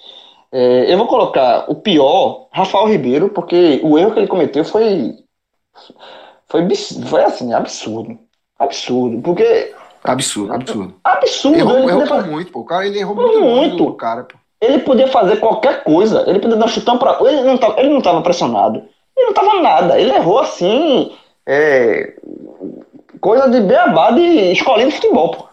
É, 0.49 0.89
eu 0.89 0.97
vou 0.97 1.05
colocar 1.05 1.65
o 1.69 1.75
pior, 1.75 2.47
Rafael 2.49 2.87
Ribeiro, 2.87 3.27
porque 3.27 3.81
o 3.83 3.99
erro 3.99 4.13
que 4.13 4.19
ele 4.19 4.29
cometeu 4.29 4.63
foi. 4.63 5.15
Foi, 6.47 6.65
foi 7.09 7.23
assim, 7.25 7.51
absurdo. 7.51 8.17
Absurdo. 8.57 9.21
Porque. 9.21 9.73
Absurdo, 10.01 10.53
absurdo. 10.53 10.95
Absurdo. 11.03 11.57
Errou, 11.57 11.79
ele 11.79 11.89
errou 11.89 12.07
fazer... 12.07 12.29
muito, 12.29 12.51
pô. 12.53 12.61
O 12.61 12.65
cara, 12.65 12.87
ele 12.87 12.99
errou 12.99 13.13
muito. 13.13 13.41
muito. 13.41 13.93
cara, 13.95 14.23
pô. 14.23 14.37
Ele 14.61 14.79
podia 14.79 15.09
fazer 15.09 15.41
qualquer 15.41 15.83
coisa. 15.83 16.23
Ele 16.25 16.39
podia 16.39 16.55
dar 16.55 16.67
um 16.67 16.69
chutão 16.69 16.97
pra. 16.97 17.17
Ele 17.19 17.41
não, 17.41 17.57
tava, 17.57 17.77
ele 17.81 17.89
não 17.89 18.01
tava 18.01 18.21
pressionado. 18.21 18.81
Ele 19.17 19.25
não 19.25 19.33
tava 19.33 19.61
nada. 19.61 19.99
Ele 19.99 20.13
errou 20.13 20.39
assim. 20.39 21.11
É, 21.45 22.13
coisa 23.21 23.49
de 23.49 23.61
beabá 23.61 24.11
de 24.11 24.51
escolinha 24.51 24.87
de 24.87 24.95
futebol, 24.95 25.31
pô. 25.31 25.45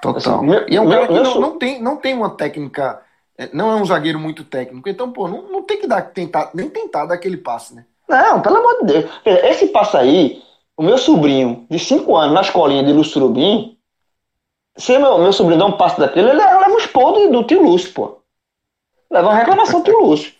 Total. 0.00 0.44
Assim, 0.44 0.64
e 0.68 0.76
é 0.76 0.80
um 0.80 0.88
cara 0.88 1.06
que 1.06 1.12
não, 1.12 1.40
não, 1.40 1.58
tem, 1.58 1.82
não 1.82 1.96
tem 1.96 2.14
uma 2.14 2.30
técnica, 2.30 3.02
é, 3.36 3.48
não 3.52 3.72
é 3.72 3.76
um 3.76 3.84
zagueiro 3.84 4.20
muito 4.20 4.44
técnico, 4.44 4.88
então, 4.88 5.10
pô, 5.10 5.26
não, 5.26 5.42
não 5.42 5.62
tem 5.62 5.78
que 5.78 5.86
dar, 5.86 6.02
tentar, 6.02 6.50
nem 6.54 6.68
tentar 6.68 7.06
dar 7.06 7.14
aquele 7.14 7.38
passe, 7.38 7.74
né? 7.74 7.84
Não, 8.08 8.40
pelo 8.40 8.58
amor 8.58 8.78
de 8.80 8.92
Deus. 8.92 9.10
Esse 9.24 9.68
passo 9.68 9.96
aí, 9.96 10.40
o 10.76 10.82
meu 10.82 10.98
sobrinho 10.98 11.66
de 11.68 11.78
5 11.78 12.14
anos 12.14 12.34
na 12.34 12.42
escolinha 12.42 12.84
de 12.84 12.92
Lúcio 12.92 13.14
Surubim, 13.14 13.76
se 14.76 14.96
meu, 14.98 15.18
meu 15.18 15.32
sobrinho 15.32 15.58
dá 15.58 15.66
um 15.66 15.76
passo 15.76 15.98
daquele, 15.98 16.28
ele 16.28 16.38
leva 16.38 16.70
um 16.70 16.76
expor 16.76 17.12
do 17.30 17.44
tio 17.44 17.62
Lúcio, 17.62 17.92
pô. 17.92 18.18
Leva 19.10 19.28
uma 19.28 19.36
reclamação 19.36 19.80
do 19.80 19.84
tio 19.84 20.00
Lúcio. 20.00 20.32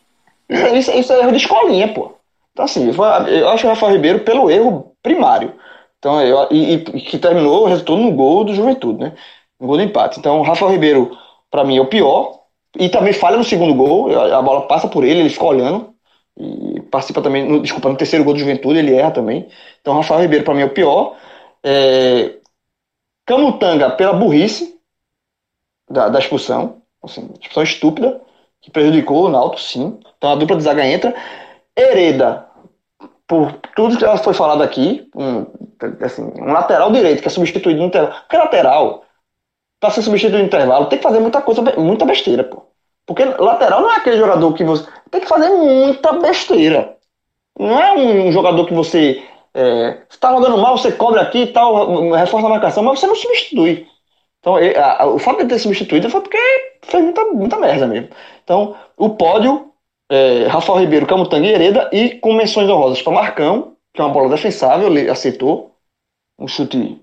Isso, 0.49 0.67
isso, 0.77 0.91
isso 0.93 1.13
é 1.13 1.21
erro 1.21 1.33
de 1.33 1.39
escolinha, 1.39 1.93
pô. 1.93 2.13
Então, 2.53 2.65
assim, 2.65 2.91
eu 3.29 3.49
acho 3.49 3.67
o 3.67 3.71
Rafael 3.71 3.93
Ribeiro 3.93 4.21
pelo 4.21 4.51
erro 4.51 4.93
primário. 5.03 5.55
Então, 6.07 6.23
eu, 6.23 6.47
e, 6.53 6.75
e 6.75 7.01
que 7.01 7.19
terminou, 7.19 7.67
resultou 7.67 7.97
no 7.97 8.13
gol 8.13 8.45
do 8.45 8.55
Juventude, 8.55 9.01
né? 9.01 9.13
No 9.59 9.67
gol 9.67 9.77
do 9.77 9.83
empate. 9.83 10.21
Então, 10.21 10.39
o 10.39 10.43
Rafael 10.43 10.71
Ribeiro, 10.71 11.19
para 11.51 11.65
mim, 11.65 11.79
é 11.79 11.81
o 11.81 11.89
pior. 11.89 12.43
E 12.79 12.89
também 12.89 13.13
falha 13.13 13.37
no 13.37 13.43
segundo 13.43 13.75
gol. 13.75 14.17
A 14.17 14.41
bola 14.41 14.69
passa 14.69 14.87
por 14.87 15.03
ele, 15.03 15.19
ele 15.19 15.29
fica 15.29 15.45
olhando. 15.45 15.93
E 16.39 16.81
participa 16.93 17.21
também, 17.21 17.45
no, 17.45 17.61
desculpa, 17.61 17.89
no 17.89 17.97
terceiro 17.97 18.25
gol 18.25 18.35
do 18.35 18.39
Juventude, 18.39 18.79
ele 18.79 18.95
erra 18.95 19.11
também. 19.11 19.49
Então, 19.81 19.95
o 19.95 19.97
Rafael 19.97 20.21
Ribeiro, 20.21 20.45
para 20.45 20.55
mim, 20.55 20.61
é 20.63 20.67
o 20.67 20.71
pior. 20.71 21.17
É, 21.65 22.37
Camutanga, 23.27 23.91
pela 23.91 24.13
burrice 24.13 24.79
da, 25.91 26.09
da 26.09 26.21
expulsão. 26.21 26.83
Assim, 27.03 27.29
expulsão 27.41 27.65
estúpida, 27.65 28.21
que 28.61 28.71
prejudicou 28.71 29.25
o 29.25 29.29
Náutico, 29.29 29.61
sim. 29.61 29.99
Então, 30.17 30.31
a 30.31 30.37
dupla 30.37 30.57
de 30.57 30.63
zaga 30.63 30.87
entra. 30.87 31.13
Hereda, 31.77 32.47
por 33.27 33.53
tudo 33.75 33.97
que 33.97 34.19
foi 34.19 34.35
falado 34.35 34.63
aqui, 34.63 35.09
um, 35.15 35.47
assim, 36.05 36.23
um 36.41 36.53
lateral 36.53 36.93
direito 36.93 37.21
que 37.21 37.29
é 37.29 37.31
substituído 37.31 37.81
no 37.81 37.87
intervalo. 37.87 38.15
Porque 38.23 38.37
lateral, 38.37 39.05
para 39.81 39.91
ser 39.91 40.03
substituído 40.03 40.39
no 40.39 40.45
intervalo, 40.45 40.87
tem 40.87 40.99
que 40.99 41.03
fazer 41.03 41.21
muita 41.21 41.43
coisa, 41.43 41.63
muita 41.77 42.05
besteira, 42.05 42.45
pô. 42.45 42.67
Porque 43.05 43.25
lateral 43.25 43.81
não 43.81 43.93
é 43.93 43.97
aquele 43.97 44.19
jogador 44.19 44.53
que 44.55 44.65
você. 44.65 44.87
Tem 45.11 45.21
que 45.21 45.29
fazer 45.29 45.49
muita 45.49 46.13
besteira. 46.15 46.97
Não 47.59 47.81
é 47.81 47.93
um 47.95 48.33
jogador 48.33 48.67
que 48.67 48.75
você. 48.75 49.23
É, 49.55 50.03
está 50.11 50.33
jogando 50.33 50.59
mal, 50.59 50.77
você 50.77 50.93
cobra 50.93 51.23
aqui 51.23 51.45
e 51.45 51.47
tal, 51.47 52.11
reforça 52.13 52.47
a 52.47 52.51
marcação, 52.51 52.83
mas 52.83 53.01
você 53.01 53.07
não 53.07 53.15
substitui. 53.15 53.87
Então, 54.41 54.57
a, 54.57 55.03
a, 55.03 55.07
o 55.07 55.19
fato 55.19 55.39
de 55.39 55.49
ter 55.49 55.59
substituído 55.59 56.11
foi 56.11 56.21
porque 56.21 56.39
fez 56.83 57.03
muita, 57.03 57.25
muita 57.25 57.59
merda 57.59 57.87
mesmo. 57.87 58.09
Então, 58.45 58.77
o 58.97 59.11
pódio 59.11 59.66
é, 60.11 60.47
Rafael 60.47 60.81
Ribeiro, 60.81 61.07
Camutanga 61.07 61.47
e 61.47 61.53
Hereda, 61.53 61.91
e 61.93 62.11
com 62.19 62.33
menções 62.33 62.69
honrosas 62.69 63.03
para 63.03 63.13
Marcão, 63.13 63.77
que 63.93 64.01
é 64.01 64.05
uma 64.05 64.13
bola 64.13 64.29
defensável, 64.29 64.89
ele 64.89 65.11
aceitou 65.11 65.75
um 66.39 66.47
chute. 66.47 67.01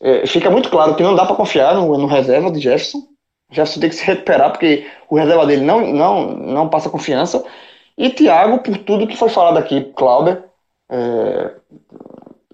É, 0.00 0.26
fica 0.26 0.50
muito 0.50 0.70
claro 0.70 0.94
que 0.96 1.02
não 1.02 1.14
dá 1.14 1.26
para 1.26 1.36
confiar 1.36 1.74
no, 1.74 1.96
no, 1.98 2.06
reserva 2.06 2.50
de 2.50 2.60
Jefferson. 2.60 3.02
Jefferson 3.50 3.80
tem 3.80 3.90
que 3.90 3.96
se 3.96 4.04
recuperar 4.04 4.50
porque 4.50 4.86
o 5.08 5.16
reserva 5.16 5.46
dele 5.46 5.62
não, 5.62 5.80
não, 5.92 6.26
não 6.30 6.68
passa 6.68 6.88
confiança. 6.88 7.44
E 7.98 8.08
Thiago, 8.08 8.58
por 8.62 8.78
tudo 8.78 9.06
que 9.06 9.16
foi 9.16 9.28
falado 9.28 9.58
aqui, 9.58 9.82
Clauber, 9.94 10.44
é, 10.90 11.54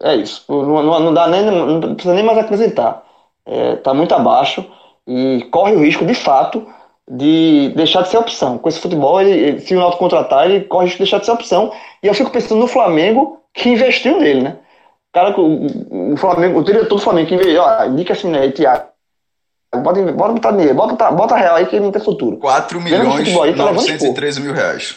é 0.03 0.17
isso. 0.17 0.45
Não, 0.49 0.83
não, 0.83 1.01
não, 1.01 1.15
dá 1.15 1.29
nem, 1.29 1.45
não 1.45 1.95
precisa 1.95 2.15
nem 2.15 2.25
mais 2.25 2.39
acrescentar. 2.39 3.05
Está 3.47 3.93
é, 3.93 3.95
muito 3.95 4.13
abaixo 4.13 4.65
e 5.07 5.47
corre 5.53 5.77
o 5.77 5.81
risco, 5.81 6.05
de 6.05 6.15
fato, 6.15 6.67
de 7.09 7.73
deixar 7.77 8.03
de 8.03 8.09
ser 8.09 8.19
opção. 8.19 8.59
Com 8.59 8.69
esse 8.69 8.81
futebol, 8.81 9.21
ele, 9.21 9.61
se 9.61 9.75
o 9.75 9.79
Náutico 9.79 10.05
contratar, 10.05 10.51
ele 10.51 10.65
corre 10.65 10.89
de 10.89 10.99
deixar 10.99 11.19
de 11.19 11.27
ser 11.27 11.33
opção. 11.33 11.73
E 12.03 12.07
eu 12.07 12.15
fico 12.15 12.31
pensando 12.31 12.61
no 12.61 12.67
Flamengo 12.67 13.41
que 13.55 13.69
investiu 13.69 14.19
nele, 14.19 14.43
né? 14.43 14.57
O 15.11 15.13
cara, 15.13 15.41
o, 15.41 16.13
o 16.13 16.17
Flamengo, 16.17 16.59
o 16.59 16.65
diretor 16.65 16.97
do 16.97 17.03
Flamengo 17.03 17.29
que 17.29 17.35
investiu, 17.35 17.63
ó, 17.63 17.85
indica 17.87 18.13
assim, 18.13 18.29
né, 18.29 18.51
Thiago. 18.51 18.87
Bota, 19.75 20.13
bota 20.13 20.33
botar 20.33 20.51
dinheiro, 20.53 20.75
bota, 20.75 21.11
bota 21.11 21.37
real 21.37 21.57
aí 21.57 21.67
que 21.67 21.77
ele 21.77 21.85
não 21.85 21.93
tem 21.93 22.03
futuro. 22.03 22.39
4 22.39 22.81
milhões 22.81 23.29
e 23.29 23.55
tá 23.55 23.73
913 23.73 24.41
mil 24.41 24.53
reais. 24.53 24.97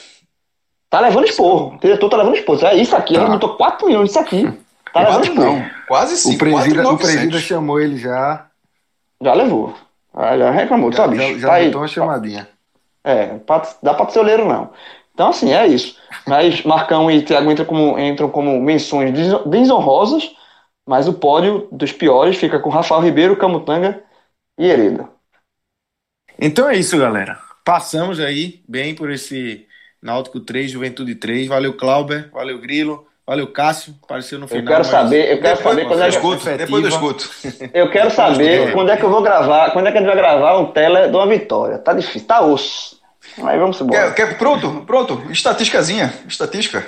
Tá 0.89 0.99
levando 0.99 1.25
esporro. 1.25 1.75
O 1.75 1.79
diretor 1.79 2.09
tá 2.09 2.17
levando 2.17 2.35
esporro. 2.35 2.65
É 2.65 2.75
isso 2.75 2.95
aqui, 2.95 3.13
tá. 3.13 3.21
ele 3.21 3.31
botou 3.31 3.55
4 3.55 3.87
milhões 3.87 4.09
isso 4.09 4.19
aqui. 4.19 4.51
Tá 4.93 5.01
levando 5.01 5.23
esporro. 5.25 5.59
Não, 5.59 5.69
quase 5.87 6.17
5. 6.17 6.35
O 6.35 6.37
presida, 6.37 6.89
o 6.89 6.97
presida 6.97 7.39
chamou 7.39 7.79
ele 7.79 7.97
já. 7.97 8.47
Já 9.21 9.33
levou. 9.33 9.75
Ah, 10.13 10.37
já 10.37 10.51
reclamou, 10.51 10.91
já, 10.91 10.97
sabe? 10.97 11.17
Já, 11.17 11.37
já 11.37 11.71
tá 11.71 11.77
uma 11.77 11.87
chamadinha. 11.87 12.47
É, 13.03 13.39
dá 13.81 13.93
pra 13.93 14.09
ser 14.09 14.19
oleiro 14.19 14.47
não. 14.47 14.71
Então, 15.13 15.29
assim, 15.29 15.53
é 15.53 15.67
isso. 15.67 15.97
Mas 16.27 16.63
Marcão 16.65 17.09
e 17.11 17.21
Thiago 17.21 17.51
entram 17.51 17.65
como, 17.65 17.99
entram 17.99 18.29
como 18.29 18.59
menções 18.61 19.13
desonrosas, 19.45 20.31
mas 20.87 21.07
o 21.07 21.13
pódio 21.13 21.67
dos 21.71 21.91
piores 21.91 22.37
fica 22.37 22.59
com 22.59 22.69
Rafael 22.69 23.01
Ribeiro, 23.01 23.37
Camutanga 23.37 24.01
e 24.57 24.65
Hereda. 24.65 25.09
Então 26.39 26.69
é 26.69 26.77
isso, 26.77 26.97
galera. 26.97 27.37
Passamos 27.65 28.19
aí 28.19 28.63
bem 28.67 28.95
por 28.95 29.11
esse 29.11 29.67
Náutico 30.01 30.39
3, 30.39 30.71
Juventude 30.71 31.15
3. 31.15 31.47
Valeu, 31.47 31.75
Clauber. 31.75 32.29
Valeu, 32.31 32.59
Grilo. 32.59 33.08
Valeu, 33.29 33.45
Cássio. 33.45 33.93
Apareceu 34.01 34.39
no 34.39 34.47
final. 34.47 34.63
Eu 34.63 34.67
quero 34.67 34.83
saber, 34.83 35.31
eu 35.31 35.39
quero 35.39 35.57
depois, 35.57 35.75
saber 35.75 35.87
quando 35.87 36.01
é 36.01 36.03
que 36.05 36.15
escuto, 36.15 36.45
Depois 36.57 36.83
eu 36.83 36.89
escuto. 36.89 37.29
Eu 37.75 37.91
quero 37.91 38.09
saber 38.09 38.73
quando 38.73 38.89
é 38.89 38.97
que 38.97 39.03
eu 39.03 39.09
vou 39.11 39.21
gravar, 39.21 39.69
quando 39.69 39.85
é 39.85 39.91
que 39.91 39.99
a 39.99 40.01
gente 40.01 40.09
vai 40.09 40.17
gravar 40.17 40.57
um 40.57 40.65
tela 40.71 41.07
de 41.07 41.15
uma 41.15 41.27
vitória. 41.27 41.77
Tá 41.77 41.93
difícil, 41.93 42.27
tá 42.27 42.41
osso. 42.41 42.99
Aí 43.43 43.59
vamos 43.59 43.79
embora. 43.79 44.13
Quer, 44.13 44.29
quer, 44.29 44.37
pronto, 44.39 44.83
pronto. 44.83 45.21
Estatísticazinha. 45.29 46.11
Estatística. 46.27 46.83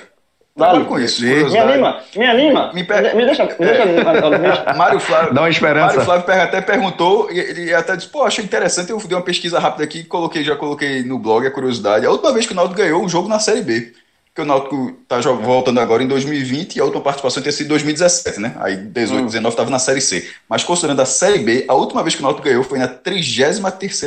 Vale. 0.55 0.83
com 0.85 0.99
isso. 0.99 1.23
Me 1.23 1.59
anima, 1.59 1.99
me 2.15 2.25
anima. 2.25 2.71
Me, 2.73 2.83
per... 2.83 3.15
me 3.15 3.23
deixa. 3.23 3.45
Me 3.45 3.51
deixa, 3.57 3.83
é. 3.83 4.73
Mário 4.73 4.99
Flávio. 4.99 5.35
Dá 5.35 5.41
uma 5.41 5.49
esperança. 5.49 6.03
Mário 6.03 6.23
Flávio 6.23 6.43
até 6.43 6.59
perguntou 6.59 7.31
e 7.31 7.37
ele 7.37 7.71
até 7.71 7.95
disse: 7.95 8.09
pô, 8.09 8.23
achei 8.23 8.43
interessante. 8.43 8.89
Eu 8.89 8.97
dei 8.97 9.15
uma 9.15 9.23
pesquisa 9.23 9.59
rápida 9.59 9.83
aqui, 9.83 10.03
coloquei, 10.03 10.43
já 10.43 10.55
coloquei 10.55 11.03
no 11.03 11.19
blog 11.19 11.45
a 11.45 11.51
curiosidade. 11.51 12.03
A 12.03 12.09
última 12.09 12.33
vez 12.33 12.47
que 12.47 12.53
o 12.53 12.55
Náutico 12.55 12.79
ganhou 12.79 13.03
um 13.03 13.07
jogo 13.07 13.29
na 13.29 13.37
Série 13.37 13.61
B 13.61 13.93
que 14.33 14.41
o 14.41 14.45
Náutico 14.45 14.95
está 15.01 15.19
voltando 15.31 15.79
agora 15.79 16.01
em 16.01 16.07
2020 16.07 16.77
e 16.77 16.79
a 16.79 16.85
última 16.85 17.03
participação 17.03 17.43
tinha 17.43 17.51
sido 17.51 17.65
em 17.65 17.69
2017, 17.69 18.39
né? 18.39 18.55
Aí 18.59 18.77
18, 18.77 19.25
19 19.25 19.53
estava 19.53 19.69
na 19.69 19.79
Série 19.79 19.99
C. 19.99 20.29
Mas 20.47 20.63
considerando 20.63 21.01
a 21.01 21.05
Série 21.05 21.39
B, 21.39 21.65
a 21.67 21.73
última 21.73 22.01
vez 22.01 22.15
que 22.15 22.21
o 22.21 22.23
Náutico 22.23 22.47
ganhou 22.47 22.63
foi 22.63 22.79
na 22.79 22.87
33 22.87 23.59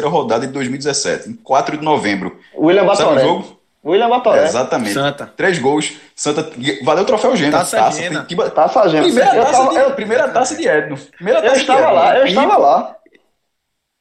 rodada 0.05 0.47
de 0.47 0.53
2017, 0.53 1.29
em 1.29 1.35
4 1.35 1.77
de 1.77 1.85
novembro. 1.85 2.39
William 2.57 2.87
Batoré. 2.87 3.09
Sabe 3.09 3.21
o 3.21 3.29
jogo? 3.29 3.61
William 3.85 4.09
Batoré. 4.09 4.41
É, 4.41 4.45
exatamente. 4.45 4.95
Santa. 4.95 5.27
Três 5.37 5.59
gols. 5.59 5.93
Santa. 6.17 6.51
Valeu 6.83 7.03
o 7.03 7.07
troféu 7.07 7.37
Gênero. 7.37 7.59
Taça, 7.59 7.77
taça 7.77 8.01
Gena. 8.01 8.27
Taça 8.51 8.89
Gena. 8.89 9.03
Primeira, 9.03 9.31
taça, 9.31 9.53
tava, 9.53 9.71
de, 9.71 9.77
eu, 9.77 9.91
primeira 9.93 10.29
taça 10.29 10.57
de 10.57 10.67
Edno. 10.67 10.97
Primeira 11.17 11.43
taça 11.43 11.55
eu 11.55 11.61
estava 11.61 11.87
de 11.87 11.93
lá, 11.93 12.19
eu 12.19 12.27
estava 12.27 12.57
lá. 12.57 12.97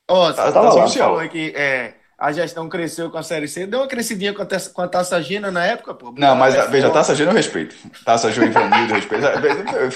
Ó, 0.09 0.29
oh, 0.29 0.33
você 0.33 0.99
falou 0.99 1.27
que 1.27 1.53
é, 1.55 1.93
a 2.23 2.31
gestão 2.31 2.69
cresceu 2.69 3.09
com 3.09 3.17
a 3.17 3.23
Série 3.23 3.49
C, 3.49 3.67
deu 3.67 3.81
uma 3.81 3.87
crescidinha 3.87 4.33
com 4.33 4.41
a, 4.41 4.47
com 4.73 4.81
a 4.81 4.87
Taça 4.87 5.21
Gina 5.21 5.51
na 5.51 5.65
época, 5.65 5.93
pô. 5.93 6.13
Não, 6.17 6.33
mas 6.37 6.55
é 6.55 6.65
veja, 6.67 6.89
Taça 6.89 7.13
Gina 7.13 7.31
eu 7.31 7.35
respeito. 7.35 7.75
Taça 8.05 8.31
Juvenil 8.31 8.55
eu 8.87 8.95
respeito. 8.95 9.25
Eu, 9.25 9.91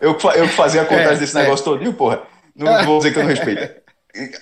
eu, 0.00 0.16
eu, 0.16 0.18
eu 0.36 0.48
fazia 0.48 0.80
a 0.80 0.86
contagem 0.86 1.12
é, 1.12 1.16
desse 1.16 1.36
é. 1.36 1.42
negócio 1.42 1.66
todinho, 1.66 1.92
porra. 1.92 2.22
Não 2.56 2.82
vou 2.86 2.96
dizer 2.96 3.12
que 3.12 3.18
eu 3.18 3.24
não 3.24 3.28
respeito. 3.28 3.78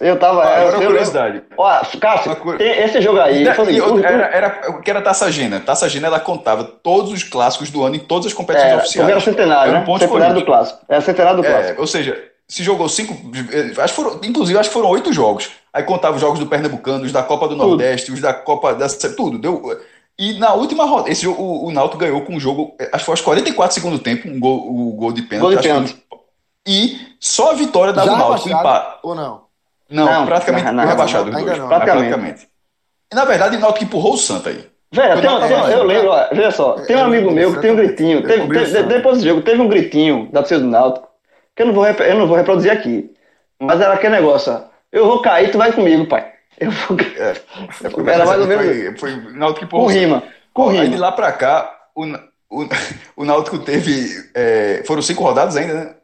Eu 0.01 0.17
tava. 0.17 0.45
Agora, 0.45 0.77
eu, 0.77 0.87
curiosidade. 0.87 1.43
Ó, 1.57 1.81
Cássio, 2.01 2.37
esse 2.61 3.01
jogo 3.01 3.19
aí. 3.19 3.45
era, 3.45 4.27
era, 4.27 4.71
o 4.71 4.81
que 4.81 4.91
era 4.93 5.03
Taça 5.03 5.29
Gina? 5.33 5.59
Taça 5.59 5.89
Gina 5.89 6.07
ela 6.07 6.21
contava 6.21 6.63
todos 6.63 7.13
os 7.13 7.25
clássicos 7.25 7.69
do 7.69 7.83
ano 7.83 7.97
em 7.97 7.99
todas 7.99 8.27
as 8.27 8.33
competições 8.33 8.71
era, 8.71 8.81
oficiais. 8.81 9.11
Era 9.11 9.21
centenário, 9.21 9.71
era 9.75 9.81
um 9.81 9.93
né? 9.93 9.99
Centenário 9.99 10.35
do 10.37 10.45
clássico. 10.45 10.79
Era 10.89 11.01
centenário 11.01 11.43
do 11.43 11.47
é, 11.47 11.51
clássico. 11.51 11.81
ou 11.81 11.87
seja, 11.89 12.17
se 12.49 12.65
jogou 12.65 12.89
cinco. 12.89 13.15
Acho 13.81 13.95
foram, 13.95 14.21
inclusive, 14.25 14.59
acho 14.59 14.71
que 14.71 14.75
foram 14.75 14.89
oito 14.89 15.13
jogos. 15.13 15.51
Aí 15.73 15.83
contava 15.83 16.17
os 16.17 16.21
jogos 16.21 16.39
do 16.39 16.47
Pernambucano, 16.47 17.05
os 17.05 17.13
da 17.13 17.23
Copa 17.23 17.47
do 17.47 17.55
tudo. 17.55 17.69
Nordeste, 17.69 18.11
os 18.11 18.21
da 18.21 18.33
Copa 18.33 18.75
da. 18.75 18.89
Tudo. 18.89 19.39
Deu, 19.39 19.79
e 20.19 20.37
na 20.39 20.53
última 20.53 20.85
rodada, 20.85 21.11
esse 21.11 21.23
jogo, 21.23 21.41
o, 21.41 21.67
o 21.67 21.71
Náutico 21.71 21.99
ganhou 21.99 22.23
com 22.23 22.35
um 22.35 22.41
jogo, 22.41 22.75
acho 22.81 22.99
que 22.99 23.05
foi 23.05 23.13
aos 23.13 23.21
44 23.21 23.73
segundo 23.73 24.01
tempo, 24.01 24.29
um 24.29 24.41
gol, 24.41 24.69
o 24.69 24.93
gol 24.93 25.13
de 25.13 25.23
pênalti. 25.23 25.53
Gol 25.53 25.57
de 25.57 25.69
pênalti. 25.69 26.05
E 26.67 26.99
só 27.21 27.53
a 27.53 27.55
vitória 27.55 27.93
da 27.93 28.05
Náutico 28.05 28.49
empate. 28.49 28.99
Ou 29.05 29.15
não? 29.15 29.43
Não, 29.89 30.05
não 30.05 30.27
praticamente 30.27 30.67
não, 30.67 30.73
não, 30.73 30.87
rebaixado. 30.87 31.31
Não, 31.31 31.39
não, 31.39 31.69
praticamente. 31.69 32.09
praticamente. 32.09 32.49
E 33.13 33.15
na 33.15 33.25
verdade, 33.25 33.57
o 33.57 33.61
Náutico 33.61 33.85
empurrou 33.85 34.15
o 34.15 34.19
Santa 34.19 34.51
aí. 34.51 34.67
Velho, 34.91 35.21
eu 35.71 35.85
lembro, 35.85 36.11
ó, 36.11 36.29
veja 36.33 36.51
só, 36.51 36.73
tem 36.81 36.97
um 36.97 37.05
amigo 37.05 37.31
meu 37.31 37.55
que 37.55 37.61
tem 37.61 37.71
um 37.73 37.77
gritinho. 37.77 38.23
Teve, 38.23 38.49
teve, 38.49 38.83
depois 38.85 39.19
do 39.19 39.29
jogo, 39.29 39.43
teve 39.43 39.61
um 39.61 39.69
gritinho 39.69 40.29
da 40.33 40.41
torcida 40.41 40.61
do 40.61 40.67
Náutico, 40.67 41.08
que 41.59 41.63
eu 41.63 41.67
não 41.67 41.75
vou, 41.75 41.85
eu 41.85 42.15
não 42.17 42.29
vou 42.29 42.37
reproduzir 42.37 42.71
aqui. 42.71 43.11
Mas 43.61 43.81
era 43.81 43.95
aquele 43.95 44.15
negócio, 44.15 44.53
ó. 44.53 44.63
Eu 44.93 45.07
vou 45.07 45.21
cair, 45.21 45.51
tu 45.51 45.59
vai 45.59 45.73
comigo, 45.73 46.07
pai. 46.07 46.33
Eu 46.59 46.73
vou... 46.73 46.97
É, 47.01 47.37
era 48.13 48.27
mais 48.27 48.41
ou 48.41 48.47
menos. 48.47 48.99
Foi, 48.99 49.13
foi 49.13 49.33
Náutico 49.33 49.69
Com 49.69 49.87
rima. 49.87 50.25
Com 50.53 50.69
rima. 50.69 50.83
Aí 50.83 50.89
de 50.89 50.97
lá 50.97 51.13
pra 51.13 51.31
cá, 51.31 51.73
o, 51.95 52.05
o, 52.51 52.69
o 53.17 53.25
Náutico 53.25 53.59
teve. 53.61 54.09
É, 54.35 54.83
foram 54.87 55.03
cinco 55.03 55.23
rodadas 55.23 55.57
ainda, 55.57 55.75
né? 55.75 55.95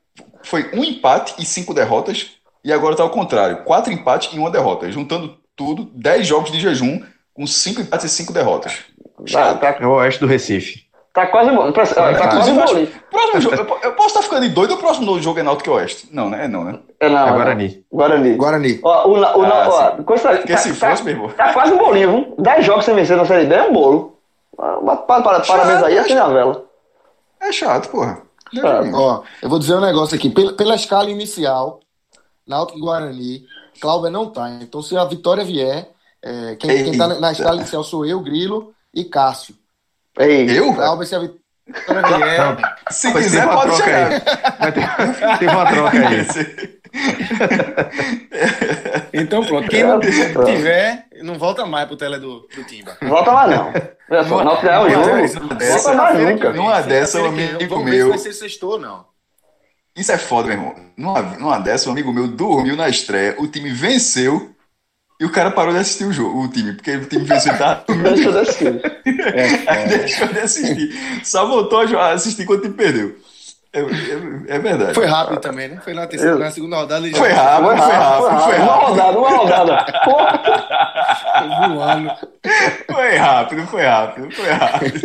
Foi 0.44 0.70
um 0.72 0.84
empate 0.84 1.34
e 1.40 1.44
cinco 1.44 1.74
derrotas. 1.74 2.36
E 2.62 2.72
agora 2.72 2.94
tá 2.94 3.02
ao 3.02 3.10
contrário: 3.10 3.64
quatro 3.64 3.92
empates 3.92 4.32
e 4.32 4.38
uma 4.38 4.50
derrota. 4.50 4.90
Juntando 4.92 5.36
tudo, 5.56 5.90
dez 5.92 6.26
jogos 6.26 6.52
de 6.52 6.60
jejum, 6.60 7.02
com 7.32 7.46
cinco 7.46 7.80
empates 7.80 8.06
e 8.06 8.14
cinco 8.14 8.32
derrotas. 8.32 8.84
Tá, 9.32 9.54
tá. 9.54 9.76
É 9.80 9.86
o 9.86 9.94
oeste 9.94 10.20
do 10.20 10.26
Recife. 10.26 10.83
Tá 11.14 11.28
quase 11.28 11.52
bom. 11.52 11.70
Tá, 11.70 11.86
tá 11.86 12.28
quase 12.28 12.50
bom. 12.50 12.86
Próximo 13.08 13.40
jogo, 13.40 13.78
eu, 13.84 13.92
posso 13.92 14.08
estar 14.08 14.22
ficando 14.22 14.48
doido 14.48 14.74
o 14.74 14.78
próximo 14.78 15.16
jogo 15.20 15.38
é 15.38 15.44
Náutico 15.44 15.70
Oeste? 15.70 16.08
Não, 16.10 16.28
né? 16.28 16.46
É 16.46 16.48
não, 16.48 16.64
né? 16.64 16.80
É, 16.98 17.08
não, 17.08 17.28
é 17.28 17.30
Guarani. 17.30 17.84
Guarani. 17.92 18.34
Guarani. 18.34 18.80
Ó, 18.82 19.08
o, 19.08 19.20
o, 19.20 19.24
ah, 19.24 19.94
ó, 19.96 20.02
coisa, 20.02 20.30
Porque 20.30 20.52
tá, 20.52 20.58
se 20.58 20.70
fosse, 20.70 20.80
tá, 20.80 21.04
meu 21.04 21.14
irmão. 21.14 21.28
Tá 21.28 21.52
quase 21.52 21.72
um 21.72 21.78
bolinho, 21.78 22.10
viu? 22.10 22.34
10 22.36 22.66
jogos 22.66 22.84
sem 22.84 22.96
vencer 22.96 23.16
na 23.16 23.24
Série 23.24 23.46
B 23.46 23.54
é 23.54 23.62
um 23.62 23.72
bolo. 23.72 24.18
Para, 24.56 24.96
para, 24.96 25.40
parabéns 25.40 25.84
aí, 25.84 25.98
acende 25.98 26.18
a 26.18 26.26
vela. 26.26 26.64
É 27.40 27.52
chato, 27.52 27.90
porra. 27.90 28.20
Chato. 28.52 28.90
Ó, 28.92 29.22
eu 29.40 29.48
vou 29.48 29.60
dizer 29.60 29.76
um 29.76 29.80
negócio 29.80 30.16
aqui. 30.16 30.28
Pela, 30.28 30.52
pela 30.54 30.74
escala 30.74 31.08
inicial, 31.08 31.78
Náutico 32.44 32.76
e 32.76 32.82
Guarani, 32.82 33.44
Cláudio 33.80 34.10
não 34.10 34.30
tá. 34.30 34.50
Então, 34.60 34.82
se 34.82 34.96
a 34.96 35.04
vitória 35.04 35.44
vier, 35.44 35.90
é, 36.20 36.56
quem, 36.56 36.86
quem 36.86 36.98
tá 36.98 37.06
na, 37.06 37.20
na 37.20 37.30
escala 37.30 37.54
inicial 37.54 37.84
sou 37.84 38.04
eu, 38.04 38.18
Grilo 38.18 38.74
e 38.92 39.04
Cássio. 39.04 39.54
Ei, 40.18 40.58
Eu? 40.58 40.74
Cláudio, 40.74 41.06
se 41.06 41.14
a 41.14 41.18
vitória 41.18 42.18
vier. 42.18 42.56
Se 42.90 43.12
Vai 43.12 43.22
quiser, 43.22 43.46
pode 43.48 43.62
troca 43.62 43.84
chegar. 43.84 44.12
aí. 44.12 44.20
Vai 44.60 44.72
ter, 44.72 44.88
teve 45.38 45.54
uma 45.54 45.66
troca 45.66 46.08
aí. 46.08 46.26
Então, 49.12 49.44
pronto. 49.44 49.68
Quem 49.68 49.84
não 49.84 50.00
tiver, 50.00 51.06
não 51.22 51.34
volta 51.38 51.64
mais 51.66 51.86
pro 51.86 51.96
tele 51.96 52.18
do, 52.18 52.46
do 52.54 52.64
Timba. 52.64 52.96
volta 53.02 53.32
mais 53.32 53.50
não. 53.50 53.72
Olha 54.10 54.24
só, 54.24 54.44
Náutico 54.44 54.66
é 54.66 54.80
o 54.80 54.90
jogo. 54.90 55.56
Volta 55.58 55.94
mais 55.94 56.18
nunca. 56.18 56.52
Numa 56.52 56.80
dessa, 56.82 57.22
um 57.22 57.26
amigo 57.26 57.58
Vamos 57.68 57.84
ver 57.84 57.90
se 57.92 57.96
meu. 57.98 58.08
vai 58.10 58.18
ser 58.18 58.32
sextou 58.32 58.72
ou 58.72 58.78
não. 58.78 59.06
Isso 59.96 60.12
é 60.12 60.18
foda, 60.18 60.48
meu 60.48 60.56
irmão. 60.56 60.74
Numa, 60.96 61.22
numa 61.22 61.58
dessa, 61.58 61.88
um 61.88 61.92
amigo 61.92 62.12
meu 62.12 62.26
dormiu 62.28 62.76
na 62.76 62.88
estreia, 62.88 63.36
o 63.38 63.46
time 63.46 63.70
venceu 63.70 64.53
e 65.20 65.24
o 65.24 65.30
cara 65.30 65.50
parou 65.50 65.72
de 65.72 65.78
assistir 65.80 66.04
o 66.04 66.12
jogo, 66.12 66.42
o 66.44 66.48
time, 66.48 66.72
porque 66.74 66.90
o 66.96 67.06
time 67.06 67.24
venceu 67.24 67.56
tá. 67.56 67.84
Deixa 67.86 68.28
eu 68.28 68.32
descer. 68.32 69.00
Aí 69.66 69.88
deixou 69.88 70.28
de 70.28 70.40
assistir. 70.40 70.92
Só 71.24 71.46
voltou 71.46 71.80
a 71.98 72.10
assistir 72.12 72.44
quando 72.44 72.60
o 72.60 72.62
time 72.62 72.74
perdeu. 72.74 73.16
É, 73.72 73.80
é- 73.80 74.54
é 74.54 74.58
verdade. 74.60 74.94
Foi 74.94 75.04
rápido 75.06 75.40
também, 75.40 75.66
né? 75.66 75.80
Foi 75.82 75.92
na, 75.94 76.06
terceira, 76.06 76.36
na 76.36 76.48
segunda 76.52 76.76
rodada. 76.76 77.04
ele 77.04 77.12
já 77.12 77.18
Foi 77.20 77.32
rápido, 77.32 77.66
Foi 77.66 77.74
rápido, 77.74 77.98
rápido, 77.98 78.40
foi 78.40 78.56
rápido. 78.56 78.62
Uma 78.62 78.74
rodada, 78.76 79.18
uma 79.18 79.30
rodada. 79.30 79.86
Porra. 80.04 80.42
foi 81.38 81.68
voando. 81.68 82.12
Foi 82.92 83.16
rápido, 83.16 83.66
foi 83.66 83.82
rápido, 83.82 84.30
foi 84.30 84.48
rápido. 84.50 85.00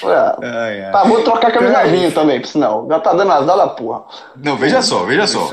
Foi 0.00 0.14
rápido. 0.14 0.44
Ai, 0.44 0.84
ai. 0.84 0.92
Tá, 0.92 1.04
vou 1.04 1.22
trocar 1.22 1.48
a 1.48 1.50
camisa 1.50 1.78
É 1.78 1.86
vinho 1.88 2.12
também, 2.12 2.40
por 2.40 2.46
sinal. 2.48 2.86
Já 2.90 3.00
tá 3.00 3.14
dando 3.14 3.32
azar 3.32 3.56
da 3.56 3.68
porra. 3.68 4.02
Não, 4.36 4.56
veja 4.56 4.82
só, 4.82 5.04
veja 5.04 5.26
só. 5.26 5.48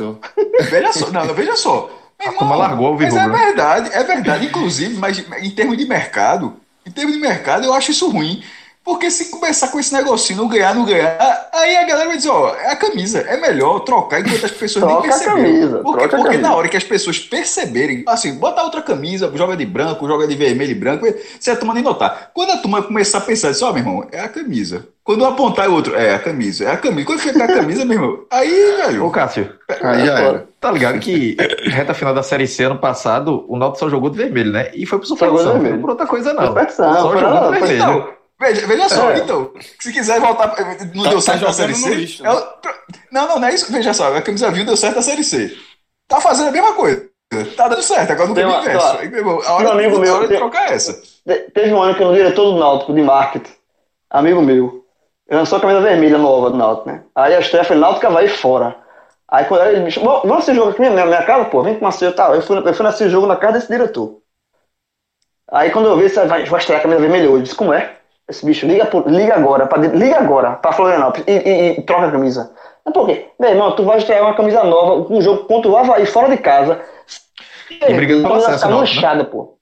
Veja 0.70 0.92
só, 0.92 1.10
não, 1.12 1.26
não, 1.26 1.34
veja 1.34 1.56
só. 1.56 1.90
Meu 2.20 2.30
A 2.32 2.34
turma 2.34 2.56
largou 2.56 2.92
o 2.92 2.96
mas 2.96 3.14
é 3.14 3.20
Virrubro. 3.20 3.38
verdade, 3.38 3.90
é 3.94 4.04
verdade. 4.04 4.46
Inclusive, 4.46 4.96
mas 4.96 5.18
em 5.20 5.52
termos 5.52 5.78
de 5.78 5.86
mercado, 5.86 6.60
em 6.86 6.92
termos 6.92 7.14
de 7.14 7.20
mercado, 7.20 7.66
eu 7.66 7.74
acho 7.74 7.92
isso 7.92 8.10
ruim. 8.10 8.44
Porque 8.86 9.10
se 9.10 9.32
começar 9.32 9.70
com 9.70 9.80
esse 9.80 9.92
negocinho, 9.92 10.38
não 10.44 10.48
ganhar, 10.48 10.76
não 10.76 10.86
ganhar, 10.86 11.18
aí 11.52 11.76
a 11.76 11.86
galera 11.88 12.08
vai 12.08 12.18
dizer, 12.18 12.30
ó, 12.30 12.54
é 12.56 12.72
a 12.72 12.76
camisa, 12.76 13.20
é 13.22 13.36
melhor 13.36 13.80
trocar 13.80 14.20
enquanto 14.22 14.46
as 14.46 14.52
pessoas 14.52 14.86
Troca 14.86 15.02
nem 15.02 15.10
a 15.10 15.18
perceberam. 15.18 15.44
camisa, 15.44 15.78
porque 15.80 16.00
troca 16.00 16.06
a 16.06 16.20
porque 16.20 16.32
camisa. 16.36 16.48
na 16.50 16.56
hora 16.56 16.70
que 16.70 16.78
as 16.78 16.84
pessoas 16.84 17.18
perceberem, 17.20 18.04
assim, 18.08 18.36
bota 18.36 18.62
outra 18.62 18.84
camisa, 18.84 19.32
joga 19.34 19.58
de 19.58 19.66
branco, 19.66 20.08
joga 20.08 20.28
de 20.28 20.36
vermelho 20.36 20.72
e 20.72 20.76
branco, 20.76 21.06
você 21.40 21.50
a 21.50 21.56
turma 21.56 21.74
nem 21.74 21.82
notar. 21.82 22.30
Quando 22.32 22.52
a 22.52 22.58
turma 22.58 22.84
começar 22.84 23.18
a 23.18 23.22
pensar, 23.22 23.50
assim, 23.50 23.66
ó, 23.66 23.74
meu 23.74 23.80
irmão, 23.82 24.08
é 24.12 24.20
a 24.20 24.30
camisa. 24.30 24.88
Quando 25.04 25.24
eu 25.24 25.28
apontar 25.30 25.68
o 25.68 25.74
outro, 25.74 25.96
é 25.96 26.14
a 26.14 26.20
camisa, 26.20 26.66
é 26.66 26.72
a 26.72 26.78
camisa. 26.78 27.06
Quando 27.08 27.20
ficar 27.20 27.46
a 27.46 27.54
camisa, 27.56 27.86
meu 27.86 27.98
irmão, 27.98 28.20
aí, 28.32 28.76
velho. 28.78 29.06
Ô, 29.06 29.10
Cássio, 29.10 29.52
Aí 29.82 30.06
já 30.06 30.20
era. 30.20 30.48
tá 30.60 30.72
ligado 30.72 31.00
que 31.00 31.36
reta 31.72 31.94
final 31.96 32.14
da 32.14 32.22
Série 32.24 32.48
C 32.48 32.64
ano 32.66 32.78
passado, 32.78 33.46
o 33.48 33.58
Náutico 33.58 33.80
só 33.80 33.90
jogou 33.90 34.10
de 34.12 34.18
vermelho, 34.18 34.52
né? 34.52 34.70
E 34.76 34.86
foi 34.86 34.98
Só 35.00 35.02
de 35.04 35.08
superstição, 35.10 35.54
não 35.58 35.62
foi 35.70 35.78
por 35.80 35.90
outra 35.90 36.06
coisa 36.08 36.34
não. 36.34 36.48
Superstição, 36.48 36.94
Só 37.02 37.18
jogou 37.18 37.52
de 37.52 37.60
vermelho. 37.60 37.76
Então, 37.82 38.08
veja, 38.40 38.68
veja 38.68 38.90
só, 38.90 39.12
É. 39.12 39.18
então, 39.20 39.52
se 39.80 39.92
quiser 39.94 40.20
voltar, 40.20 40.48
não 40.94 41.04
Tá- 41.04 41.10
deu 41.10 41.20
tá 41.20 41.22
certo 41.22 41.42
na 41.46 41.52
jogando 41.52 41.54
Série 41.54 41.76
C. 41.76 41.90
lixo, 41.96 42.24
né? 42.24 42.32
o- 42.34 42.44
não, 43.12 43.28
não, 43.28 43.40
não 43.40 43.48
é 43.48 43.54
isso. 43.54 43.72
Veja 43.72 43.94
só, 43.94 44.16
a 44.16 44.22
camisa 44.22 44.52
viu 44.52 44.66
deu 44.66 44.76
certo 44.78 44.96
na 44.98 45.02
Série 45.02 45.24
C. 45.24 45.56
Tá 46.08 46.20
fazendo 46.22 46.50
a 46.50 46.52
mesma 46.52 46.74
coisa. 46.74 47.10
Tá 47.58 47.68
dando 47.68 47.82
certo, 47.82 48.12
agora 48.12 48.30
no 48.30 48.36
Tem 48.36 48.46
uma- 48.46 48.60
inverso. 48.60 48.98
Aí, 48.98 49.10
meu 49.10 49.20
irmão, 49.20 49.42
a 49.44 49.52
um 49.52 49.56
hora, 49.56 49.72
amigo 49.72 49.96
a 49.98 50.00
meu 50.00 50.14
hora 50.16 50.28
de 50.28 50.36
trocar 50.38 50.70
é 50.72 50.76
essa. 50.76 50.94
Te- 50.94 51.52
Teve 51.54 51.74
um 51.74 51.82
ano 51.82 51.96
que 51.96 52.04
o 52.04 52.14
diretor 52.14 52.52
do 52.54 52.60
Náutico, 52.60 52.94
de 52.94 53.02
marketing, 53.02 53.52
amigo 54.10 54.42
meu, 54.42 54.86
ele 55.28 55.40
lançou 55.40 55.58
a 55.58 55.62
camisa 55.62 55.82
vermelha 55.82 56.18
nova 56.18 56.52
do 56.52 56.58
Náutico, 56.58 56.88
né? 56.90 57.04
Aí 57.16 57.34
a 57.36 57.40
estreia 57.40 57.66
foi 57.66 57.76
Náutico 57.76 58.10
vai 58.14 58.28
fora. 58.28 58.76
Aí 59.28 59.44
quando 59.46 59.66
ele 59.66 59.80
me 59.82 59.92
chamou, 59.92 60.22
vamos 60.22 60.38
assistir 60.38 60.56
jogo 60.56 60.70
aqui 60.70 60.82
na 60.84 60.92
minha, 60.92 61.06
minha 61.08 61.24
casa, 61.26 61.46
pô, 61.46 61.64
vem 61.64 61.74
com 61.76 61.84
uma 61.84 61.92
ceia 61.92 62.12
tal. 62.12 62.36
Eu 62.36 62.42
fui, 62.44 62.58
eu 62.58 62.74
fui 62.74 62.86
assistir 62.86 63.10
jogo 63.10 63.26
na 63.26 63.36
casa 63.36 63.54
desse 63.54 63.68
diretor. 63.68 64.20
Aí 65.52 65.72
quando 65.72 65.88
eu 65.90 65.98
vi, 65.98 66.08
você 66.10 66.26
vai, 66.26 66.46
vai 66.46 66.60
estrear 66.60 66.80
a 66.80 66.84
camisa 66.84 67.02
vermelha 67.02 67.26
hoje, 67.30 67.38
eu 67.40 67.42
disse, 67.44 67.56
como 67.56 67.74
é? 67.74 67.95
Esse 68.28 68.46
bicho, 68.46 68.66
liga, 68.66 68.86
pro- 68.86 69.08
liga 69.08 69.36
agora, 69.36 69.68
pra, 69.68 69.78
liga 69.78 70.18
agora, 70.18 70.52
pra 70.54 70.72
Florianópolis, 70.72 71.26
e, 71.28 71.32
e- 71.32 71.72
e 71.78 71.82
troca 71.84 72.08
a 72.08 72.12
camisa. 72.12 72.52
Mas 72.84 72.94
por 72.94 73.06
quê? 73.06 73.28
Meu 73.40 73.50
irmão, 73.52 73.76
tu 73.76 73.84
vai 73.84 73.98
estrear 74.00 74.24
uma 74.24 74.34
camisa 74.34 74.64
nova, 74.64 75.14
um 75.14 75.22
jogo 75.22 75.46
contra 75.46 75.70
o 75.70 75.78
Havaí, 75.78 76.06
fora 76.06 76.30
de 76.30 76.38
casa. 76.38 76.80
E 77.70 77.94
brigando 77.94 78.24
pelo 78.24 78.36
acesso, 78.36 78.58
ficar 78.58 78.70
não, 78.70 78.76
né? 78.76 78.80
manchada, 78.82 79.26
pô. 79.26 79.56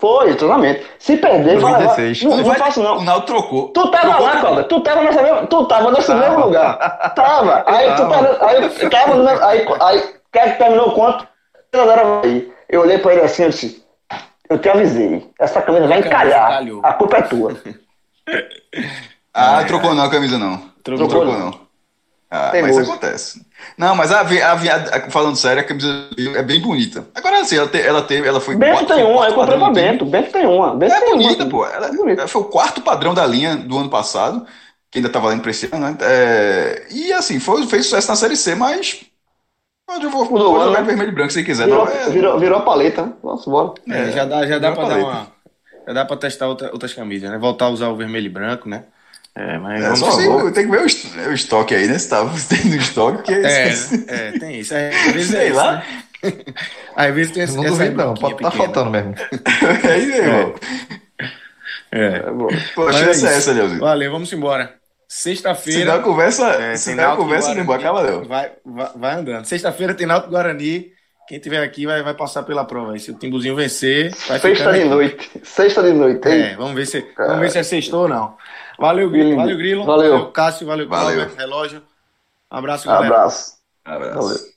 Foi, 0.00 0.34
totalmente. 0.34 0.84
Se 0.98 1.16
perder, 1.16 1.60
vai 1.60 1.72
levar. 1.78 1.94
2016. 1.94 2.22
Não, 2.24 2.36
não 2.38 2.44
vai- 2.44 2.58
faço 2.58 2.80
O 2.80 2.82
não. 2.82 3.04
Naldo 3.04 3.26
trocou. 3.26 3.68
Tu 3.68 3.88
tava 3.92 4.08
Trocou 4.08 4.26
lá, 4.26 4.36
Cláudio. 4.40 4.64
Tu 4.64 4.80
tava 4.80 5.02
nessa 5.02 5.22
mesma, 5.22 5.46
tu 5.46 5.64
tava 5.66 5.90
nesse 5.92 6.06
Tava. 6.08 6.20
mesmo 6.20 6.44
lugar. 6.46 7.12
Tava. 7.14 7.62
Aí 7.70 7.90
tu 7.94 7.96
tava. 8.08 8.08
tava, 8.34 8.46
aí 8.50 8.62
eu 8.80 8.90
tava 8.90 9.14
no 9.14 9.24
mesmo, 9.24 9.44
aí, 9.44 9.66
aí 9.80 10.14
quer 10.32 10.52
que 10.52 10.58
terminou 10.58 10.90
quanto? 10.92 11.24
Aí. 12.24 12.52
Eu 12.68 12.80
olhei 12.80 12.98
pra 12.98 13.12
ele 13.12 13.22
assim, 13.22 13.44
eu 13.44 13.50
disse, 13.50 13.84
eu 14.50 14.58
te 14.58 14.68
avisei. 14.68 15.30
Essa 15.38 15.62
camisa 15.62 15.86
vai 15.86 16.00
encalhar. 16.00 16.62
A 16.82 16.92
culpa 16.94 17.18
é 17.18 17.22
tua. 17.22 17.52
Ah, 19.34 19.64
trocou 19.64 19.94
não 19.94 20.04
a 20.04 20.10
camisa 20.10 20.38
não. 20.38 20.58
Trocou 20.84 21.08
Trocou 21.08 21.32
não. 21.32 21.50
não. 21.50 21.60
Ah, 22.30 22.50
Tem 22.50 22.62
mas 22.62 22.76
gosto. 22.76 22.90
acontece. 22.90 23.46
Não, 23.76 23.94
mas 23.94 24.10
a, 24.10 24.22
vi- 24.22 24.40
a, 24.42 24.54
vi- 24.54 24.70
a- 24.70 25.10
falando 25.10 25.36
sério, 25.36 25.60
a 25.62 25.64
camisa 25.64 26.08
é 26.34 26.42
bem 26.42 26.60
bonita. 26.60 27.06
Agora 27.14 27.40
assim, 27.40 27.56
ela, 27.56 27.68
te- 27.68 27.80
ela 27.80 28.02
teve, 28.02 28.26
ela 28.26 28.40
foi. 28.40 28.56
Bento 28.56 28.78
quatro- 28.78 28.94
tem 28.94 29.04
uma, 29.04 29.26
eu 29.26 29.34
comprei 29.34 29.58
pra. 29.58 29.70
Bento. 29.70 30.04
Bento 30.06 30.32
tem 30.32 30.46
uma. 30.46 30.74
Bento 30.74 30.94
É 30.94 31.00
tem 31.00 31.10
bonita, 31.10 31.42
uma. 31.44 31.50
pô. 31.50 31.66
Ela, 31.66 31.88
É 31.88 31.92
bonita. 31.92 32.20
ela 32.22 32.28
foi 32.28 32.40
o 32.42 32.46
quarto 32.46 32.80
padrão 32.80 33.12
da 33.14 33.26
linha 33.26 33.56
do 33.56 33.76
ano 33.78 33.90
passado, 33.90 34.46
que 34.90 34.98
ainda 34.98 35.10
tá 35.10 35.18
valendo 35.18 35.42
pra 35.42 35.50
esse 35.50 35.68
ano, 35.72 35.90
né? 35.90 35.96
É, 36.00 36.86
e 36.90 37.12
assim, 37.12 37.38
foi, 37.38 37.66
fez 37.66 37.84
sucesso 37.86 38.08
na 38.08 38.16
Série 38.16 38.36
C, 38.36 38.54
mas. 38.54 39.00
Eu 40.00 40.08
vou, 40.10 40.24
Mudou, 40.24 40.54
vou 40.54 40.64
jogar 40.64 40.80
né? 40.80 40.86
vermelho 40.86 41.10
e 41.10 41.14
branco 41.14 41.32
se 41.32 41.44
quiser. 41.44 41.66
Virou, 41.66 41.84
não, 41.84 41.92
é- 41.92 42.08
virou, 42.08 42.38
virou 42.38 42.58
a 42.58 42.62
paleta, 42.62 43.06
né? 43.06 43.12
Nossa, 43.22 43.50
bora. 43.50 43.74
É, 43.88 44.10
já 44.12 44.24
dá, 44.24 44.46
já 44.46 44.58
dá 44.58 44.72
pra 44.72 44.88
dar 44.88 44.98
uma. 44.98 45.26
Já 45.86 45.92
dá 45.92 46.04
pra 46.04 46.16
testar 46.16 46.48
outra- 46.48 46.70
outras 46.72 46.94
camisas, 46.94 47.30
né? 47.30 47.38
Voltar 47.38 47.66
a 47.66 47.70
usar 47.70 47.88
o 47.88 47.96
vermelho 47.96 48.26
e 48.26 48.28
branco, 48.30 48.68
né? 48.68 48.84
É, 49.34 49.58
mas 49.58 49.84
é 49.84 49.88
vamos 49.88 49.98
só 49.98 50.10
se, 50.10 50.28
vamos- 50.28 50.52
tem 50.52 50.64
que 50.66 50.70
ver 50.70 50.82
o, 50.82 50.86
est- 50.86 51.16
o 51.16 51.32
estoque 51.32 51.74
aí, 51.74 51.86
né? 51.88 51.98
Se 51.98 52.08
tá 52.08 52.22
tem 52.48 52.66
no 52.70 52.76
estoque, 52.76 53.22
que 53.22 53.34
É, 53.42 53.70
né? 53.70 54.04
é, 54.06 54.32
tem 54.32 54.60
isso. 54.60 54.74
É, 54.74 55.00
às 55.02 55.12
vezes 55.12 55.32
é 55.34 55.40
Sei 55.40 55.50
isso, 55.50 55.56
lá. 55.56 55.72
né? 55.72 55.86
Às 56.94 57.14
vezes 57.14 57.32
tem 57.32 57.42
essa, 57.42 57.56
Não 57.56 57.64
essa 57.64 57.84
duvido 57.84 57.96
não, 57.96 58.16
pode 58.18 58.36
estar 58.36 58.50
pequena. 58.50 58.52
faltando 58.52 58.90
mesmo. 58.90 59.14
aí, 59.90 60.06
meu 60.06 60.16
irmão. 60.16 60.54
É. 61.90 62.22
É, 62.26 62.30
bom. 62.30 62.64
Pô, 62.74 62.88
a 62.88 62.92
Mas 62.92 62.96
chance 62.98 63.24
é 63.26 63.28
é 63.28 63.38
isso. 63.38 63.50
essa, 63.50 63.52
Leozinho. 63.52 63.80
Valeu, 63.80 64.10
vamos 64.12 64.32
embora. 64.32 64.80
Se 65.62 65.84
Sexta-feira. 65.84 65.84
der 65.84 66.00
a 66.00 66.02
conversa, 66.02 66.46
É, 66.58 66.76
se 66.76 66.92
e 66.92 66.94
conversa, 67.16 67.54
não 67.54 67.64
Guarani. 67.66 67.74
acaba, 67.74 68.02
não. 68.02 68.24
Vai, 68.24 68.52
vai, 68.64 68.92
vai 68.96 69.14
andando. 69.16 69.44
Sexta-feira 69.46 69.94
tem 69.94 70.06
Náutico 70.06 70.30
Guarani. 70.30 70.92
Quem 71.28 71.38
tiver 71.38 71.62
aqui 71.62 71.86
vai, 71.86 72.02
vai 72.02 72.14
passar 72.14 72.42
pela 72.42 72.64
prova. 72.64 72.92
aí. 72.92 73.00
Se 73.00 73.10
o 73.10 73.14
Timbuzinho 73.18 73.54
vencer, 73.56 74.10
vai 74.28 74.38
Sexta 74.38 74.72
de 74.72 74.80
aqui. 74.80 74.88
noite. 74.88 75.30
Sexta 75.42 75.82
de 75.82 75.92
noite. 75.92 76.28
hein? 76.28 76.42
É, 76.42 76.56
vamos 76.56 76.74
ver 76.74 76.86
se, 76.86 77.00
vamos 77.16 77.40
ver 77.40 77.50
se 77.50 77.58
é 77.58 77.62
sextou 77.62 78.02
ou 78.02 78.08
não. 78.08 78.36
Valeu, 78.78 79.08
Grilo. 79.08 79.36
Valeu, 79.36 79.56
Grilo. 79.56 79.84
Valeu. 79.84 80.26
Cássio. 80.32 80.66
Valeu, 80.66 80.88
Valeu. 80.88 81.16
Cláudio, 81.20 81.36
Relógio. 81.36 81.82
Um 82.52 82.56
abraço, 82.56 82.86
galera. 82.86 83.06
Abraço. 83.14 83.54
Abraço. 83.84 84.14
Valeu. 84.18 84.51